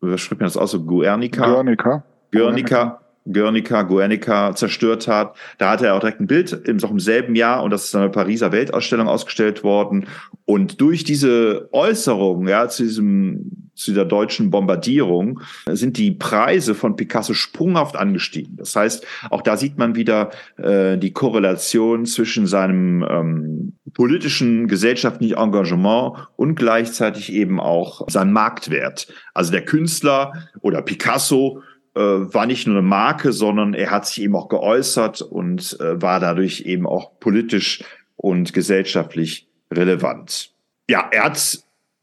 wie 0.00 0.16
spricht 0.18 0.40
man 0.40 0.46
das 0.46 0.56
aus, 0.56 0.70
so 0.70 0.84
Guernica? 0.84 1.46
Guernica. 1.46 2.04
Guernica. 2.30 3.00
Guernica, 3.30 3.82
Guernica 3.82 4.54
zerstört 4.54 5.06
hat. 5.06 5.36
Da 5.58 5.70
hatte 5.70 5.86
er 5.86 5.94
auch 5.94 6.00
direkt 6.00 6.20
ein 6.20 6.26
Bild 6.26 6.52
im, 6.52 6.78
im 6.78 7.00
selben 7.00 7.34
Jahr 7.34 7.62
und 7.62 7.70
das 7.70 7.84
ist 7.84 7.94
dann 7.94 8.02
eine 8.02 8.10
Pariser 8.10 8.52
Weltausstellung 8.52 9.06
ausgestellt 9.06 9.62
worden. 9.62 10.06
Und 10.46 10.80
durch 10.80 11.04
diese 11.04 11.68
Äußerung, 11.72 12.48
ja, 12.48 12.68
zu 12.68 12.84
diesem 12.84 13.67
zu 13.78 13.92
der 13.92 14.04
deutschen 14.04 14.50
Bombardierung 14.50 15.40
sind 15.70 15.96
die 15.98 16.10
Preise 16.10 16.74
von 16.74 16.96
Picasso 16.96 17.32
sprunghaft 17.32 17.96
angestiegen. 17.96 18.56
Das 18.56 18.74
heißt, 18.74 19.06
auch 19.30 19.42
da 19.42 19.56
sieht 19.56 19.78
man 19.78 19.94
wieder 19.94 20.30
äh, 20.56 20.98
die 20.98 21.12
Korrelation 21.12 22.04
zwischen 22.04 22.46
seinem 22.46 23.06
ähm, 23.08 23.72
politischen, 23.94 24.66
gesellschaftlichen 24.66 25.38
Engagement 25.38 26.28
und 26.36 26.56
gleichzeitig 26.56 27.32
eben 27.32 27.60
auch 27.60 28.08
seinem 28.08 28.32
Marktwert. 28.32 29.06
Also 29.32 29.52
der 29.52 29.64
Künstler 29.64 30.32
oder 30.60 30.82
Picasso 30.82 31.62
äh, 31.94 32.00
war 32.00 32.46
nicht 32.46 32.66
nur 32.66 32.78
eine 32.78 32.86
Marke, 32.86 33.32
sondern 33.32 33.74
er 33.74 33.90
hat 33.92 34.06
sich 34.06 34.22
eben 34.22 34.34
auch 34.34 34.48
geäußert 34.48 35.22
und 35.22 35.78
äh, 35.80 36.02
war 36.02 36.18
dadurch 36.18 36.62
eben 36.62 36.86
auch 36.86 37.18
politisch 37.20 37.84
und 38.16 38.52
gesellschaftlich 38.52 39.48
relevant. 39.72 40.50
Ja, 40.90 41.08
er 41.12 41.24
hat 41.24 41.60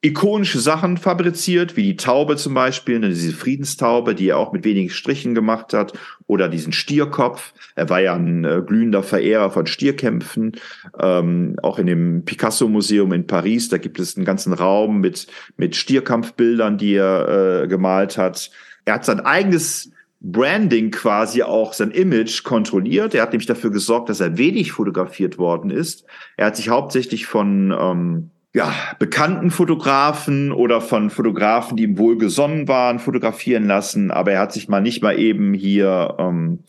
ikonische 0.08 0.60
Sachen 0.60 0.98
fabriziert, 0.98 1.76
wie 1.76 1.84
die 1.84 1.96
Taube 1.96 2.36
zum 2.36 2.54
Beispiel, 2.54 3.00
ne, 3.00 3.10
diese 3.10 3.34
Friedenstaube, 3.34 4.16
die 4.16 4.30
er 4.30 4.38
auch 4.38 4.52
mit 4.52 4.64
wenigen 4.64 4.90
Strichen 4.90 5.36
gemacht 5.36 5.74
hat, 5.74 5.94
oder 6.28 6.50
diesen 6.50 6.74
Stierkopf. 6.74 7.54
Er 7.76 7.90
war 7.90 8.02
ja 8.02 8.16
ein 8.16 8.46
äh, 8.46 8.62
glühender 8.66 9.04
Verehrer 9.04 9.52
von 9.52 9.68
Stierkämpfen. 9.68 10.54
Ähm, 11.00 11.58
auch 11.62 11.78
in 11.78 11.88
dem 11.88 12.26
Picasso-Museum 12.26 13.14
in 13.14 13.28
Paris, 13.28 13.70
da 13.70 13.78
gibt 13.78 14.00
es 14.00 14.16
einen 14.16 14.26
ganzen 14.26 14.54
Raum 14.54 15.02
mit, 15.02 15.28
mit 15.58 15.76
Stierkampfbildern, 15.76 16.78
die 16.78 16.96
er 16.96 17.64
äh, 17.64 17.68
gemalt 17.68 18.18
hat. 18.18 18.50
Er 18.86 18.96
hat 18.96 19.06
sein 19.06 19.20
eigenes 19.20 19.92
Branding 20.20 20.90
quasi 20.92 21.44
auch 21.44 21.74
sein 21.74 21.92
Image 21.92 22.44
kontrolliert. 22.44 23.14
Er 23.14 23.22
hat 23.22 23.32
nämlich 23.32 23.48
dafür 23.48 23.70
gesorgt, 23.70 24.10
dass 24.10 24.20
er 24.20 24.38
wenig 24.38 24.72
fotografiert 24.72 25.38
worden 25.38 25.70
ist. 25.70 26.06
Er 26.38 26.48
hat 26.48 26.56
sich 26.56 26.70
hauptsächlich 26.70 27.28
von 27.28 27.76
ähm, 27.78 28.32
ja, 28.56 28.74
bekannten 29.00 29.52
Fotografen 29.52 30.54
oder 30.54 30.80
von 30.80 31.10
Fotografen, 31.10 31.76
die 31.76 31.84
ihm 31.84 31.98
wohlgesonnen 31.98 32.70
waren, 32.70 33.00
fotografieren 33.00 33.66
lassen, 33.66 34.12
aber 34.12 34.32
er 34.32 34.40
hat 34.40 34.54
sich 34.54 34.70
mal 34.70 34.80
nicht 34.80 35.04
mal 35.04 35.20
eben 35.20 35.54
hier 35.54 36.16
ähm, 36.18 36.60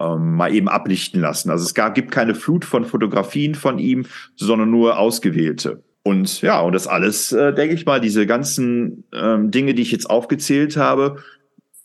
ähm, 0.00 0.36
mal 0.36 0.54
eben 0.54 0.66
ablichten 0.66 1.20
lassen. 1.20 1.50
Also 1.50 1.66
es 1.66 1.74
gab, 1.74 1.94
gibt 1.94 2.10
keine 2.10 2.34
Flut 2.34 2.64
von 2.64 2.86
Fotografien 2.86 3.54
von 3.54 3.78
ihm, 3.78 4.06
sondern 4.34 4.70
nur 4.70 4.98
ausgewählte. 4.98 5.82
Und 6.02 6.40
ja, 6.40 6.58
und 6.62 6.72
das 6.72 6.86
alles, 6.86 7.32
äh, 7.32 7.52
denke 7.52 7.74
ich 7.74 7.84
mal, 7.84 8.00
diese 8.00 8.26
ganzen 8.26 9.04
ähm, 9.12 9.50
Dinge, 9.50 9.74
die 9.74 9.82
ich 9.82 9.92
jetzt 9.92 10.08
aufgezählt 10.08 10.78
habe, 10.78 11.18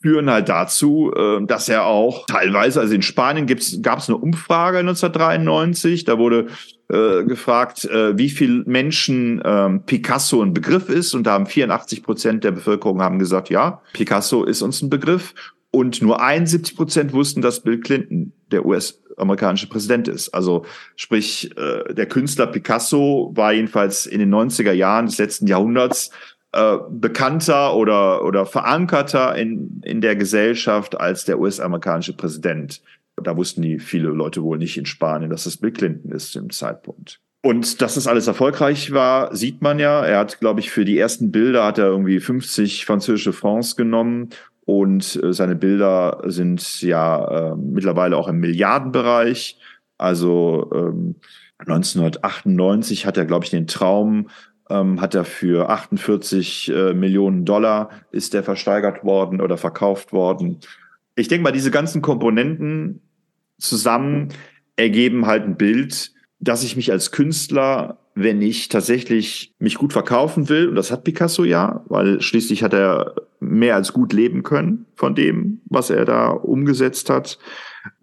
führen 0.05 0.29
halt 0.29 0.49
dazu, 0.49 1.11
äh, 1.15 1.43
dass 1.47 1.67
er 1.67 1.85
auch 1.85 2.27
teilweise, 2.27 2.79
also 2.79 2.93
in 2.93 3.01
Spanien 3.01 3.47
gab 3.81 3.97
es 3.97 4.07
eine 4.07 4.19
Umfrage 4.19 4.77
1993, 4.77 6.03
da 6.03 6.19
wurde 6.19 6.45
äh, 6.89 7.23
gefragt, 7.23 7.85
äh, 7.85 8.15
wie 8.15 8.29
viel 8.29 8.63
Menschen 8.67 9.41
ähm, 9.43 9.81
Picasso 9.87 10.43
ein 10.43 10.53
Begriff 10.53 10.89
ist. 10.89 11.15
Und 11.15 11.23
da 11.23 11.31
haben 11.31 11.47
84 11.47 12.03
Prozent 12.03 12.43
der 12.43 12.51
Bevölkerung 12.51 13.01
haben 13.01 13.17
gesagt, 13.17 13.49
ja, 13.49 13.81
Picasso 13.93 14.43
ist 14.43 14.61
uns 14.61 14.83
ein 14.83 14.91
Begriff. 14.91 15.33
Und 15.71 16.03
nur 16.03 16.21
71 16.21 16.75
Prozent 16.75 17.11
wussten, 17.11 17.41
dass 17.41 17.63
Bill 17.63 17.79
Clinton 17.79 18.33
der 18.51 18.63
US-amerikanische 18.67 19.67
Präsident 19.67 20.07
ist. 20.07 20.29
Also 20.29 20.65
sprich, 20.95 21.49
äh, 21.57 21.95
der 21.95 22.05
Künstler 22.05 22.45
Picasso 22.45 23.31
war 23.33 23.53
jedenfalls 23.53 24.05
in 24.05 24.19
den 24.19 24.31
90er 24.31 24.71
Jahren 24.71 25.07
des 25.07 25.17
letzten 25.17 25.47
Jahrhunderts 25.47 26.11
äh, 26.55 26.77
bekannter 26.89 27.75
oder, 27.75 28.23
oder 28.23 28.45
verankerter 28.45 29.35
in, 29.35 29.81
in 29.83 29.99
der 29.99 30.15
Gesellschaft 30.15 30.97
als 30.97 31.25
der 31.25 31.39
US-amerikanische 31.39 32.15
Präsident. 32.15 32.81
Da 33.21 33.35
wussten 33.35 33.61
die 33.61 33.79
viele 33.79 34.07
Leute 34.07 34.41
wohl 34.41 34.57
nicht 34.57 34.77
in 34.77 34.85
Spanien, 34.85 35.29
dass 35.29 35.45
es 35.45 35.57
Bill 35.57 35.71
Clinton 35.71 36.11
ist 36.11 36.31
zu 36.31 36.39
dem 36.39 36.49
Zeitpunkt. 36.51 37.19
Und 37.41 37.81
dass 37.81 37.95
das 37.95 38.07
alles 38.07 38.27
erfolgreich 38.27 38.91
war, 38.93 39.35
sieht 39.35 39.61
man 39.61 39.79
ja. 39.79 40.03
Er 40.05 40.17
hat, 40.17 40.39
glaube 40.39 40.61
ich, 40.61 40.71
für 40.71 40.85
die 40.85 40.97
ersten 40.97 41.29
Bilder 41.29 41.65
hat 41.65 41.77
er 41.77 41.87
irgendwie 41.87 42.19
50 42.19 42.85
französische 42.85 43.33
Francs 43.33 43.75
genommen 43.75 44.29
und 44.65 45.21
äh, 45.21 45.33
seine 45.33 45.55
Bilder 45.55 46.21
sind 46.25 46.81
ja 46.81 47.51
äh, 47.51 47.55
mittlerweile 47.55 48.17
auch 48.17 48.29
im 48.29 48.39
Milliardenbereich. 48.39 49.59
Also 49.97 50.71
ähm, 50.73 51.15
1998 51.59 53.05
hat 53.05 53.17
er, 53.17 53.25
glaube 53.25 53.45
ich, 53.45 53.51
den 53.51 53.67
Traum 53.67 54.29
ähm, 54.69 55.01
hat 55.01 55.15
er 55.15 55.25
für 55.25 55.69
48 55.69 56.71
äh, 56.73 56.93
Millionen 56.93 57.45
Dollar 57.45 57.89
ist 58.11 58.33
der 58.33 58.43
versteigert 58.43 59.03
worden 59.03 59.41
oder 59.41 59.57
verkauft 59.57 60.13
worden. 60.13 60.59
Ich 61.15 61.27
denke 61.27 61.43
mal, 61.43 61.51
diese 61.51 61.71
ganzen 61.71 62.01
Komponenten 62.01 63.01
zusammen 63.57 64.29
ergeben 64.75 65.25
halt 65.25 65.43
ein 65.43 65.57
Bild, 65.57 66.11
dass 66.39 66.63
ich 66.63 66.75
mich 66.75 66.91
als 66.91 67.11
Künstler, 67.11 67.99
wenn 68.13 68.41
ich 68.41 68.69
tatsächlich 68.69 69.53
mich 69.59 69.75
gut 69.75 69.93
verkaufen 69.93 70.49
will, 70.49 70.69
und 70.69 70.75
das 70.75 70.91
hat 70.91 71.03
Picasso 71.03 71.43
ja, 71.43 71.83
weil 71.87 72.21
schließlich 72.21 72.63
hat 72.63 72.73
er 72.73 73.15
mehr 73.39 73.75
als 73.75 73.93
gut 73.93 74.13
leben 74.13 74.43
können 74.43 74.85
von 74.95 75.15
dem, 75.15 75.61
was 75.65 75.89
er 75.89 76.05
da 76.05 76.29
umgesetzt 76.29 77.09
hat, 77.09 77.37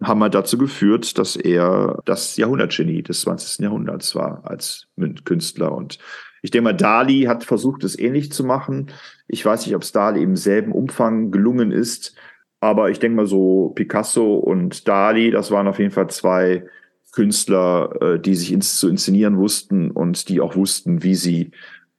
haben 0.01 0.21
halt 0.21 0.33
dazu 0.33 0.57
geführt, 0.57 1.17
dass 1.17 1.35
er 1.35 1.99
das 2.05 2.37
Jahrhundertgenie 2.37 3.03
des 3.03 3.21
20. 3.21 3.59
Jahrhunderts 3.59 4.15
war 4.15 4.41
als 4.45 4.87
Künstler. 5.25 5.73
Und 5.73 5.99
ich 6.43 6.51
denke 6.51 6.65
mal, 6.65 6.73
Dali 6.75 7.21
hat 7.21 7.45
versucht, 7.45 7.85
es 7.85 7.97
ähnlich 7.97 8.31
zu 8.33 8.43
machen. 8.43 8.91
Ich 9.27 9.43
weiß 9.45 9.65
nicht, 9.65 9.75
ob 9.75 9.81
es 9.81 9.93
Dali 9.93 10.21
im 10.21 10.35
selben 10.35 10.73
Umfang 10.73 11.31
gelungen 11.31 11.71
ist, 11.71 12.15
aber 12.59 12.89
ich 12.89 12.99
denke 12.99 13.15
mal 13.15 13.25
so, 13.25 13.71
Picasso 13.75 14.35
und 14.35 14.87
Dali, 14.87 15.31
das 15.31 15.51
waren 15.51 15.67
auf 15.69 15.79
jeden 15.79 15.91
Fall 15.91 16.09
zwei 16.09 16.65
Künstler, 17.13 17.95
äh, 18.01 18.19
die 18.19 18.35
sich 18.35 18.51
ins, 18.51 18.77
zu 18.77 18.89
inszenieren 18.89 19.37
wussten 19.37 19.89
und 19.89 20.27
die 20.27 20.41
auch 20.41 20.57
wussten, 20.57 21.01
wie 21.01 21.15
sie 21.15 21.51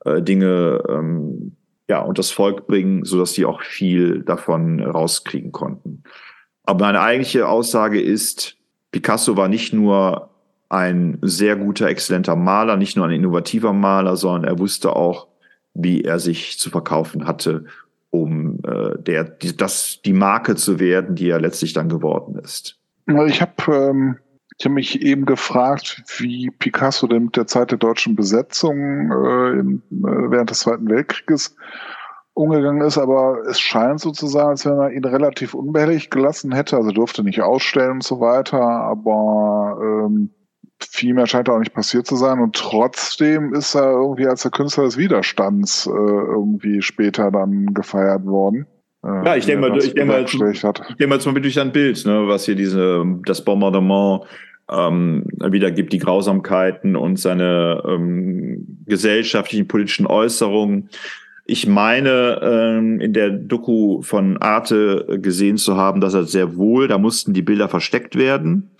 äh, 0.05 0.21
Dinge 0.21 0.83
ähm, 0.91 1.57
ja 1.89 2.03
und 2.03 2.19
das 2.19 2.31
Volk 2.31 2.67
bringen, 2.67 3.07
so 3.07 3.19
dass 3.19 3.33
die 3.33 3.47
auch 3.47 3.63
viel 3.63 4.25
davon 4.25 4.81
rauskriegen 4.83 5.53
konnten. 5.53 6.03
Aber 6.65 6.85
meine 6.85 7.01
eigentliche 7.01 7.49
Aussage 7.49 8.01
ist, 8.01 8.59
Picasso 8.91 9.39
war 9.39 9.49
nicht 9.49 9.73
nur 9.73 10.34
ein 10.69 11.19
sehr 11.23 11.57
guter, 11.57 11.89
exzellenter 11.89 12.37
Maler, 12.37 12.77
nicht 12.77 12.97
nur 12.97 13.07
ein 13.07 13.13
innovativer 13.13 13.73
Maler, 13.73 14.17
sondern 14.17 14.45
er 14.45 14.59
wusste 14.59 14.97
auch, 14.97 15.29
wie 15.75 16.03
er 16.03 16.19
sich 16.19 16.59
zu 16.59 16.71
verkaufen 16.71 17.27
hatte, 17.27 17.67
um 18.11 18.61
äh, 18.65 18.99
der, 18.99 19.25
die, 19.25 19.57
das, 19.57 20.01
die 20.05 20.13
Marke 20.13 20.55
zu 20.57 20.79
werden, 20.79 21.17
die 21.17 21.29
er 21.29 21.41
letztlich 21.41 21.73
dann 21.73 21.89
geworden 21.89 22.39
ist. 22.39 22.79
Ich 23.27 23.41
habe 23.43 23.53
ähm, 23.69 24.19
ich 24.57 24.65
hab 24.65 24.73
mich 24.73 25.03
eben 25.03 25.27
gefragt, 25.27 26.03
wie 26.19 26.51
Picasso 26.51 27.07
denn 27.09 27.25
mit 27.25 27.37
der 27.37 27.47
Zeit 27.47 27.73
der 27.73 27.79
deutschen 27.79 28.15
Besetzung 28.15 29.11
äh, 29.11 29.59
im, 29.59 29.83
äh, 29.91 30.31
während 30.31 30.51
des 30.51 30.61
Zweiten 30.61 30.89
Weltkrieges 30.89 31.57
umgegangen 32.35 32.83
ist, 32.83 32.99
aber 32.99 33.43
es 33.49 33.61
scheint 33.61 34.01
sozusagen, 34.01 34.51
als 34.51 34.67
wenn 34.67 34.79
er 34.79 34.91
ihn 34.91 35.05
relativ 35.05 35.55
unbehelligt 35.55 36.11
gelassen 36.11 36.53
hätte, 36.53 36.77
also 36.77 36.91
durfte 36.91 37.23
nicht 37.23 37.43
ausstellen 37.43 37.93
und 37.93 38.05
so 38.05 38.21
weiter, 38.21 38.61
aber 38.61 39.79
ähm, 39.81 40.31
viel 40.91 41.15
mehr 41.15 41.27
scheint 41.27 41.49
auch 41.49 41.59
nicht 41.59 41.75
passiert 41.75 42.07
zu 42.07 42.17
sein 42.17 42.41
und 42.41 42.55
trotzdem 42.55 43.55
ist 43.55 43.75
er 43.75 43.93
irgendwie 43.93 44.27
als 44.27 44.43
der 44.43 44.51
Künstler 44.51 44.85
des 44.85 44.97
Widerstands 44.97 45.87
äh, 45.87 45.91
irgendwie 45.91 46.83
später 46.83 47.31
dann 47.31 47.75
gefeiert 47.75 48.25
worden. 48.25 48.67
Äh, 49.05 49.27
ja, 49.27 49.37
ich 49.37 49.47
denke 49.47 49.69
mal, 49.69 49.79
ich 49.79 49.95
denke 49.95 50.13
mal, 50.13 50.25
ich 50.25 50.31
denke 50.31 51.07
mal 51.07 51.21
zum 51.21 51.33
Beispiel 51.33 51.43
durch 51.43 51.61
ein 51.61 51.73
Bild, 51.73 52.05
ne, 52.07 52.27
was 52.27 52.45
hier 52.45 52.55
diese, 52.55 53.05
das 53.25 53.45
Bombardement 53.45 54.23
ähm, 54.71 55.27
wiedergibt, 55.41 55.93
die 55.93 55.99
Grausamkeiten 55.99 56.97
und 56.97 57.19
seine 57.19 57.83
ähm, 57.87 58.79
gesellschaftlichen, 58.87 59.69
politischen 59.69 60.07
Äußerungen. 60.07 60.89
Ich 61.47 61.67
meine, 61.67 62.41
ähm, 62.43 63.01
in 63.01 63.13
der 63.13 63.29
Doku 63.31 64.01
von 64.01 64.39
Arte 64.39 65.19
gesehen 65.21 65.59
zu 65.59 65.77
haben, 65.77 66.01
dass 66.01 66.15
er 66.15 66.25
sehr 66.25 66.57
wohl, 66.57 66.89
da 66.89 66.97
mussten 66.97 67.35
die 67.35 67.43
Bilder 67.43 67.69
versteckt 67.69 68.17
werden. 68.17 68.71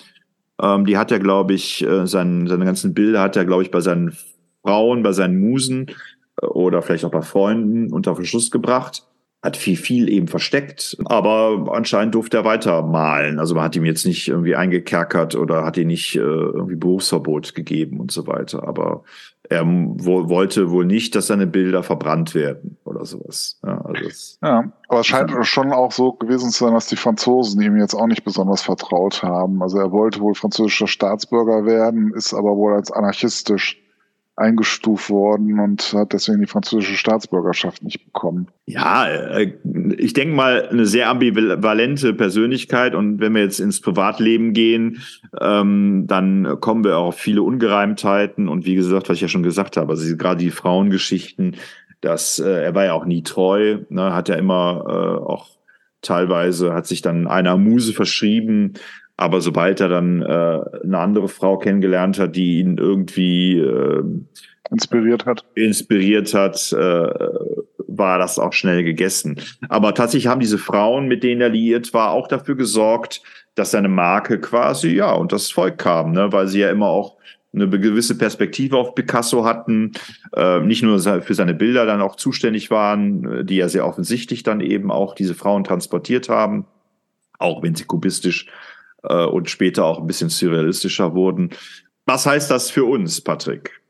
Ähm, 0.61 0.85
die 0.85 0.97
hat 0.97 1.11
er, 1.11 1.19
glaube 1.19 1.55
ich, 1.55 1.85
äh, 1.85 2.07
sein, 2.07 2.47
seine 2.47 2.65
ganzen 2.65 2.95
Bilder 2.95 3.21
hat 3.21 3.37
er, 3.37 3.45
glaube 3.45 3.63
ich, 3.63 3.71
bei 3.71 3.81
seinen 3.81 4.17
Frauen, 4.63 5.03
bei 5.03 5.13
seinen 5.13 5.39
Musen 5.39 5.87
äh, 6.41 6.47
oder 6.47 6.83
vielleicht 6.83 7.05
auch 7.05 7.11
bei 7.11 7.23
Freunden 7.23 7.93
unter 7.93 8.15
Verschluss 8.15 8.51
gebracht 8.51 9.05
hat 9.45 9.59
viel, 9.59 9.77
viel 9.77 10.09
eben 10.09 10.27
versteckt, 10.27 10.97
aber 11.05 11.67
anscheinend 11.71 12.15
durfte 12.15 12.39
er 12.39 12.45
weiter 12.47 12.83
malen. 12.83 13.39
Also 13.39 13.55
man 13.55 13.65
hat 13.65 13.77
ihm 13.77 13.85
jetzt 13.85 14.07
nicht 14.07 14.29
irgendwie 14.29 14.57
eingekerkert 14.57 15.35
oder 15.35 15.67
hat 15.67 15.77
ihm 15.77 15.89
nicht 15.89 16.17
äh, 16.17 16.21
irgendwie 16.21 16.77
Berufsverbot 16.77 17.55
gegeben 17.55 18.01
und 18.01 18.11
so 18.11 18.27
weiter. 18.27 18.67
Aber 18.67 19.05
er 19.51 19.67
wo, 19.67 20.31
wollte 20.31 20.71
wohl 20.71 20.87
nicht, 20.87 21.15
dass 21.15 21.27
seine 21.27 21.47
Bilder 21.47 21.83
verbrannt 21.83 22.35
werden 22.35 22.79
oder 22.85 23.05
sowas. 23.05 23.61
Ja, 23.63 23.83
also 23.83 24.09
ja 24.43 24.73
aber 24.89 25.01
es 25.01 25.07
scheint 25.07 25.47
schon 25.47 25.73
auch 25.73 25.93
so 25.93 26.13
gewesen 26.13 26.51
zu 26.51 26.65
sein, 26.65 26.73
dass 26.73 26.87
die 26.87 26.97
Franzosen 26.97 27.61
ihm 27.61 27.77
jetzt 27.77 27.95
auch 27.95 28.07
nicht 28.07 28.25
besonders 28.25 28.63
vertraut 28.63 29.23
haben. 29.23 29.63
Also 29.63 29.79
er 29.79 29.93
wollte 29.93 30.21
wohl 30.21 30.35
französischer 30.35 30.87
Staatsbürger 30.87 31.67
werden, 31.67 32.15
ist 32.15 32.33
aber 32.33 32.57
wohl 32.57 32.73
als 32.73 32.91
anarchistisch 32.91 33.84
eingestuft 34.37 35.11
worden 35.11 35.61
und 35.61 35.93
hat 35.93 36.13
deswegen 36.13 36.41
die 36.41 36.47
französische 36.47 36.97
Staatsbürgerschaft 36.97 37.83
nicht 37.83 38.05
bekommen. 38.05 38.49
Ja, 38.67 39.07
äh, 39.07 39.53
ich 39.97 40.13
denke 40.13 40.35
mal, 40.35 40.69
eine 40.69 40.87
sehr 40.87 41.09
ambivalente 41.09 42.15
Persönlichkeit. 42.15 42.95
Und 42.95 43.21
wenn 43.21 43.35
wir 43.35 43.43
jetzt 43.43 43.61
ins 43.61 43.81
Privatleben 43.81 44.53
gehen, 44.53 45.03
ähm, 45.41 46.07
dann 46.09 46.61
kommen 46.61 46.83
wir 46.83 46.99
auch 46.99 47.09
auf 47.09 47.19
viele 47.19 47.43
Ungereimtheiten. 47.43 48.49
Und 48.49 48.67
wie 48.67 48.75
gesagt, 48.75 49.09
was 49.09 49.17
ich 49.17 49.23
ja 49.23 49.29
schon 49.29 49.45
gesagt 49.45 49.77
habe, 49.77 49.93
also 49.93 50.17
gerade 50.17 50.43
die 50.43 50.51
Frauengeschichten, 50.51 51.57
dass 52.01 52.39
äh, 52.41 52.65
er 52.65 52.75
war 52.75 52.85
ja 52.87 52.95
auch 52.95 53.07
nie 53.07 53.23
treu, 53.23 53.79
ne, 53.89 54.15
hat 54.15 54.29
ja 54.29 54.35
immer 54.35 54.85
äh, 54.87 55.25
auch 55.25 55.55
teilweise 56.03 56.75
hat 56.75 56.87
sich 56.87 57.03
dann 57.03 57.27
einer 57.27 57.57
Muse 57.57 57.93
verschrieben, 57.93 58.75
aber 59.17 59.41
sobald 59.41 59.81
er 59.81 59.89
dann 59.89 60.23
äh, 60.23 60.61
eine 60.83 60.99
andere 60.99 61.29
Frau 61.29 61.59
kennengelernt 61.59 62.19
hat, 62.19 62.35
die 62.37 62.59
ihn 62.59 62.79
irgendwie 62.79 63.59
äh, 63.59 64.03
inspiriert 64.71 65.27
hat, 65.27 65.45
inspiriert 65.55 66.35
hat, 66.35 66.73
äh, 66.73 67.29
war 67.87 68.19
das 68.19 68.39
auch 68.39 68.53
schnell 68.53 68.83
gegessen. 68.83 69.41
Aber 69.69 69.95
tatsächlich 69.95 70.27
haben 70.27 70.41
diese 70.41 70.59
Frauen, 70.59 71.07
mit 71.07 71.23
denen 71.23 71.41
er 71.41 71.51
liiert 71.51 71.95
war, 71.95 72.11
auch 72.11 72.27
dafür 72.27 72.57
gesorgt, 72.57 73.23
dass 73.55 73.71
seine 73.71 73.89
Marke 73.89 74.41
quasi 74.41 74.97
ja 74.97 75.13
und 75.13 75.33
das 75.33 75.51
Volk 75.51 75.79
kam, 75.79 76.13
ne, 76.13 76.33
weil 76.33 76.49
sie 76.49 76.61
ja 76.61 76.71
immer 76.71 76.89
auch 76.89 77.17
eine 77.55 77.69
gewisse 77.69 78.19
Perspektive 78.19 78.77
auf 78.77 78.97
Picasso 78.97 79.45
hatten, 79.45 79.93
äh, 80.35 80.59
nicht 80.61 80.83
nur 80.83 80.99
für 80.99 81.35
seine 81.35 81.55
Bilder 81.55 81.87
dann 81.87 82.01
auch 82.01 82.17
zuständig 82.17 82.71
waren, 82.73 83.25
äh, 83.33 83.45
die 83.45 83.57
ja 83.57 83.69
sehr 83.69 83.87
offensichtlich 83.87 84.43
dann 84.43 84.61
eben 84.61 84.91
auch 84.91 85.15
diese 85.15 85.35
Frauen 85.35 85.63
transportiert 85.63 86.29
haben, 86.29 86.67
auch 87.39 87.63
wenn 87.63 87.77
sie 87.77 87.85
kubistisch 87.85 88.49
äh, 89.09 89.25
und 89.25 89.51
später 89.51 89.85
auch 89.85 90.01
ein 90.01 90.07
bisschen 90.07 90.29
surrealistischer 90.29 91.15
wurden. 91.15 91.51
Was 92.07 92.27
heißt 92.27 92.51
das 92.51 92.71
für 92.71 92.85
uns, 92.85 93.21
Patrick? 93.21 93.81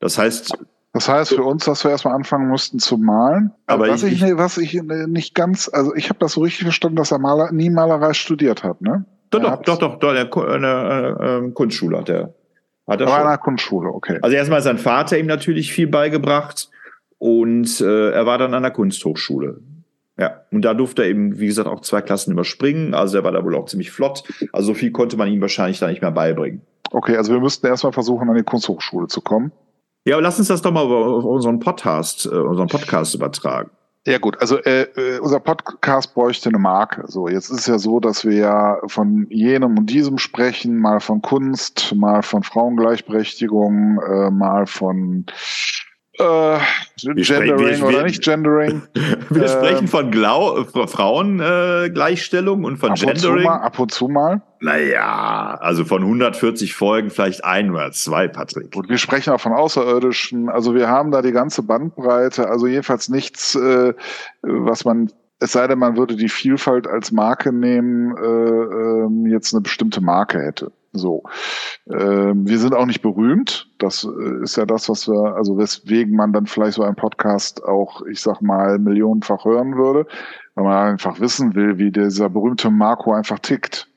Das 0.00 0.18
heißt, 0.18 0.52
das 0.92 1.08
heißt 1.08 1.34
für 1.34 1.42
uns, 1.42 1.64
dass 1.64 1.82
wir 1.82 1.90
erstmal 1.90 2.14
anfangen 2.14 2.48
mussten 2.48 2.78
zu 2.78 2.98
malen. 2.98 3.52
Aber 3.66 3.88
was 3.88 4.02
ich, 4.02 4.22
ich, 4.22 4.36
was 4.36 4.58
ich 4.58 4.80
nicht 4.82 5.34
ganz, 5.34 5.68
also 5.72 5.94
ich 5.94 6.08
habe 6.08 6.18
das 6.20 6.32
so 6.32 6.42
richtig 6.42 6.62
verstanden, 6.62 6.96
dass 6.96 7.10
er 7.10 7.18
Maler, 7.18 7.50
nie 7.52 7.70
Malerei 7.70 8.12
studiert 8.12 8.62
hat, 8.62 8.80
ne? 8.80 9.04
Doch, 9.30 9.40
doch, 9.40 9.62
doch, 9.62 9.78
doch, 9.78 9.98
doch, 9.98 10.12
der, 10.12 10.54
eine, 10.54 11.46
äh, 11.48 11.50
Kunstschule 11.50 11.98
hat 11.98 12.08
er. 12.08 12.34
Hat 12.86 13.00
er 13.00 13.08
war 13.08 13.26
eine 13.26 13.38
Kunstschule, 13.38 13.88
okay. 13.88 14.18
Also 14.22 14.36
erstmal 14.36 14.62
sein 14.62 14.78
Vater 14.78 15.18
ihm 15.18 15.26
natürlich 15.26 15.72
viel 15.72 15.88
beigebracht 15.88 16.70
und 17.18 17.80
äh, 17.80 18.10
er 18.10 18.26
war 18.26 18.38
dann 18.38 18.54
an 18.54 18.62
der 18.62 18.70
Kunsthochschule. 18.70 19.60
Ja, 20.16 20.42
und 20.52 20.64
da 20.64 20.74
durfte 20.74 21.02
er 21.02 21.08
eben, 21.08 21.38
wie 21.40 21.46
gesagt, 21.46 21.68
auch 21.68 21.80
zwei 21.80 22.00
Klassen 22.00 22.32
überspringen. 22.32 22.94
Also 22.94 23.18
er 23.18 23.24
war 23.24 23.32
da 23.32 23.44
wohl 23.44 23.56
auch 23.56 23.66
ziemlich 23.66 23.90
flott. 23.90 24.22
Also 24.52 24.68
so 24.68 24.74
viel 24.74 24.92
konnte 24.92 25.16
man 25.16 25.28
ihm 25.28 25.40
wahrscheinlich 25.40 25.80
da 25.80 25.88
nicht 25.88 26.02
mehr 26.02 26.12
beibringen. 26.12 26.62
Okay, 26.92 27.16
also 27.16 27.32
wir 27.32 27.40
müssten 27.40 27.66
erstmal 27.66 27.92
versuchen, 27.92 28.28
an 28.28 28.36
die 28.36 28.44
Kunsthochschule 28.44 29.08
zu 29.08 29.20
kommen. 29.20 29.50
Ja, 30.04 30.14
aber 30.14 30.22
lass 30.22 30.38
uns 30.38 30.48
das 30.48 30.62
doch 30.62 30.70
mal 30.70 30.82
auf 30.82 31.24
unseren 31.24 31.58
Podcast, 31.58 32.26
äh, 32.26 32.28
unseren 32.28 32.68
Podcast 32.68 33.14
übertragen. 33.14 33.70
Ja 34.06 34.18
gut, 34.18 34.38
also 34.38 34.58
äh, 34.58 34.82
äh, 34.82 35.18
unser 35.18 35.40
Podcast 35.40 36.12
bräuchte 36.14 36.50
eine 36.50 36.58
Marke. 36.58 37.04
So, 37.08 37.26
jetzt 37.26 37.48
ist 37.48 37.60
es 37.60 37.66
ja 37.66 37.78
so, 37.78 38.00
dass 38.00 38.26
wir 38.26 38.36
ja 38.36 38.78
von 38.86 39.26
jenem 39.30 39.78
und 39.78 39.86
diesem 39.86 40.18
sprechen, 40.18 40.78
mal 40.78 41.00
von 41.00 41.22
Kunst, 41.22 41.94
mal 41.96 42.22
von 42.22 42.42
Frauengleichberechtigung, 42.42 43.98
äh, 44.02 44.30
mal 44.30 44.66
von 44.66 45.24
äh, 46.18 46.58
Gendering 47.00 47.80
wir, 47.80 47.86
oder 47.86 48.02
nicht 48.04 48.22
Gendering. 48.22 48.82
wir 49.30 49.42
ähm, 49.42 49.48
sprechen 49.48 49.88
von 49.88 50.10
Glau 50.10 50.64
Frauengleichstellung 50.64 52.62
äh, 52.62 52.66
und 52.66 52.76
von 52.78 52.90
ab 52.90 52.98
Gendering. 52.98 53.38
Und 53.38 53.44
mal, 53.44 53.58
ab 53.58 53.78
und 53.78 53.92
zu 53.92 54.08
mal. 54.08 54.42
Naja, 54.60 55.58
also 55.60 55.84
von 55.84 56.02
140 56.02 56.74
Folgen 56.74 57.10
vielleicht 57.10 57.44
ein 57.44 57.70
oder 57.70 57.90
zwei, 57.92 58.28
Patrick. 58.28 58.74
Und 58.76 58.88
wir 58.88 58.98
sprechen 58.98 59.32
auch 59.32 59.40
von 59.40 59.52
Außerirdischen. 59.52 60.48
Also 60.48 60.74
wir 60.74 60.88
haben 60.88 61.10
da 61.10 61.20
die 61.22 61.32
ganze 61.32 61.62
Bandbreite. 61.62 62.48
Also 62.48 62.66
jedenfalls 62.66 63.08
nichts, 63.08 63.54
äh, 63.56 63.92
was 64.42 64.84
man 64.84 65.10
es 65.40 65.52
sei 65.52 65.66
denn, 65.66 65.78
man 65.78 65.96
würde 65.96 66.16
die 66.16 66.28
Vielfalt 66.28 66.86
als 66.86 67.12
Marke 67.12 67.52
nehmen, 67.52 68.16
äh, 68.16 69.28
äh, 69.28 69.30
jetzt 69.30 69.52
eine 69.52 69.60
bestimmte 69.60 70.00
Marke 70.00 70.40
hätte. 70.40 70.72
So. 70.94 71.24
Ähm, 71.90 72.46
wir 72.48 72.58
sind 72.58 72.74
auch 72.74 72.86
nicht 72.86 73.02
berühmt. 73.02 73.68
Das 73.78 74.04
äh, 74.04 74.42
ist 74.42 74.56
ja 74.56 74.64
das, 74.64 74.88
was 74.88 75.08
wir, 75.08 75.34
also 75.34 75.58
weswegen 75.58 76.16
man 76.16 76.32
dann 76.32 76.46
vielleicht 76.46 76.74
so 76.74 76.84
einen 76.84 76.96
Podcast 76.96 77.62
auch, 77.64 78.02
ich 78.06 78.20
sag 78.20 78.40
mal, 78.40 78.78
millionenfach 78.78 79.44
hören 79.44 79.76
würde, 79.76 80.06
weil 80.54 80.64
man 80.64 80.92
einfach 80.92 81.20
wissen 81.20 81.54
will, 81.54 81.78
wie 81.78 81.90
dieser 81.90 82.30
berühmte 82.30 82.70
Marco 82.70 83.12
einfach 83.12 83.40
tickt, 83.40 83.88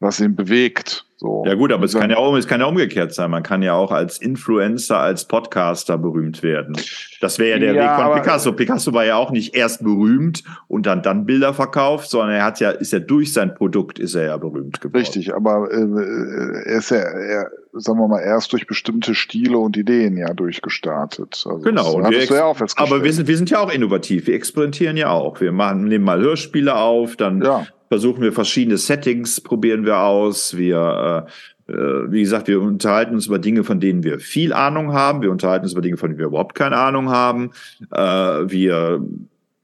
was 0.00 0.20
ihn 0.20 0.34
bewegt. 0.34 1.06
So. 1.24 1.42
Ja 1.46 1.54
gut, 1.54 1.72
aber 1.72 1.86
es 1.86 1.94
kann 1.94 2.10
ja, 2.10 2.18
auch, 2.18 2.36
es 2.36 2.46
kann 2.46 2.60
ja 2.60 2.66
umgekehrt 2.66 3.14
sein. 3.14 3.30
Man 3.30 3.42
kann 3.42 3.62
ja 3.62 3.72
auch 3.72 3.90
als 3.90 4.18
Influencer, 4.18 4.98
als 4.98 5.24
Podcaster 5.24 5.96
berühmt 5.96 6.42
werden. 6.42 6.76
Das 7.22 7.38
wäre 7.38 7.52
ja 7.52 7.58
der 7.58 7.72
Ja, 7.74 7.82
Weg 7.82 7.90
von 7.96 8.04
aber- 8.04 8.14
Picasso. 8.16 8.52
Picasso 8.52 8.92
war 8.92 9.06
ja 9.06 9.16
auch 9.16 9.30
nicht 9.30 9.56
erst 9.56 9.82
berühmt 9.82 10.44
und 10.68 10.84
dann, 10.84 11.00
dann 11.02 11.24
Bilder 11.24 11.54
verkauft, 11.54 12.10
sondern 12.10 12.32
er 12.32 12.44
hat 12.44 12.60
ja, 12.60 12.72
ist 12.72 12.92
ja 12.92 12.98
durch 12.98 13.32
sein 13.32 13.54
Produkt 13.54 13.98
ist 13.98 14.14
er 14.14 14.24
ja 14.26 14.36
berühmt 14.36 14.82
geworden. 14.82 14.98
Richtig, 14.98 15.34
aber 15.34 15.70
äh, 15.72 16.66
er 16.66 16.76
ist 16.76 16.90
ja, 16.90 16.98
er, 16.98 17.50
sagen 17.72 17.98
wir 18.00 18.08
mal, 18.08 18.20
erst 18.20 18.52
durch 18.52 18.66
bestimmte 18.66 19.14
Stile 19.14 19.56
und 19.56 19.78
Ideen 19.78 20.18
ja 20.18 20.34
durchgestartet. 20.34 21.42
Also 21.48 21.58
Genau, 21.60 21.94
und 21.94 22.10
wir 22.10 22.22
ja 22.22 22.52
aber 22.76 23.02
wir 23.02 23.12
sind, 23.14 23.28
wir 23.28 23.36
sind 23.38 23.48
ja 23.48 23.60
auch 23.60 23.72
innovativ. 23.72 24.26
Wir 24.26 24.34
experimentieren 24.34 24.98
ja 24.98 25.08
auch. 25.08 25.40
Wir 25.40 25.52
machen, 25.52 25.84
nehmen 25.84 26.04
mal 26.04 26.20
Hörspiele 26.20 26.76
auf, 26.76 27.16
dann 27.16 27.40
ja, 27.40 27.66
versuchen 27.88 28.22
wir 28.22 28.32
verschiedene 28.32 28.78
Settings, 28.78 29.40
probieren 29.40 29.84
wir 29.84 29.98
aus. 29.98 30.56
Wir, 30.56 31.26
äh, 31.68 31.72
äh, 31.72 32.10
wie 32.10 32.20
gesagt, 32.20 32.48
wir 32.48 32.60
unterhalten 32.60 33.14
uns 33.14 33.26
über 33.26 33.38
Dinge, 33.38 33.64
von 33.64 33.80
denen 33.80 34.02
wir 34.02 34.18
viel 34.18 34.52
Ahnung 34.52 34.92
haben. 34.92 35.22
Wir 35.22 35.30
unterhalten 35.30 35.64
uns 35.64 35.72
über 35.72 35.82
Dinge, 35.82 35.96
von 35.96 36.10
denen 36.10 36.18
wir 36.18 36.26
überhaupt 36.26 36.54
keine 36.54 36.76
Ahnung 36.76 37.10
haben. 37.10 37.52
Äh, 37.90 37.98
wir 38.00 39.04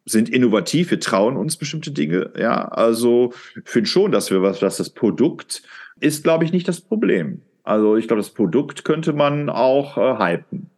sind 0.07 0.29
innovativ, 0.29 0.91
wir 0.91 1.01
trauen 1.01 1.37
uns 1.37 1.57
bestimmte 1.57 1.91
Dinge. 1.93 2.31
Ja, 2.39 2.69
also 2.69 3.33
ich 3.57 3.71
finde 3.71 3.89
schon, 3.89 4.13
dass 4.13 4.31
wir 4.31 4.43
was, 4.43 4.59
dass 4.61 4.77
das 4.77 4.91
Produkt 4.91 5.63
ist, 6.01 6.25
glaube 6.25 6.45
ich, 6.45 6.53
nicht 6.53 6.69
das 6.69 6.81
Problem. 6.81 7.43
Also 7.63 7.97
ich 7.97 8.09
glaube, 8.09 8.23
das 8.23 8.31
Produkt 8.31 8.85
könnte 8.85 9.13
man 9.13 9.49
auch 9.49 9.97
äh, 9.97 10.19
hypen. 10.19 10.71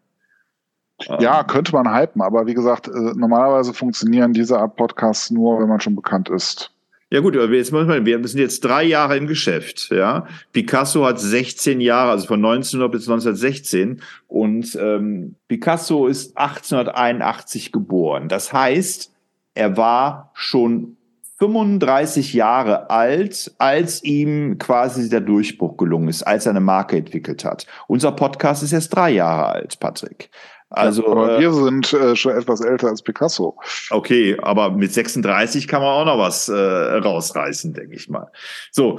ja, 1.20 1.40
Ähm, 1.40 1.46
könnte 1.46 1.72
man 1.72 1.94
hypen, 1.94 2.20
aber 2.20 2.46
wie 2.46 2.54
gesagt, 2.54 2.88
äh, 2.88 3.14
normalerweise 3.14 3.72
funktionieren 3.72 4.32
diese 4.32 4.58
Art 4.58 4.76
Podcasts 4.76 5.30
nur, 5.30 5.60
wenn 5.60 5.68
man 5.68 5.80
schon 5.80 5.96
bekannt 5.96 6.28
ist. 6.28 6.72
Ja 7.12 7.20
gut, 7.20 7.36
aber 7.36 7.52
jetzt 7.52 7.72
man, 7.72 8.06
wir 8.06 8.26
sind 8.26 8.40
jetzt 8.40 8.64
drei 8.64 8.84
Jahre 8.84 9.18
im 9.18 9.26
Geschäft, 9.26 9.90
ja. 9.90 10.26
Picasso 10.54 11.04
hat 11.04 11.20
16 11.20 11.82
Jahre, 11.82 12.12
also 12.12 12.26
von 12.26 12.42
1900 12.42 12.90
bis 12.90 13.02
1916 13.02 14.00
und 14.28 14.74
ähm, 14.80 15.34
Picasso 15.46 16.06
ist 16.06 16.34
1881 16.38 17.70
geboren. 17.70 18.30
Das 18.30 18.54
heißt, 18.54 19.12
er 19.52 19.76
war 19.76 20.30
schon 20.32 20.96
35 21.36 22.32
Jahre 22.32 22.88
alt, 22.88 23.52
als 23.58 24.02
ihm 24.04 24.56
quasi 24.56 25.10
der 25.10 25.20
Durchbruch 25.20 25.76
gelungen 25.76 26.08
ist, 26.08 26.22
als 26.22 26.46
er 26.46 26.50
eine 26.52 26.60
Marke 26.60 26.96
entwickelt 26.96 27.44
hat. 27.44 27.66
Unser 27.88 28.12
Podcast 28.12 28.62
ist 28.62 28.72
erst 28.72 28.96
drei 28.96 29.10
Jahre 29.10 29.48
alt, 29.48 29.78
Patrick. 29.80 30.30
Also 30.72 31.06
aber 31.06 31.36
äh, 31.36 31.40
wir 31.40 31.52
sind 31.52 31.92
äh, 31.92 32.16
schon 32.16 32.32
etwas 32.32 32.60
älter 32.60 32.88
als 32.88 33.02
Picasso. 33.02 33.56
Okay, 33.90 34.36
aber 34.40 34.70
mit 34.70 34.92
36 34.92 35.68
kann 35.68 35.82
man 35.82 35.90
auch 35.90 36.04
noch 36.06 36.18
was 36.18 36.48
äh, 36.48 36.54
rausreißen, 36.54 37.74
denke 37.74 37.94
ich 37.94 38.08
mal. 38.08 38.30
So, 38.70 38.98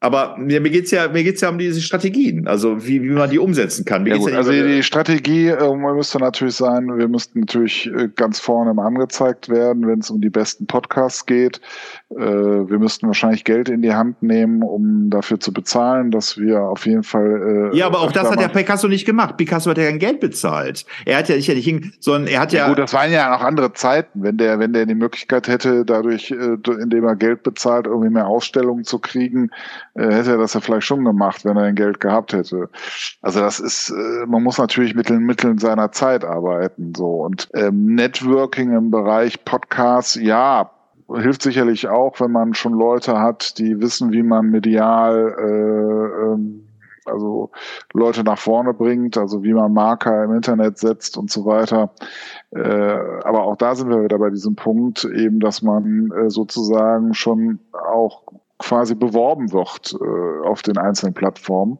aber 0.00 0.36
mir, 0.38 0.60
mir 0.60 0.70
geht's 0.70 0.92
ja, 0.92 1.08
mir 1.08 1.24
geht's 1.24 1.40
ja 1.40 1.48
um 1.48 1.58
diese 1.58 1.80
Strategien, 1.80 2.46
also 2.46 2.86
wie, 2.86 3.02
wie 3.02 3.10
man 3.10 3.30
die 3.30 3.40
umsetzen 3.40 3.84
kann. 3.84 4.06
Ja 4.06 4.14
ja 4.14 4.36
also 4.36 4.52
die 4.52 4.82
Strategie 4.84 5.48
äh, 5.48 5.74
müsste 5.74 6.18
natürlich 6.18 6.54
sein, 6.54 6.86
wir 6.96 7.08
müssten 7.08 7.40
natürlich 7.40 7.90
äh, 7.92 8.08
ganz 8.14 8.38
vorne 8.38 8.74
mal 8.74 8.86
angezeigt 8.86 9.48
werden, 9.48 9.86
wenn 9.88 9.98
es 9.98 10.10
um 10.10 10.20
die 10.20 10.30
besten 10.30 10.66
Podcasts 10.66 11.26
geht. 11.26 11.60
Äh, 12.10 12.16
wir 12.16 12.78
müssten 12.78 13.08
wahrscheinlich 13.08 13.42
Geld 13.42 13.68
in 13.68 13.82
die 13.82 13.92
Hand 13.92 14.22
nehmen, 14.22 14.62
um 14.62 15.10
dafür 15.10 15.40
zu 15.40 15.52
bezahlen, 15.52 16.12
dass 16.12 16.38
wir 16.38 16.62
auf 16.62 16.86
jeden 16.86 17.02
Fall. 17.02 17.70
Äh, 17.72 17.76
ja, 17.76 17.86
aber 17.86 18.00
auch 18.00 18.12
das 18.12 18.30
hat 18.30 18.40
ja 18.40 18.48
Picasso 18.48 18.86
nicht 18.86 19.04
gemacht. 19.04 19.36
Picasso 19.36 19.70
hat 19.70 19.78
ja 19.78 19.84
kein 19.84 19.98
Geld 19.98 20.20
bezahlt. 20.20 20.86
Er 21.06 21.18
hat 21.18 21.28
ja 21.28 21.34
nicht, 21.34 21.48
ja 21.48 21.54
nicht 21.54 21.64
hin, 21.64 21.92
sondern 21.98 22.28
er 22.28 22.40
hat 22.40 22.52
ja, 22.52 22.60
Ja, 22.60 22.68
gut, 22.68 22.78
das 22.78 22.92
waren 22.92 23.10
ja 23.10 23.30
noch 23.30 23.42
andere 23.42 23.72
Zeiten. 23.72 24.22
Wenn 24.22 24.36
der, 24.36 24.60
wenn 24.60 24.72
der 24.72 24.86
die 24.86 24.94
Möglichkeit 24.94 25.48
hätte, 25.48 25.84
dadurch, 25.84 26.30
äh, 26.30 26.56
indem 26.80 27.04
er 27.04 27.16
Geld 27.16 27.42
bezahlt, 27.42 27.86
irgendwie 27.86 28.10
mehr 28.10 28.28
Ausstellungen 28.28 28.84
zu 28.84 29.00
kriegen, 29.00 29.50
äh, 29.87 29.87
hätte 30.02 30.32
er 30.32 30.38
das 30.38 30.54
ja 30.54 30.60
vielleicht 30.60 30.86
schon 30.86 31.04
gemacht, 31.04 31.44
wenn 31.44 31.56
er 31.56 31.64
ein 31.64 31.74
Geld 31.74 32.00
gehabt 32.00 32.32
hätte. 32.32 32.68
Also 33.22 33.40
das 33.40 33.60
ist, 33.60 33.90
äh, 33.90 34.26
man 34.26 34.42
muss 34.42 34.58
natürlich 34.58 34.94
mit 34.94 35.08
den 35.08 35.20
Mitteln 35.20 35.58
seiner 35.58 35.92
Zeit 35.92 36.24
arbeiten. 36.24 36.92
So 36.96 37.22
und 37.22 37.48
ähm, 37.54 37.94
Networking 37.94 38.72
im 38.72 38.90
Bereich 38.90 39.44
Podcasts, 39.44 40.14
ja, 40.14 40.70
hilft 41.14 41.42
sicherlich 41.42 41.88
auch, 41.88 42.20
wenn 42.20 42.32
man 42.32 42.54
schon 42.54 42.74
Leute 42.74 43.18
hat, 43.18 43.58
die 43.58 43.80
wissen, 43.80 44.12
wie 44.12 44.22
man 44.22 44.50
medial 44.50 45.34
äh, 45.38 46.32
ähm, 46.32 46.64
also 47.08 47.50
Leute 47.94 48.22
nach 48.22 48.38
vorne 48.38 48.74
bringt, 48.74 49.16
also 49.16 49.42
wie 49.42 49.54
man 49.54 49.72
Marker 49.72 50.24
im 50.24 50.34
Internet 50.34 50.78
setzt 50.78 51.16
und 51.16 51.30
so 51.30 51.44
weiter. 51.44 51.90
Äh, 52.50 52.60
aber 52.60 53.44
auch 53.44 53.56
da 53.56 53.74
sind 53.74 53.88
wir 53.88 54.04
wieder 54.04 54.18
bei 54.18 54.30
diesem 54.30 54.56
Punkt, 54.56 55.04
eben, 55.04 55.40
dass 55.40 55.62
man 55.62 56.10
äh, 56.12 56.30
sozusagen 56.30 57.14
schon 57.14 57.60
auch 57.72 58.22
quasi 58.58 58.94
beworben 58.94 59.52
wird 59.52 59.96
äh, 60.00 60.46
auf 60.46 60.62
den 60.62 60.78
einzelnen 60.78 61.14
Plattformen, 61.14 61.78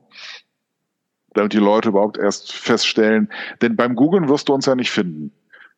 damit 1.34 1.52
die 1.52 1.58
Leute 1.58 1.90
überhaupt 1.90 2.18
erst 2.18 2.52
feststellen. 2.52 3.30
Denn 3.62 3.76
beim 3.76 3.94
Googlen 3.94 4.28
wirst 4.28 4.48
du 4.48 4.54
uns 4.54 4.66
ja 4.66 4.74
nicht 4.74 4.90
finden. 4.90 5.32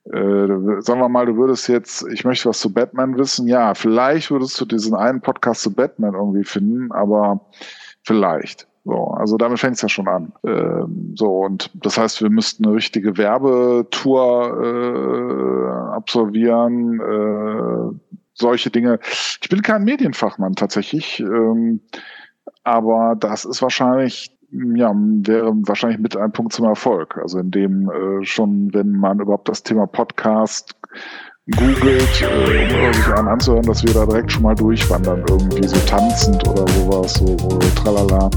Äh, 0.04 0.80
sagen 0.80 1.00
wir 1.00 1.08
mal, 1.08 1.26
du 1.26 1.36
würdest 1.36 1.68
jetzt, 1.68 2.06
ich 2.08 2.24
möchte 2.24 2.48
was 2.48 2.60
zu 2.60 2.72
Batman 2.72 3.18
wissen, 3.18 3.46
ja, 3.46 3.74
vielleicht 3.74 4.30
würdest 4.30 4.60
du 4.60 4.64
diesen 4.64 4.94
einen 4.94 5.20
Podcast 5.20 5.62
zu 5.62 5.74
Batman 5.74 6.14
irgendwie 6.14 6.44
finden, 6.44 6.90
aber 6.92 7.40
vielleicht. 8.02 8.66
So, 8.84 9.08
also 9.08 9.36
damit 9.36 9.58
fängt 9.58 9.76
es 9.76 9.82
ja 9.82 9.90
schon 9.90 10.08
an. 10.08 10.32
Ähm, 10.42 11.12
so, 11.14 11.40
und 11.40 11.70
das 11.74 11.98
heißt, 11.98 12.22
wir 12.22 12.30
müssten 12.30 12.64
eine 12.64 12.74
richtige 12.74 13.18
Werbetour 13.18 14.56
äh, 14.64 15.94
absolvieren, 15.94 16.98
äh, 16.98 18.09
solche 18.40 18.70
Dinge. 18.70 18.98
Ich 19.40 19.48
bin 19.48 19.62
kein 19.62 19.84
Medienfachmann 19.84 20.54
tatsächlich, 20.54 21.20
ähm, 21.20 21.80
aber 22.64 23.14
das 23.18 23.44
ist 23.44 23.62
wahrscheinlich, 23.62 24.36
ja, 24.50 24.92
wäre 24.94 25.52
wahrscheinlich 25.66 26.00
mit 26.00 26.16
ein 26.16 26.32
Punkt 26.32 26.52
zum 26.52 26.66
Erfolg. 26.66 27.16
Also 27.18 27.38
in 27.38 27.50
dem 27.50 27.90
äh, 27.90 28.24
schon, 28.24 28.72
wenn 28.74 28.92
man 28.92 29.20
überhaupt 29.20 29.48
das 29.48 29.62
Thema 29.62 29.86
Podcast 29.86 30.74
googelt, 31.56 32.22
äh, 32.22 32.86
um 32.86 32.92
sich 32.92 33.06
einen 33.06 33.28
anzuhören, 33.28 33.66
dass 33.66 33.84
wir 33.84 33.94
da 33.94 34.06
direkt 34.06 34.32
schon 34.32 34.42
mal 34.42 34.54
durchwandern, 34.54 35.24
irgendwie 35.28 35.66
so 35.66 35.76
tanzend 35.86 36.46
oder 36.48 36.66
sowas, 36.68 37.14
so, 37.14 37.36
so 37.38 37.58
tralala, 37.76 38.30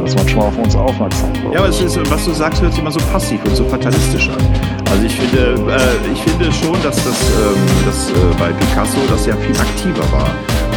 dass 0.00 0.16
man 0.16 0.28
schon 0.28 0.38
mal 0.38 0.46
auf 0.46 0.58
uns 0.58 0.74
aufmerksam 0.74 1.32
wird. 1.42 1.54
Ja, 1.54 1.60
aber 1.60 1.68
es 1.68 1.80
ist, 1.80 2.10
was 2.10 2.24
du 2.24 2.32
sagst, 2.32 2.62
hört 2.62 2.72
sich 2.72 2.80
immer 2.80 2.90
so 2.90 3.00
passiv 3.12 3.44
und 3.44 3.54
so 3.54 3.64
fatalistisch 3.64 4.28
an. 4.30 4.77
Also 4.90 5.04
ich 5.04 5.14
finde, 5.14 5.54
äh, 5.70 6.12
ich 6.12 6.20
finde 6.22 6.52
schon, 6.52 6.80
dass 6.82 6.96
das, 6.96 7.06
ähm, 7.06 7.62
das 7.84 8.10
äh, 8.10 8.14
bei 8.38 8.52
Picasso 8.52 8.98
das 9.10 9.26
ja 9.26 9.36
viel 9.36 9.58
aktiver 9.58 10.10
war. 10.12 10.30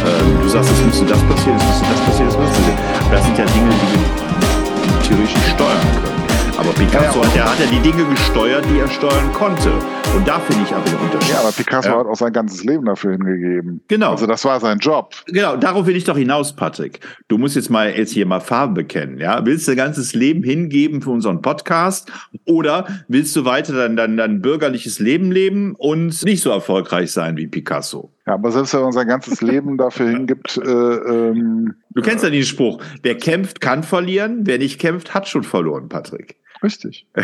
Ähm, 0.04 0.42
du 0.42 0.48
sagst, 0.48 0.70
es 0.70 0.84
müsste 0.84 1.06
das 1.06 1.22
passieren, 1.22 1.56
es 1.56 1.64
müsste 1.64 1.86
das 1.90 2.00
passieren, 2.00 2.28
es 2.28 2.38
müsste 2.38 2.60
passieren. 2.60 2.78
Aber 3.06 3.16
das 3.16 3.24
sind 3.24 3.38
ja 3.38 3.44
Dinge, 3.46 3.70
die 3.70 3.88
wir 3.92 5.02
theoretisch 5.02 5.50
steuern 5.54 5.80
können. 6.02 6.21
Aber 6.58 6.70
Picasso 6.74 7.20
Ja, 7.20 7.24
ja. 7.24 7.28
hat, 7.28 7.36
ja, 7.36 7.50
hat 7.52 7.60
ja 7.60 7.66
die 7.66 7.80
Dinge 7.80 8.04
gesteuert, 8.08 8.64
die 8.72 8.78
er 8.78 8.88
steuern 8.88 9.32
konnte. 9.32 9.72
Und 10.14 10.28
da 10.28 10.38
finde 10.38 10.62
ich 10.64 10.72
aber 10.74 10.84
den 10.84 10.96
Unterschied. 10.98 11.32
Ja, 11.32 11.40
aber 11.40 11.52
Picasso 11.52 11.88
Ja. 11.88 11.98
hat 11.98 12.06
auch 12.06 12.14
sein 12.16 12.32
ganzes 12.32 12.62
Leben 12.64 12.84
dafür 12.84 13.12
hingegeben. 13.12 13.80
Genau. 13.88 14.10
Also 14.12 14.26
das 14.26 14.44
war 14.44 14.60
sein 14.60 14.78
Job. 14.78 15.14
Genau, 15.26 15.56
darauf 15.56 15.86
will 15.86 15.96
ich 15.96 16.04
doch 16.04 16.16
hinaus, 16.16 16.54
Patrick. 16.54 17.00
Du 17.28 17.38
musst 17.38 17.56
jetzt 17.56 17.70
mal 17.70 17.90
jetzt 17.96 18.12
hier 18.12 18.26
mal 18.26 18.40
Farbe 18.40 18.74
bekennen, 18.82 19.18
ja? 19.18 19.44
Willst 19.44 19.66
du 19.66 19.70
dein 19.72 19.78
ganzes 19.78 20.14
Leben 20.14 20.42
hingeben 20.42 21.00
für 21.00 21.10
unseren 21.10 21.40
Podcast 21.40 22.12
oder 22.44 22.86
willst 23.08 23.34
du 23.34 23.44
weiter 23.46 23.72
dein, 23.72 23.96
dein, 23.96 24.16
dein 24.18 24.42
bürgerliches 24.42 24.98
Leben 24.98 25.32
leben 25.32 25.74
und 25.76 26.22
nicht 26.24 26.42
so 26.42 26.50
erfolgreich 26.50 27.10
sein 27.10 27.36
wie 27.38 27.46
Picasso? 27.46 28.10
Ja, 28.26 28.34
aber 28.34 28.52
selbst 28.52 28.72
wenn 28.74 28.82
man 28.82 28.92
sein 28.92 29.08
ganzes 29.08 29.40
Leben 29.40 29.76
dafür 29.76 30.08
hingibt, 30.10 30.56
äh, 30.56 30.70
ähm, 30.70 31.74
Du 31.90 32.02
kennst 32.02 32.22
ja 32.22 32.30
diesen 32.30 32.48
Spruch, 32.48 32.80
wer 33.02 33.16
kämpft, 33.16 33.60
kann 33.60 33.82
verlieren, 33.82 34.46
wer 34.46 34.58
nicht 34.58 34.80
kämpft, 34.80 35.12
hat 35.12 35.28
schon 35.28 35.42
verloren, 35.42 35.88
Patrick. 35.88 36.36
richtig. 36.62 37.06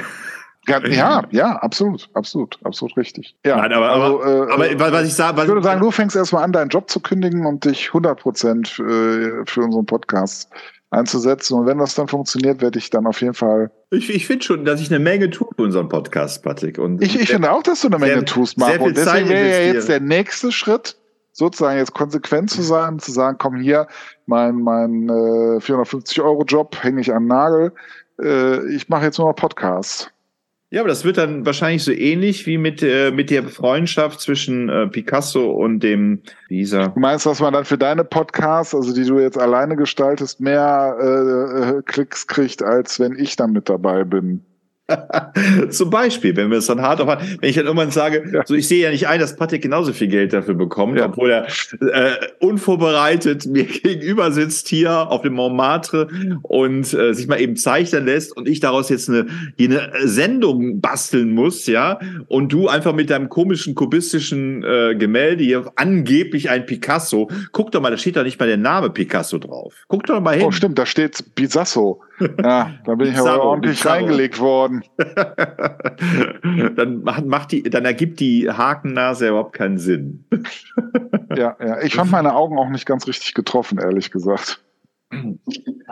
Ja, 0.66 0.86
ja, 0.86 1.22
ja, 1.30 1.56
absolut, 1.56 2.10
absolut, 2.12 2.58
absolut 2.62 2.94
richtig. 2.98 3.34
Ja, 3.46 3.56
Nein, 3.56 3.72
aber, 3.72 3.88
also, 3.88 4.22
aber, 4.22 4.70
äh, 4.70 4.74
aber 4.74 4.92
was 4.92 5.06
ich 5.06 5.14
sage, 5.14 5.40
ich 5.40 5.48
würde 5.48 5.62
sagen, 5.62 5.80
du 5.80 5.90
fängst 5.90 6.14
erstmal 6.14 6.44
an, 6.44 6.52
deinen 6.52 6.68
Job 6.68 6.90
zu 6.90 7.00
kündigen 7.00 7.46
und 7.46 7.64
dich 7.64 7.86
100 7.88 8.20
Prozent 8.20 8.68
für, 8.68 9.44
für 9.46 9.62
unseren 9.62 9.86
Podcast 9.86 10.50
einzusetzen. 10.90 11.54
Und 11.58 11.66
wenn 11.66 11.78
das 11.78 11.94
dann 11.94 12.08
funktioniert, 12.08 12.60
werde 12.62 12.78
ich 12.78 12.90
dann 12.90 13.06
auf 13.06 13.20
jeden 13.20 13.34
Fall. 13.34 13.70
ich, 13.90 14.08
ich 14.14 14.26
finde 14.26 14.44
schon, 14.44 14.64
dass 14.64 14.80
ich 14.80 14.90
eine 14.90 14.98
Menge 14.98 15.30
tue 15.30 15.48
für 15.56 15.62
unseren 15.62 15.88
Podcast, 15.88 16.42
Patrick. 16.42 16.78
Und 16.78 17.02
Ich, 17.02 17.18
ich 17.20 17.28
finde 17.30 17.52
auch, 17.52 17.62
dass 17.62 17.82
du 17.82 17.88
eine 17.88 17.98
Menge 17.98 18.14
sehr- 18.14 18.24
tust, 18.24 18.58
Marco. 18.58 18.84
Und 18.84 18.96
deswegen 18.96 19.28
wäre 19.28 19.50
ja 19.66 19.72
jetzt 19.72 19.88
der 19.88 20.00
nächste 20.00 20.50
Schritt, 20.52 20.96
sozusagen 21.32 21.78
jetzt 21.78 21.94
konsequent 21.94 22.50
zu 22.50 22.62
sein, 22.62 22.98
zu 22.98 23.12
sagen, 23.12 23.36
komm 23.38 23.56
hier, 23.56 23.86
mein, 24.26 24.56
mein 24.56 25.08
äh, 25.08 25.58
450-Euro-Job 25.60 26.82
hänge 26.82 27.00
ich 27.00 27.12
am 27.14 27.26
Nagel. 27.26 27.72
Äh, 28.20 28.66
ich 28.74 28.88
mache 28.88 29.04
jetzt 29.04 29.18
nur 29.18 29.28
noch 29.28 29.36
Podcasts. 29.36 30.10
Ja, 30.70 30.80
aber 30.80 30.88
das 30.90 31.04
wird 31.04 31.16
dann 31.16 31.46
wahrscheinlich 31.46 31.82
so 31.82 31.92
ähnlich 31.92 32.46
wie 32.46 32.58
mit, 32.58 32.82
äh, 32.82 33.10
mit 33.10 33.30
der 33.30 33.44
Freundschaft 33.44 34.20
zwischen 34.20 34.68
äh, 34.68 34.86
Picasso 34.86 35.50
und 35.50 35.80
dem, 35.80 36.20
wie 36.48 36.58
hieß 36.58 36.74
er? 36.74 36.88
Du 36.88 37.00
meinst, 37.00 37.24
dass 37.24 37.40
man 37.40 37.54
dann 37.54 37.64
für 37.64 37.78
deine 37.78 38.04
Podcasts, 38.04 38.74
also 38.74 38.92
die 38.92 39.04
du 39.04 39.18
jetzt 39.18 39.38
alleine 39.38 39.76
gestaltest, 39.76 40.40
mehr 40.40 40.96
äh, 41.00 41.78
äh, 41.78 41.82
Klicks 41.86 42.26
kriegt, 42.26 42.62
als 42.62 43.00
wenn 43.00 43.18
ich 43.18 43.36
dann 43.36 43.52
mit 43.52 43.70
dabei 43.70 44.04
bin? 44.04 44.44
Zum 45.70 45.90
Beispiel, 45.90 46.34
wenn 46.36 46.50
wir 46.50 46.58
es 46.58 46.66
dann 46.66 46.80
hart 46.80 47.00
auf 47.00 47.08
hart, 47.08 47.22
wenn 47.40 47.50
ich 47.50 47.56
dann 47.56 47.66
irgendwann 47.66 47.90
sage, 47.90 48.24
ja. 48.32 48.42
so 48.46 48.54
ich 48.54 48.66
sehe 48.66 48.82
ja 48.82 48.90
nicht 48.90 49.06
ein, 49.06 49.20
dass 49.20 49.36
Patrick 49.36 49.62
genauso 49.62 49.92
viel 49.92 50.08
Geld 50.08 50.32
dafür 50.32 50.54
bekommt, 50.54 50.98
ja. 50.98 51.06
obwohl 51.06 51.30
er 51.30 51.46
äh, 51.80 52.16
unvorbereitet 52.40 53.46
mir 53.46 53.64
gegenüber 53.64 54.32
sitzt 54.32 54.68
hier 54.68 55.10
auf 55.10 55.22
dem 55.22 55.34
Montmartre 55.34 56.08
und 56.42 56.92
äh, 56.94 57.12
sich 57.12 57.26
mal 57.26 57.40
eben 57.40 57.56
zeichnen 57.56 58.06
lässt 58.06 58.34
und 58.36 58.48
ich 58.48 58.60
daraus 58.60 58.88
jetzt 58.88 59.08
eine, 59.08 59.26
eine 59.60 59.90
Sendung 60.04 60.80
basteln 60.80 61.32
muss, 61.32 61.66
ja, 61.66 62.00
und 62.28 62.52
du 62.52 62.68
einfach 62.68 62.94
mit 62.94 63.10
deinem 63.10 63.28
komischen 63.28 63.74
kubistischen 63.74 64.64
äh, 64.64 64.94
Gemälde 64.94 65.44
hier 65.44 65.70
angeblich 65.76 66.48
ein 66.48 66.64
Picasso, 66.64 67.30
guck 67.52 67.72
doch 67.72 67.82
mal, 67.82 67.90
da 67.90 67.98
steht 67.98 68.16
da 68.16 68.22
nicht 68.22 68.40
mal 68.40 68.46
der 68.46 68.56
Name 68.56 68.88
Picasso 68.88 69.38
drauf. 69.38 69.74
Guck 69.88 70.06
doch 70.06 70.20
mal 70.20 70.36
hin. 70.36 70.46
Oh, 70.46 70.50
stimmt, 70.50 70.78
da 70.78 70.86
steht 70.86 71.34
Bisasso. 71.34 72.00
Ja, 72.42 72.74
da 72.84 72.94
bin 72.94 73.12
ich 73.12 73.18
aber 73.18 73.42
ordentlich 73.42 73.78
Bizarro. 73.78 73.94
reingelegt 73.94 74.40
worden. 74.40 74.82
dann 76.76 77.02
macht, 77.02 77.26
macht 77.26 77.52
die, 77.52 77.62
dann 77.62 77.84
ergibt 77.84 78.20
die 78.20 78.50
Hakennase 78.50 79.28
überhaupt 79.28 79.54
keinen 79.54 79.78
Sinn. 79.78 80.24
ja, 81.36 81.56
ja. 81.60 81.80
Ich 81.82 81.94
fand 81.94 82.10
meine 82.10 82.34
Augen 82.34 82.58
auch 82.58 82.70
nicht 82.70 82.86
ganz 82.86 83.06
richtig 83.06 83.34
getroffen, 83.34 83.78
ehrlich 83.78 84.10
gesagt. 84.10 84.60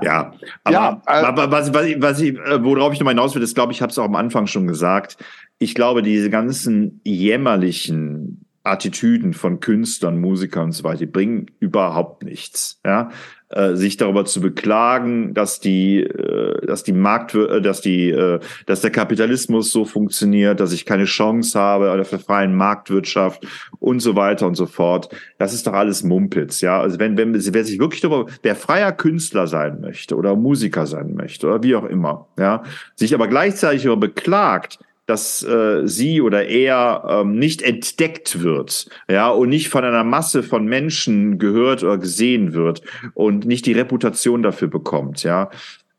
Ja, 0.02 0.34
aber, 0.64 0.72
ja, 0.72 1.02
äh, 1.06 1.24
aber 1.24 1.50
was, 1.50 1.72
was, 1.72 1.86
was 1.98 2.20
ich, 2.20 2.36
äh, 2.36 2.62
worauf 2.62 2.92
ich 2.92 3.00
nochmal 3.00 3.14
hinaus 3.14 3.34
will, 3.34 3.42
ist, 3.42 3.54
glaube 3.54 3.72
ich, 3.72 3.80
habe 3.80 3.90
es 3.90 3.98
auch 3.98 4.04
am 4.04 4.14
Anfang 4.14 4.46
schon 4.46 4.66
gesagt. 4.66 5.16
Ich 5.58 5.74
glaube, 5.74 6.02
diese 6.02 6.28
ganzen 6.28 7.00
jämmerlichen 7.04 8.46
Attitüden 8.62 9.32
von 9.32 9.60
Künstlern, 9.60 10.20
Musikern 10.20 10.64
und 10.64 10.72
so 10.72 10.84
weiter, 10.84 10.98
die 10.98 11.06
bringen 11.06 11.46
überhaupt 11.60 12.24
nichts. 12.24 12.80
Ja, 12.84 13.08
äh, 13.08 13.12
sich 13.74 13.96
darüber 13.96 14.24
zu 14.24 14.40
beklagen, 14.40 15.34
dass 15.34 15.60
die, 15.60 16.02
äh, 16.02 16.66
dass 16.66 16.82
die 16.82 16.92
Markt, 16.92 17.34
äh, 17.34 17.60
dass 17.60 17.80
die, 17.80 18.10
äh, 18.10 18.40
dass 18.66 18.80
der 18.80 18.90
Kapitalismus 18.90 19.72
so 19.72 19.84
funktioniert, 19.84 20.60
dass 20.60 20.72
ich 20.72 20.84
keine 20.84 21.04
Chance 21.04 21.58
habe 21.58 21.92
auf 21.92 22.10
der 22.10 22.18
freien 22.18 22.54
Marktwirtschaft 22.54 23.46
und 23.78 24.00
so 24.00 24.16
weiter 24.16 24.46
und 24.46 24.54
so 24.54 24.66
fort. 24.66 25.08
Das 25.38 25.54
ist 25.54 25.66
doch 25.66 25.72
alles 25.72 26.02
Mumpitz, 26.02 26.60
ja. 26.60 26.80
Also 26.80 26.98
wenn, 26.98 27.16
wenn, 27.16 27.34
wer 27.34 27.64
sich 27.64 27.78
wirklich 27.78 28.00
darüber, 28.00 28.30
wer 28.42 28.56
freier 28.56 28.92
Künstler 28.92 29.46
sein 29.46 29.80
möchte 29.80 30.16
oder 30.16 30.36
Musiker 30.36 30.86
sein 30.86 31.14
möchte 31.14 31.46
oder 31.46 31.62
wie 31.62 31.74
auch 31.74 31.84
immer, 31.84 32.28
ja, 32.38 32.62
sich 32.94 33.14
aber 33.14 33.28
gleichzeitig 33.28 33.82
darüber 33.82 34.08
beklagt, 34.08 34.78
dass 35.06 35.42
äh, 35.44 35.86
sie 35.86 36.20
oder 36.20 36.46
er 36.46 37.04
ähm, 37.08 37.38
nicht 37.38 37.62
entdeckt 37.62 38.42
wird, 38.42 38.88
ja, 39.08 39.28
und 39.30 39.48
nicht 39.48 39.68
von 39.68 39.84
einer 39.84 40.04
Masse 40.04 40.42
von 40.42 40.66
Menschen 40.66 41.38
gehört 41.38 41.82
oder 41.82 41.98
gesehen 41.98 42.52
wird 42.52 42.82
und 43.14 43.46
nicht 43.46 43.66
die 43.66 43.72
Reputation 43.72 44.42
dafür 44.42 44.68
bekommt, 44.68 45.22
ja. 45.22 45.50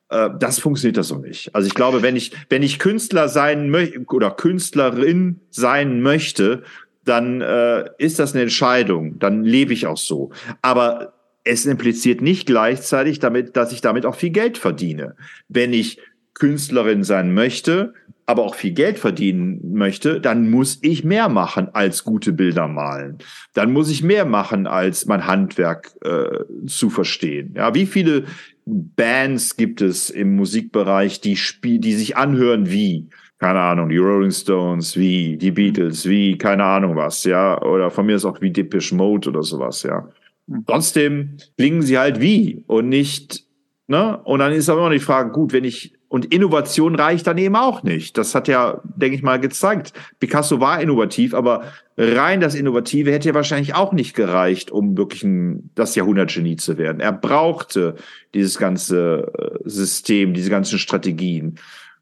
Äh, 0.09 0.29
das 0.39 0.59
funktioniert 0.59 0.97
das 0.97 1.07
so 1.07 1.17
nicht. 1.17 1.55
Also 1.55 1.67
ich 1.67 1.73
glaube, 1.73 2.01
wenn 2.01 2.15
ich, 2.15 2.31
wenn 2.49 2.63
ich 2.63 2.79
Künstler 2.79 3.29
sein 3.29 3.69
möchte 3.69 4.03
oder 4.07 4.31
Künstlerin 4.31 5.39
sein 5.49 6.01
möchte, 6.01 6.63
dann 7.05 7.41
äh, 7.41 7.85
ist 7.97 8.19
das 8.19 8.33
eine 8.33 8.43
Entscheidung, 8.43 9.17
dann 9.19 9.43
lebe 9.43 9.71
ich 9.71 9.87
auch 9.87 9.97
so. 9.97 10.31
Aber 10.61 11.13
es 11.45 11.65
impliziert 11.65 12.21
nicht 12.21 12.45
gleichzeitig 12.45 13.19
damit, 13.19 13.55
dass 13.55 13.71
ich 13.71 13.79
damit 13.79 14.05
auch 14.05 14.15
viel 14.15 14.31
Geld 14.31 14.57
verdiene. 14.57 15.15
Wenn 15.47 15.71
ich 15.71 15.99
Künstlerin 16.33 17.03
sein 17.03 17.33
möchte, 17.33 17.93
aber 18.27 18.43
auch 18.43 18.55
viel 18.55 18.73
Geld 18.73 18.99
verdienen 18.99 19.59
möchte, 19.73 20.19
dann 20.19 20.51
muss 20.51 20.79
ich 20.81 21.03
mehr 21.03 21.29
machen 21.29 21.69
als 21.73 22.03
gute 22.03 22.33
Bilder 22.33 22.67
malen. 22.67 23.19
Dann 23.53 23.71
muss 23.71 23.89
ich 23.89 24.03
mehr 24.03 24.25
machen 24.25 24.67
als 24.67 25.05
mein 25.05 25.25
Handwerk 25.25 25.93
äh, 26.03 26.43
zu 26.67 26.89
verstehen. 26.89 27.53
Ja, 27.55 27.73
wie 27.73 27.85
viele 27.85 28.25
Bands 28.65 29.55
gibt 29.55 29.81
es 29.81 30.09
im 30.09 30.35
Musikbereich, 30.35 31.21
die 31.21 31.37
spiel 31.37 31.79
die 31.79 31.93
sich 31.93 32.17
anhören 32.17 32.69
wie 32.69 33.07
keine 33.39 33.59
Ahnung, 33.59 33.89
die 33.89 33.97
Rolling 33.97 34.31
Stones, 34.31 34.97
wie 34.97 35.37
die 35.37 35.51
Beatles, 35.51 36.07
wie 36.09 36.37
keine 36.37 36.63
Ahnung 36.63 36.95
was, 36.95 37.23
ja, 37.23 37.61
oder 37.61 37.91
von 37.91 38.05
mir 38.05 38.15
ist 38.15 38.25
auch 38.25 38.41
wie 38.41 38.51
Depeche 38.51 38.95
Mode 38.95 39.29
oder 39.29 39.43
sowas, 39.43 39.83
ja. 39.83 40.09
Hm. 40.49 40.63
Trotzdem 40.65 41.37
klingen 41.57 41.83
sie 41.83 41.97
halt 41.97 42.19
wie 42.19 42.63
und 42.67 42.89
nicht, 42.89 43.45
ne? 43.87 44.17
Und 44.23 44.39
dann 44.39 44.53
ist 44.53 44.69
aber 44.69 44.79
immer 44.79 44.89
noch 44.89 44.95
die 44.95 44.99
Frage, 44.99 45.31
gut, 45.31 45.53
wenn 45.53 45.65
ich 45.65 45.93
und 46.09 46.25
Innovation 46.33 46.95
reicht 46.95 47.27
dann 47.27 47.37
eben 47.37 47.55
auch 47.55 47.83
nicht. 47.83 48.17
Das 48.17 48.33
hat 48.33 48.47
ja, 48.47 48.81
denke 48.83 49.15
ich 49.15 49.23
mal, 49.23 49.39
gezeigt. 49.39 49.93
Picasso 50.19 50.59
war 50.61 50.81
innovativ, 50.81 51.33
aber 51.33 51.65
rein 51.97 52.39
das 52.39 52.55
Innovative 52.55 53.11
hätte 53.11 53.29
ja 53.29 53.33
wahrscheinlich 53.35 53.75
auch 53.75 53.91
nicht 53.91 54.15
gereicht, 54.15 54.71
um 54.71 54.97
wirklich 54.97 55.23
ein, 55.23 55.69
das 55.75 55.95
Jahrhundertgenie 55.95 56.55
zu 56.55 56.77
werden. 56.77 57.01
Er 57.01 57.11
brauchte 57.11 57.95
dieses 58.33 58.57
ganze 58.57 59.31
äh, 59.37 59.69
System, 59.69 60.33
diese 60.33 60.49
ganzen 60.49 60.79
Strategien. 60.79 61.59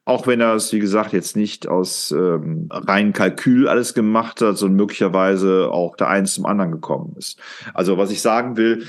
Auch 0.08 0.28
wenn 0.28 0.40
er 0.40 0.54
es, 0.54 0.72
wie 0.72 0.78
gesagt, 0.78 1.14
jetzt 1.14 1.36
nicht 1.36 1.68
aus 1.68 2.12
ähm, 2.12 2.68
rein 2.70 3.12
Kalkül 3.12 3.68
alles 3.68 3.96
gemacht 3.96 4.40
hat, 4.40 4.56
sondern 4.56 4.76
möglicherweise 4.76 5.72
auch 5.72 5.96
der 5.96 6.10
eins 6.10 6.36
zum 6.36 6.46
anderen 6.46 6.72
gekommen 6.72 7.16
ist. 7.18 7.40
Also 7.74 7.98
was 7.98 8.12
ich 8.12 8.22
sagen 8.22 8.56
will, 8.56 8.86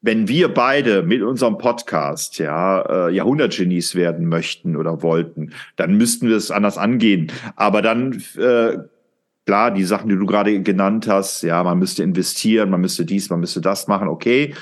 wenn 0.00 0.28
wir 0.28 0.52
beide 0.54 1.02
mit 1.02 1.22
unserem 1.22 1.58
Podcast 1.58 2.38
ja 2.38 3.08
äh, 3.08 3.14
Jahrhundertgenies 3.14 3.94
werden 3.94 4.28
möchten 4.28 4.76
oder 4.76 5.02
wollten, 5.02 5.52
dann 5.76 5.96
müssten 5.96 6.28
wir 6.28 6.36
es 6.36 6.50
anders 6.50 6.78
angehen. 6.78 7.32
Aber 7.56 7.82
dann 7.82 8.22
äh, 8.36 8.78
klar, 9.48 9.70
die 9.70 9.84
Sachen, 9.84 10.08
die 10.08 10.16
du 10.16 10.26
gerade 10.26 10.60
genannt 10.60 11.08
hast, 11.08 11.42
ja, 11.42 11.62
man 11.64 11.78
müsste 11.78 12.02
investieren, 12.02 12.70
man 12.70 12.80
müsste 12.80 13.04
dies, 13.04 13.30
man 13.30 13.40
müsste 13.40 13.60
das 13.60 13.88
machen, 13.88 14.08
okay. 14.08 14.54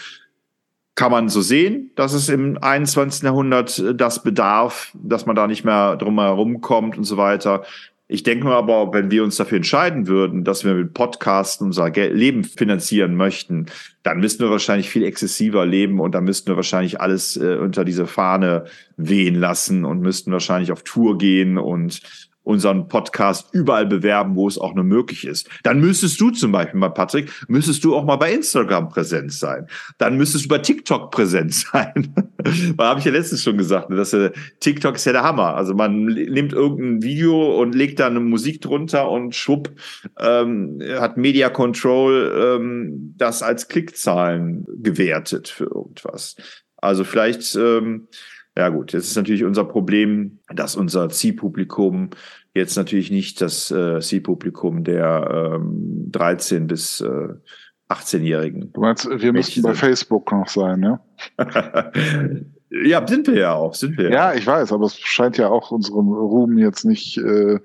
Kann 0.94 1.10
man 1.10 1.28
so 1.28 1.42
sehen, 1.42 1.90
dass 1.96 2.14
es 2.14 2.30
im 2.30 2.56
21. 2.58 3.24
Jahrhundert 3.24 3.82
das 4.00 4.22
bedarf, 4.22 4.92
dass 4.94 5.26
man 5.26 5.36
da 5.36 5.46
nicht 5.46 5.64
mehr 5.64 5.96
drum 5.96 6.18
herum 6.18 6.62
kommt 6.62 6.96
und 6.96 7.04
so 7.04 7.18
weiter. 7.18 7.64
Ich 8.08 8.22
denke 8.22 8.44
mal 8.44 8.54
aber, 8.54 8.92
wenn 8.92 9.10
wir 9.10 9.24
uns 9.24 9.36
dafür 9.36 9.56
entscheiden 9.56 10.06
würden, 10.06 10.44
dass 10.44 10.64
wir 10.64 10.74
mit 10.74 10.94
Podcasten 10.94 11.66
unser 11.66 11.90
Leben 11.90 12.44
finanzieren 12.44 13.16
möchten, 13.16 13.66
dann 14.04 14.20
müssten 14.20 14.44
wir 14.44 14.50
wahrscheinlich 14.50 14.88
viel 14.88 15.02
exzessiver 15.02 15.66
leben 15.66 15.98
und 15.98 16.14
dann 16.14 16.22
müssten 16.22 16.48
wir 16.48 16.56
wahrscheinlich 16.56 17.00
alles 17.00 17.36
äh, 17.36 17.56
unter 17.56 17.84
diese 17.84 18.06
Fahne 18.06 18.66
wehen 18.96 19.34
lassen 19.34 19.84
und 19.84 20.00
müssten 20.00 20.30
wahrscheinlich 20.30 20.70
auf 20.70 20.84
Tour 20.84 21.18
gehen 21.18 21.58
und 21.58 22.00
unseren 22.46 22.86
Podcast 22.86 23.52
überall 23.52 23.86
bewerben, 23.86 24.36
wo 24.36 24.46
es 24.46 24.56
auch 24.56 24.72
nur 24.72 24.84
möglich 24.84 25.26
ist. 25.26 25.48
Dann 25.64 25.80
müsstest 25.80 26.20
du 26.20 26.30
zum 26.30 26.52
Beispiel 26.52 26.78
mal, 26.78 26.90
Patrick, 26.90 27.30
müsstest 27.48 27.82
du 27.82 27.96
auch 27.96 28.04
mal 28.04 28.16
bei 28.16 28.32
Instagram 28.32 28.88
präsent 28.88 29.32
sein. 29.32 29.66
Dann 29.98 30.16
müsstest 30.16 30.44
du 30.44 30.48
bei 30.48 30.58
TikTok 30.58 31.10
präsent 31.10 31.52
sein. 31.72 32.14
da 32.76 32.88
habe 32.88 33.00
ich 33.00 33.04
ja 33.04 33.10
letztens 33.10 33.42
schon 33.42 33.58
gesagt, 33.58 33.90
dass 33.90 34.12
äh, 34.12 34.30
TikTok 34.60 34.94
ist 34.94 35.06
ja 35.06 35.12
der 35.12 35.24
Hammer. 35.24 35.56
Also 35.56 35.74
man 35.74 36.04
nimmt 36.04 36.52
irgendein 36.52 37.02
Video 37.02 37.60
und 37.60 37.74
legt 37.74 37.98
da 37.98 38.06
eine 38.06 38.20
Musik 38.20 38.60
drunter 38.60 39.10
und 39.10 39.34
schwupp 39.34 39.72
ähm, 40.20 40.80
hat 41.00 41.16
Media 41.16 41.48
Control 41.48 42.58
ähm, 42.60 43.14
das 43.18 43.42
als 43.42 43.66
Klickzahlen 43.66 44.64
gewertet 44.68 45.48
für 45.48 45.64
irgendwas. 45.64 46.36
Also 46.76 47.02
vielleicht 47.02 47.56
ähm, 47.56 48.06
ja 48.56 48.68
gut, 48.70 48.92
jetzt 48.92 49.08
ist 49.08 49.16
natürlich 49.16 49.44
unser 49.44 49.64
Problem, 49.64 50.38
dass 50.48 50.76
unser 50.76 51.08
Zielpublikum 51.10 52.10
jetzt 52.54 52.76
natürlich 52.76 53.10
nicht 53.10 53.40
das 53.40 53.70
äh, 53.70 54.00
Zielpublikum 54.00 54.82
der 54.82 55.58
ähm, 55.60 56.08
13 56.10 56.66
bis 56.66 57.00
äh, 57.02 57.28
18-Jährigen. 57.88 58.72
Du 58.72 58.80
meinst, 58.80 59.08
wir 59.08 59.32
müssen 59.32 59.62
bei 59.62 59.74
Facebook 59.74 60.32
noch 60.32 60.48
sein, 60.48 60.82
ja? 60.82 61.00
ja, 62.70 63.06
sind 63.06 63.28
wir 63.28 63.38
ja 63.38 63.54
auch, 63.54 63.74
sind 63.74 63.96
wir. 63.96 64.10
Ja, 64.10 64.34
ich 64.34 64.46
weiß, 64.46 64.72
aber 64.72 64.86
es 64.86 64.98
scheint 64.98 65.36
ja 65.36 65.48
auch 65.48 65.70
unserem 65.70 66.08
Ruhm 66.08 66.58
jetzt 66.58 66.84
nicht 66.84 67.18
äh, 67.18 67.60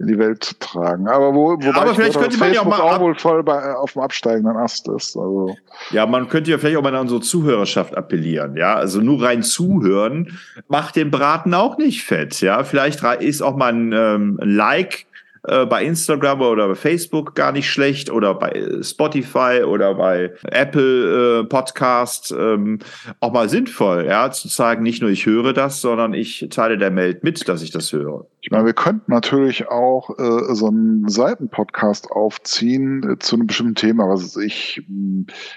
in 0.00 0.06
die 0.06 0.18
Welt 0.18 0.42
zu 0.42 0.58
tragen. 0.58 1.06
Aber 1.08 1.34
wo, 1.34 1.50
wobei 1.50 1.74
aber 1.74 1.94
vielleicht 1.94 2.18
könnte 2.18 2.38
man 2.38 2.52
ja 2.52 2.62
auch 2.62 2.64
mal 2.64 2.80
auch 2.80 3.00
wohl 3.00 3.14
voll 3.14 3.42
bei, 3.42 3.74
auf 3.74 3.92
dem 3.92 4.02
absteigenden 4.02 4.56
Ast 4.56 4.88
ist. 4.88 5.14
Also. 5.14 5.56
Ja, 5.90 6.06
man 6.06 6.28
könnte 6.28 6.50
ja 6.50 6.58
vielleicht 6.58 6.78
auch 6.78 6.82
mal 6.82 6.94
an 6.94 7.02
unsere 7.02 7.20
Zuhörerschaft 7.20 7.96
appellieren. 7.96 8.56
Ja, 8.56 8.74
also 8.74 9.00
nur 9.00 9.22
rein 9.22 9.42
zuhören 9.42 10.38
macht 10.68 10.96
den 10.96 11.10
Braten 11.10 11.52
auch 11.52 11.76
nicht 11.76 12.02
fett. 12.02 12.40
Ja, 12.40 12.64
vielleicht 12.64 13.02
ist 13.20 13.42
auch 13.42 13.56
mal 13.56 13.72
ein 13.72 13.92
ähm, 13.92 14.40
Like 14.42 15.06
äh, 15.44 15.66
bei 15.66 15.84
Instagram 15.84 16.40
oder 16.42 16.68
bei 16.68 16.74
Facebook 16.74 17.34
gar 17.34 17.52
nicht 17.52 17.70
schlecht 17.70 18.10
oder 18.10 18.34
bei 18.34 18.82
Spotify 18.82 19.62
oder 19.64 19.94
bei 19.94 20.32
Apple 20.44 21.40
äh, 21.40 21.44
Podcast 21.44 22.34
ähm, 22.36 22.78
auch 23.20 23.32
mal 23.32 23.48
sinnvoll, 23.48 24.06
ja, 24.06 24.30
zu 24.30 24.48
zeigen, 24.48 24.82
nicht 24.82 25.02
nur 25.02 25.10
ich 25.10 25.26
höre 25.26 25.52
das, 25.52 25.80
sondern 25.80 26.14
ich 26.14 26.46
teile 26.50 26.78
der 26.78 26.94
Welt 26.96 27.24
mit, 27.24 27.48
dass 27.48 27.62
ich 27.62 27.70
das 27.70 27.92
höre. 27.92 28.26
Ich 28.42 28.50
meine, 28.50 28.66
wir 28.66 28.74
könnten 28.74 29.10
natürlich 29.12 29.68
auch 29.68 30.10
äh, 30.18 30.54
so 30.54 30.68
einen 30.68 31.08
Seitenpodcast 31.08 32.10
aufziehen 32.10 33.14
äh, 33.14 33.18
zu 33.18 33.36
einem 33.36 33.46
bestimmten 33.46 33.74
Thema, 33.74 34.08
was 34.08 34.22
ist 34.22 34.36
ich, 34.36 34.82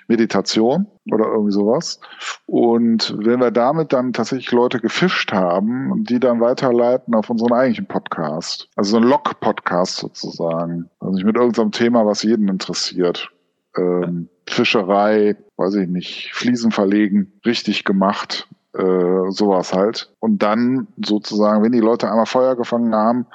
Meditation 0.07 0.87
oder 1.11 1.25
irgendwie 1.25 1.51
sowas. 1.51 1.99
Und 2.45 3.15
wenn 3.17 3.39
wir 3.39 3.51
damit 3.51 3.93
dann 3.93 4.13
tatsächlich 4.13 4.51
Leute 4.51 4.79
gefischt 4.79 5.33
haben, 5.33 6.03
die 6.05 6.19
dann 6.19 6.39
weiterleiten 6.39 7.13
auf 7.15 7.29
unseren 7.29 7.53
eigentlichen 7.53 7.87
Podcast. 7.87 8.69
Also 8.75 8.91
so 8.91 8.97
ein 8.97 9.03
Log-Podcast 9.03 9.97
sozusagen. 9.97 10.89
Also 10.99 11.15
nicht 11.15 11.25
mit 11.25 11.35
irgendeinem 11.35 11.71
Thema, 11.71 12.05
was 12.05 12.23
jeden 12.23 12.47
interessiert. 12.47 13.29
Ähm, 13.75 14.29
Fischerei, 14.47 15.35
weiß 15.57 15.75
ich 15.75 15.89
nicht, 15.89 16.31
Fliesen 16.33 16.71
verlegen, 16.71 17.33
richtig 17.45 17.83
gemacht 17.83 18.47
äh, 18.73 19.29
sowas 19.31 19.73
halt. 19.73 20.11
Und 20.19 20.41
dann 20.43 20.87
sozusagen, 21.03 21.63
wenn 21.63 21.71
die 21.71 21.79
Leute 21.79 22.09
einmal 22.09 22.25
Feuer 22.25 22.55
gefangen 22.55 22.93
haben, 22.95 23.25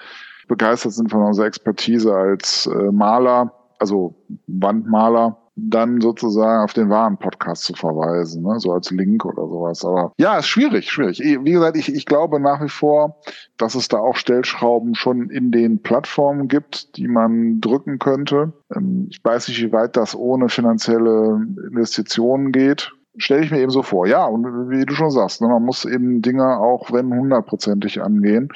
begeistert 0.48 0.92
sind 0.92 1.10
von 1.10 1.22
unserer 1.22 1.46
Expertise 1.46 2.14
als 2.14 2.66
äh, 2.66 2.90
Maler, 2.90 3.52
also 3.78 4.14
Wandmaler, 4.46 5.36
dann 5.60 6.00
sozusagen 6.00 6.62
auf 6.62 6.72
den 6.72 6.88
wahren 6.88 7.18
Podcast 7.18 7.64
zu 7.64 7.74
verweisen, 7.74 8.42
ne? 8.42 8.58
so 8.60 8.72
als 8.72 8.90
Link 8.90 9.24
oder 9.24 9.46
sowas. 9.48 9.84
Aber 9.84 10.12
ja, 10.18 10.38
ist 10.38 10.46
schwierig, 10.46 10.90
schwierig. 10.90 11.20
Wie 11.20 11.52
gesagt, 11.52 11.76
ich, 11.76 11.92
ich 11.92 12.06
glaube 12.06 12.40
nach 12.40 12.62
wie 12.62 12.68
vor, 12.68 13.16
dass 13.56 13.74
es 13.74 13.88
da 13.88 13.98
auch 13.98 14.16
Stellschrauben 14.16 14.94
schon 14.94 15.30
in 15.30 15.50
den 15.50 15.82
Plattformen 15.82 16.48
gibt, 16.48 16.96
die 16.96 17.08
man 17.08 17.60
drücken 17.60 17.98
könnte. 17.98 18.52
Ähm, 18.74 19.08
ich 19.10 19.20
weiß 19.22 19.48
nicht, 19.48 19.62
wie 19.62 19.72
weit 19.72 19.96
das 19.96 20.14
ohne 20.14 20.48
finanzielle 20.48 21.40
Investitionen 21.68 22.52
geht. 22.52 22.92
Stelle 23.16 23.44
ich 23.44 23.50
mir 23.50 23.60
eben 23.60 23.72
so 23.72 23.82
vor. 23.82 24.06
Ja, 24.06 24.26
und 24.26 24.44
wie 24.70 24.84
du 24.84 24.94
schon 24.94 25.10
sagst, 25.10 25.40
ne, 25.40 25.48
man 25.48 25.64
muss 25.64 25.84
eben 25.84 26.22
Dinge 26.22 26.58
auch, 26.58 26.92
wenn 26.92 27.12
hundertprozentig 27.12 28.00
angehen. 28.00 28.48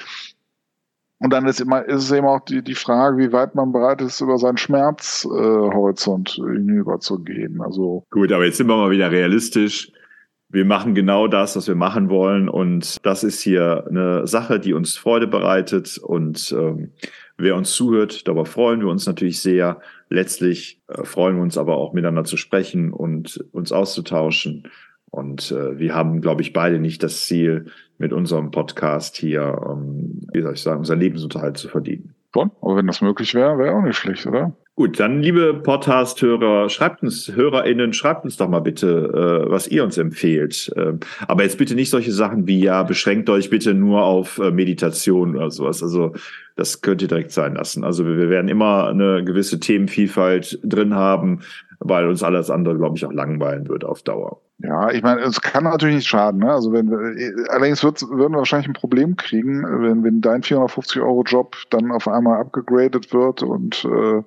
Und 1.23 1.33
dann 1.33 1.47
ist 1.47 1.61
immer, 1.61 1.85
ist 1.85 2.03
es 2.03 2.11
eben 2.11 2.27
auch 2.27 2.41
die, 2.41 2.63
die 2.63 2.75
Frage, 2.75 3.17
wie 3.17 3.33
weit 3.33 3.55
man 3.55 3.71
bereit 3.71 4.03
ist, 4.03 4.21
über 4.21 4.39
seinen 4.39 4.57
Schmerzhorizont 4.57 6.37
äh, 6.37 6.53
hinüber 6.55 6.99
zu 6.99 7.21
gehen. 7.21 7.61
Also. 7.61 8.05
Gut, 8.11 8.33
aber 8.33 8.45
jetzt 8.45 8.57
sind 8.57 8.67
wir 8.67 8.77
mal 8.77 8.91
wieder 8.91 9.13
realistisch. 9.13 9.93
Wir 10.49 10.65
machen 10.65 10.97
genau 10.97 11.29
das, 11.29 11.55
was 11.55 11.69
wir 11.69 11.77
machen 11.77 12.11
wollen. 12.11 12.49
Und 12.49 13.07
das 13.07 13.23
ist 13.23 13.41
hier 13.41 13.87
eine 13.89 14.27
Sache, 14.27 14.59
die 14.59 14.75
uns 14.75 14.97
Freude 14.97 15.29
bereitet. 15.29 15.97
Und 15.97 16.53
ähm, 16.59 16.91
wer 17.39 17.55
uns 17.55 17.71
zuhört, 17.73 18.27
darüber 18.27 18.45
freuen 18.45 18.81
wir 18.81 18.89
uns 18.89 19.07
natürlich 19.07 19.41
sehr. 19.41 19.81
Letztlich 20.09 20.83
äh, 20.89 21.05
freuen 21.05 21.37
wir 21.37 21.45
uns 21.45 21.57
aber 21.57 21.77
auch 21.77 21.93
miteinander 21.93 22.25
zu 22.25 22.37
sprechen 22.37 22.93
und 22.93 23.45
uns 23.53 23.71
auszutauschen. 23.71 24.65
Und 25.09 25.53
äh, 25.53 25.79
wir 25.79 25.95
haben, 25.95 26.21
glaube 26.21 26.43
ich, 26.43 26.53
beide 26.53 26.81
nicht 26.81 27.05
das 27.05 27.27
Ziel, 27.27 27.67
mit 28.03 28.13
unserem 28.13 28.51
Podcast 28.51 29.17
hier, 29.17 29.59
ähm, 29.71 30.27
wie 30.33 30.43
soll 30.43 30.55
ich 30.55 30.61
sagen, 30.61 30.81
unser 30.81 30.97
Lebensunterhalt 30.97 31.57
zu 31.57 31.69
verdienen. 31.69 32.15
Schon, 32.35 32.51
aber 32.61 32.77
wenn 32.77 32.87
das 32.89 33.01
möglich 33.01 33.33
wäre, 33.35 33.59
wäre 33.59 33.77
auch 33.77 33.83
nicht 33.83 33.97
schlecht, 33.97 34.27
oder? 34.27 34.53
Gut, 34.75 34.99
dann 34.99 35.23
liebe 35.23 35.55
Podcast-Hörer, 35.55 36.69
schreibt 36.69 37.03
uns, 37.03 37.31
HörerInnen, 37.33 37.93
schreibt 37.93 38.25
uns 38.25 38.39
doch 38.39 38.49
mal 38.49 38.61
bitte, 38.61 39.45
äh, 39.47 39.51
was 39.51 39.69
ihr 39.69 39.85
uns 39.85 39.99
empfehlt. 39.99 40.73
Ähm, 40.77 40.99
aber 41.29 41.45
jetzt 41.45 41.59
bitte 41.59 41.77
nicht 41.77 41.91
solche 41.91 42.11
Sachen 42.11 42.49
wie, 42.49 42.65
ja, 42.65 42.83
beschränkt 42.83 43.31
euch 43.31 43.51
bitte 43.51 43.73
nur 43.73 44.03
auf 44.03 44.39
äh, 44.39 44.51
Meditation 44.51 45.37
oder 45.37 45.51
sowas. 45.51 45.83
Also 45.83 46.15
das 46.57 46.81
könnt 46.81 47.03
ihr 47.03 47.09
direkt 47.09 47.31
sein 47.31 47.55
lassen. 47.55 47.85
Also 47.85 48.05
wir, 48.05 48.17
wir 48.17 48.31
werden 48.31 48.49
immer 48.49 48.89
eine 48.89 49.23
gewisse 49.23 49.61
Themenvielfalt 49.61 50.59
drin 50.65 50.95
haben, 50.95 51.43
weil 51.85 52.09
uns 52.09 52.23
alles 52.23 52.51
andere, 52.51 52.77
glaube 52.77 52.97
ich, 52.97 53.05
auch 53.05 53.13
langweilen 53.13 53.69
wird 53.69 53.85
auf 53.85 54.03
Dauer. 54.03 54.41
Ja, 54.59 54.91
ich 54.91 55.03
meine, 55.03 55.23
es 55.23 55.41
kann 55.41 55.65
natürlich 55.65 55.97
nicht 55.97 56.09
schaden. 56.09 56.41
Ne? 56.41 56.53
Also 56.53 56.73
wenn 56.73 56.89
allerdings 57.49 57.83
wird, 57.83 58.01
würden 58.03 58.33
wir 58.33 58.39
wahrscheinlich 58.39 58.69
ein 58.69 58.75
Problem 58.75 59.17
kriegen, 59.17 59.65
wenn, 59.65 60.05
wenn 60.05 60.21
dein 60.21 60.43
450 60.43 61.03
Euro 61.03 61.25
Job 61.25 61.57
dann 61.71 61.91
auf 61.91 62.07
einmal 62.07 62.39
abgegradet 62.41 63.13
wird 63.13 63.43
und 63.43 63.85
äh, 63.85 64.23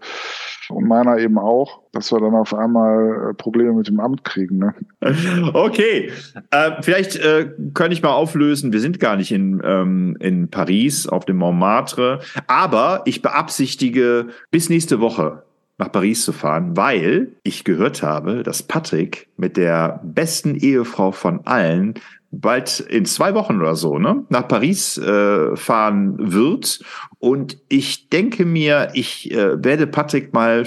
und 0.70 0.88
meiner 0.88 1.18
eben 1.20 1.38
auch, 1.38 1.82
dass 1.92 2.12
wir 2.12 2.20
dann 2.20 2.34
auf 2.34 2.54
einmal 2.54 3.30
äh, 3.32 3.34
Probleme 3.34 3.74
mit 3.74 3.88
dem 3.88 4.00
Amt 4.00 4.24
kriegen. 4.24 4.58
Ne? 4.58 4.74
Okay, 5.54 6.12
äh, 6.52 6.72
vielleicht 6.82 7.16
äh, 7.18 7.52
könnte 7.74 7.94
ich 7.94 8.02
mal 8.02 8.14
auflösen. 8.14 8.74
Wir 8.74 8.80
sind 8.80 9.00
gar 9.00 9.16
nicht 9.16 9.32
in, 9.32 9.62
ähm, 9.64 10.18
in 10.20 10.50
Paris 10.50 11.08
auf 11.08 11.26
dem 11.26 11.38
Montmartre, 11.38 12.20
aber 12.48 13.04
ich 13.06 13.22
beabsichtige 13.22 14.28
bis 14.52 14.70
nächste 14.70 15.00
Woche 15.00 15.44
nach 15.78 15.92
Paris 15.92 16.24
zu 16.24 16.32
fahren, 16.32 16.78
weil 16.78 17.36
ich 17.44 17.64
gehört 17.64 18.02
habe, 18.02 18.44
dass 18.44 18.64
Patrick 18.64 19.28
mit 19.38 19.58
der 19.58 20.02
besten 20.04 20.56
Ehefrau 20.56 21.12
von 21.12 21.46
allen 21.46 21.96
bald 22.32 22.80
in 22.80 23.06
zwei 23.06 23.34
Wochen 23.34 23.60
oder 23.60 23.76
so 23.76 23.98
ne, 23.98 24.26
nach 24.30 24.48
Paris 24.48 24.98
äh, 24.98 25.56
fahren 25.56 26.34
wird. 26.34 26.82
Und 27.20 27.58
ich 27.70 28.10
denke 28.10 28.46
mir, 28.46 28.90
ich 28.94 29.32
äh, 29.32 29.64
werde 29.64 29.88
Patrick 29.88 30.34
mal 30.34 30.66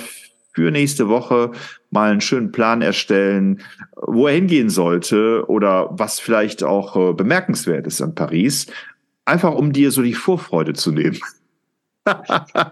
für 0.53 0.71
nächste 0.71 1.09
Woche 1.09 1.53
mal 1.91 2.11
einen 2.11 2.21
schönen 2.21 2.53
Plan 2.53 2.83
erstellen, 2.83 3.63
wo 3.97 4.27
er 4.27 4.35
hingehen 4.35 4.71
sollte 4.71 5.45
oder 5.49 5.89
was 5.93 6.21
vielleicht 6.21 6.63
auch 6.63 6.97
äh, 6.97 7.13
bemerkenswert 7.15 7.87
ist 7.87 8.03
an 8.03 8.15
Paris. 8.15 8.67
Einfach 9.25 9.55
um 9.55 9.73
dir 9.73 9.91
so 9.91 10.03
die 10.03 10.15
Vorfreude 10.15 10.73
zu 10.73 10.91
nehmen 10.91 11.19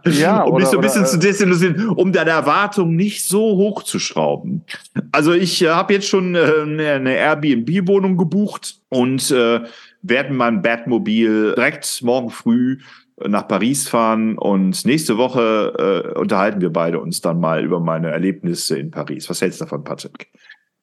ja, 0.07 0.43
um 0.45 0.57
mich 0.57 0.67
so 0.67 0.79
ein 0.79 0.81
bisschen 0.81 1.03
oder, 1.03 1.11
zu 1.11 1.17
äh, 1.17 1.21
desillusionieren, 1.21 1.89
um 1.91 2.13
deine 2.13 2.31
Erwartung 2.31 2.95
nicht 2.97 3.27
so 3.27 3.57
hoch 3.57 3.83
zu 3.83 3.99
schrauben. 3.99 4.65
Also 5.13 5.33
ich 5.33 5.63
äh, 5.63 5.69
habe 5.69 5.95
jetzt 5.95 6.09
schon 6.09 6.35
äh, 6.35 6.41
eine 6.63 7.15
Airbnb-Wohnung 7.15 8.17
gebucht 8.17 8.81
und 8.89 9.31
äh, 9.31 9.61
werde 10.03 10.33
meinem 10.33 10.63
Batmobil 10.63 11.55
direkt 11.55 12.03
morgen 12.03 12.31
früh 12.31 12.79
äh, 13.21 13.29
nach 13.29 13.49
Paris 13.49 13.89
fahren 13.89 14.39
und 14.39 14.85
nächste 14.85 15.17
Woche 15.17 16.13
äh, 16.15 16.19
unterhalten 16.19 16.61
wir 16.61 16.71
beide 16.71 17.01
uns 17.01 17.21
dann 17.21 17.41
mal 17.41 17.65
über 17.65 17.81
meine 17.81 18.11
Erlebnisse 18.11 18.79
in 18.79 18.91
Paris. 18.91 19.29
Was 19.29 19.41
hältst 19.41 19.61
du 19.61 19.65
davon, 19.65 19.85
Patrick? 19.85 20.31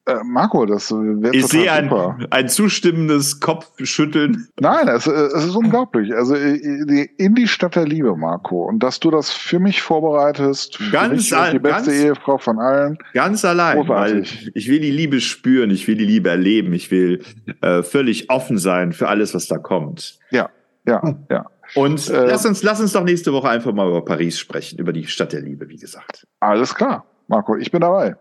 Äh, 0.06 0.16
Marco, 0.22 0.66
das 0.66 0.90
wäre 0.90 1.34
Ich 1.34 1.46
sehe 1.46 1.72
ein, 1.72 1.90
ein 2.30 2.48
zustimmendes 2.48 3.40
Kopfschütteln. 3.40 4.48
Nein, 4.60 4.88
es, 4.88 5.06
es 5.06 5.44
ist 5.44 5.56
unglaublich. 5.56 6.14
Also 6.14 6.34
äh, 6.34 7.08
in 7.16 7.34
die 7.34 7.48
Stadt 7.48 7.74
der 7.74 7.86
Liebe, 7.86 8.14
Marco. 8.14 8.64
Und 8.64 8.80
dass 8.82 9.00
du 9.00 9.10
das 9.10 9.30
für 9.30 9.58
mich 9.58 9.80
vorbereitest, 9.80 10.78
ganz 10.92 11.28
für 11.28 11.40
mich 11.40 11.50
die 11.52 11.58
beste 11.58 11.90
ganz, 11.90 12.02
Ehefrau 12.02 12.36
von 12.36 12.58
allen. 12.58 12.98
Ganz 13.14 13.46
allein, 13.46 13.88
weil 13.88 14.24
ich 14.52 14.68
will 14.68 14.80
die 14.80 14.90
Liebe 14.90 15.22
spüren, 15.22 15.70
ich 15.70 15.88
will 15.88 15.96
die 15.96 16.04
Liebe 16.04 16.28
erleben, 16.28 16.74
ich 16.74 16.90
will 16.90 17.22
äh, 17.62 17.82
völlig 17.82 18.28
offen 18.28 18.58
sein 18.58 18.92
für 18.92 19.08
alles, 19.08 19.34
was 19.34 19.46
da 19.46 19.56
kommt. 19.56 20.18
Ja, 20.30 20.50
ja, 20.86 21.16
ja. 21.30 21.46
Und 21.74 22.10
äh, 22.10 22.26
lass, 22.26 22.44
uns, 22.44 22.62
lass 22.62 22.78
uns 22.78 22.92
doch 22.92 23.04
nächste 23.04 23.32
Woche 23.32 23.48
einfach 23.48 23.72
mal 23.72 23.88
über 23.88 24.04
Paris 24.04 24.38
sprechen, 24.38 24.78
über 24.78 24.92
die 24.92 25.06
Stadt 25.06 25.32
der 25.32 25.40
Liebe, 25.40 25.66
wie 25.70 25.76
gesagt. 25.76 26.26
Alles 26.40 26.74
klar, 26.74 27.06
Marco, 27.26 27.56
ich 27.56 27.70
bin 27.70 27.80
dabei. 27.80 28.16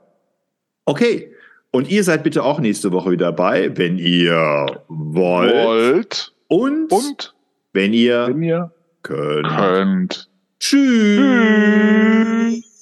Okay, 0.86 1.33
und 1.74 1.90
ihr 1.90 2.04
seid 2.04 2.24
bitte 2.24 2.44
auch 2.44 2.60
nächste 2.60 2.92
Woche 2.92 3.12
wieder 3.12 3.26
dabei, 3.26 3.76
wenn 3.76 3.98
ihr 3.98 4.68
wollt. 4.88 5.54
wollt. 5.54 6.34
Und, 6.48 6.92
und 6.92 7.36
wenn 7.74 7.94
ihr, 7.94 8.28
wenn 8.28 8.44
ihr 8.44 8.72
könnt. 9.02 9.48
könnt. 9.48 10.30
Tschüss. 10.60 11.20
Tschüss. 11.20 12.73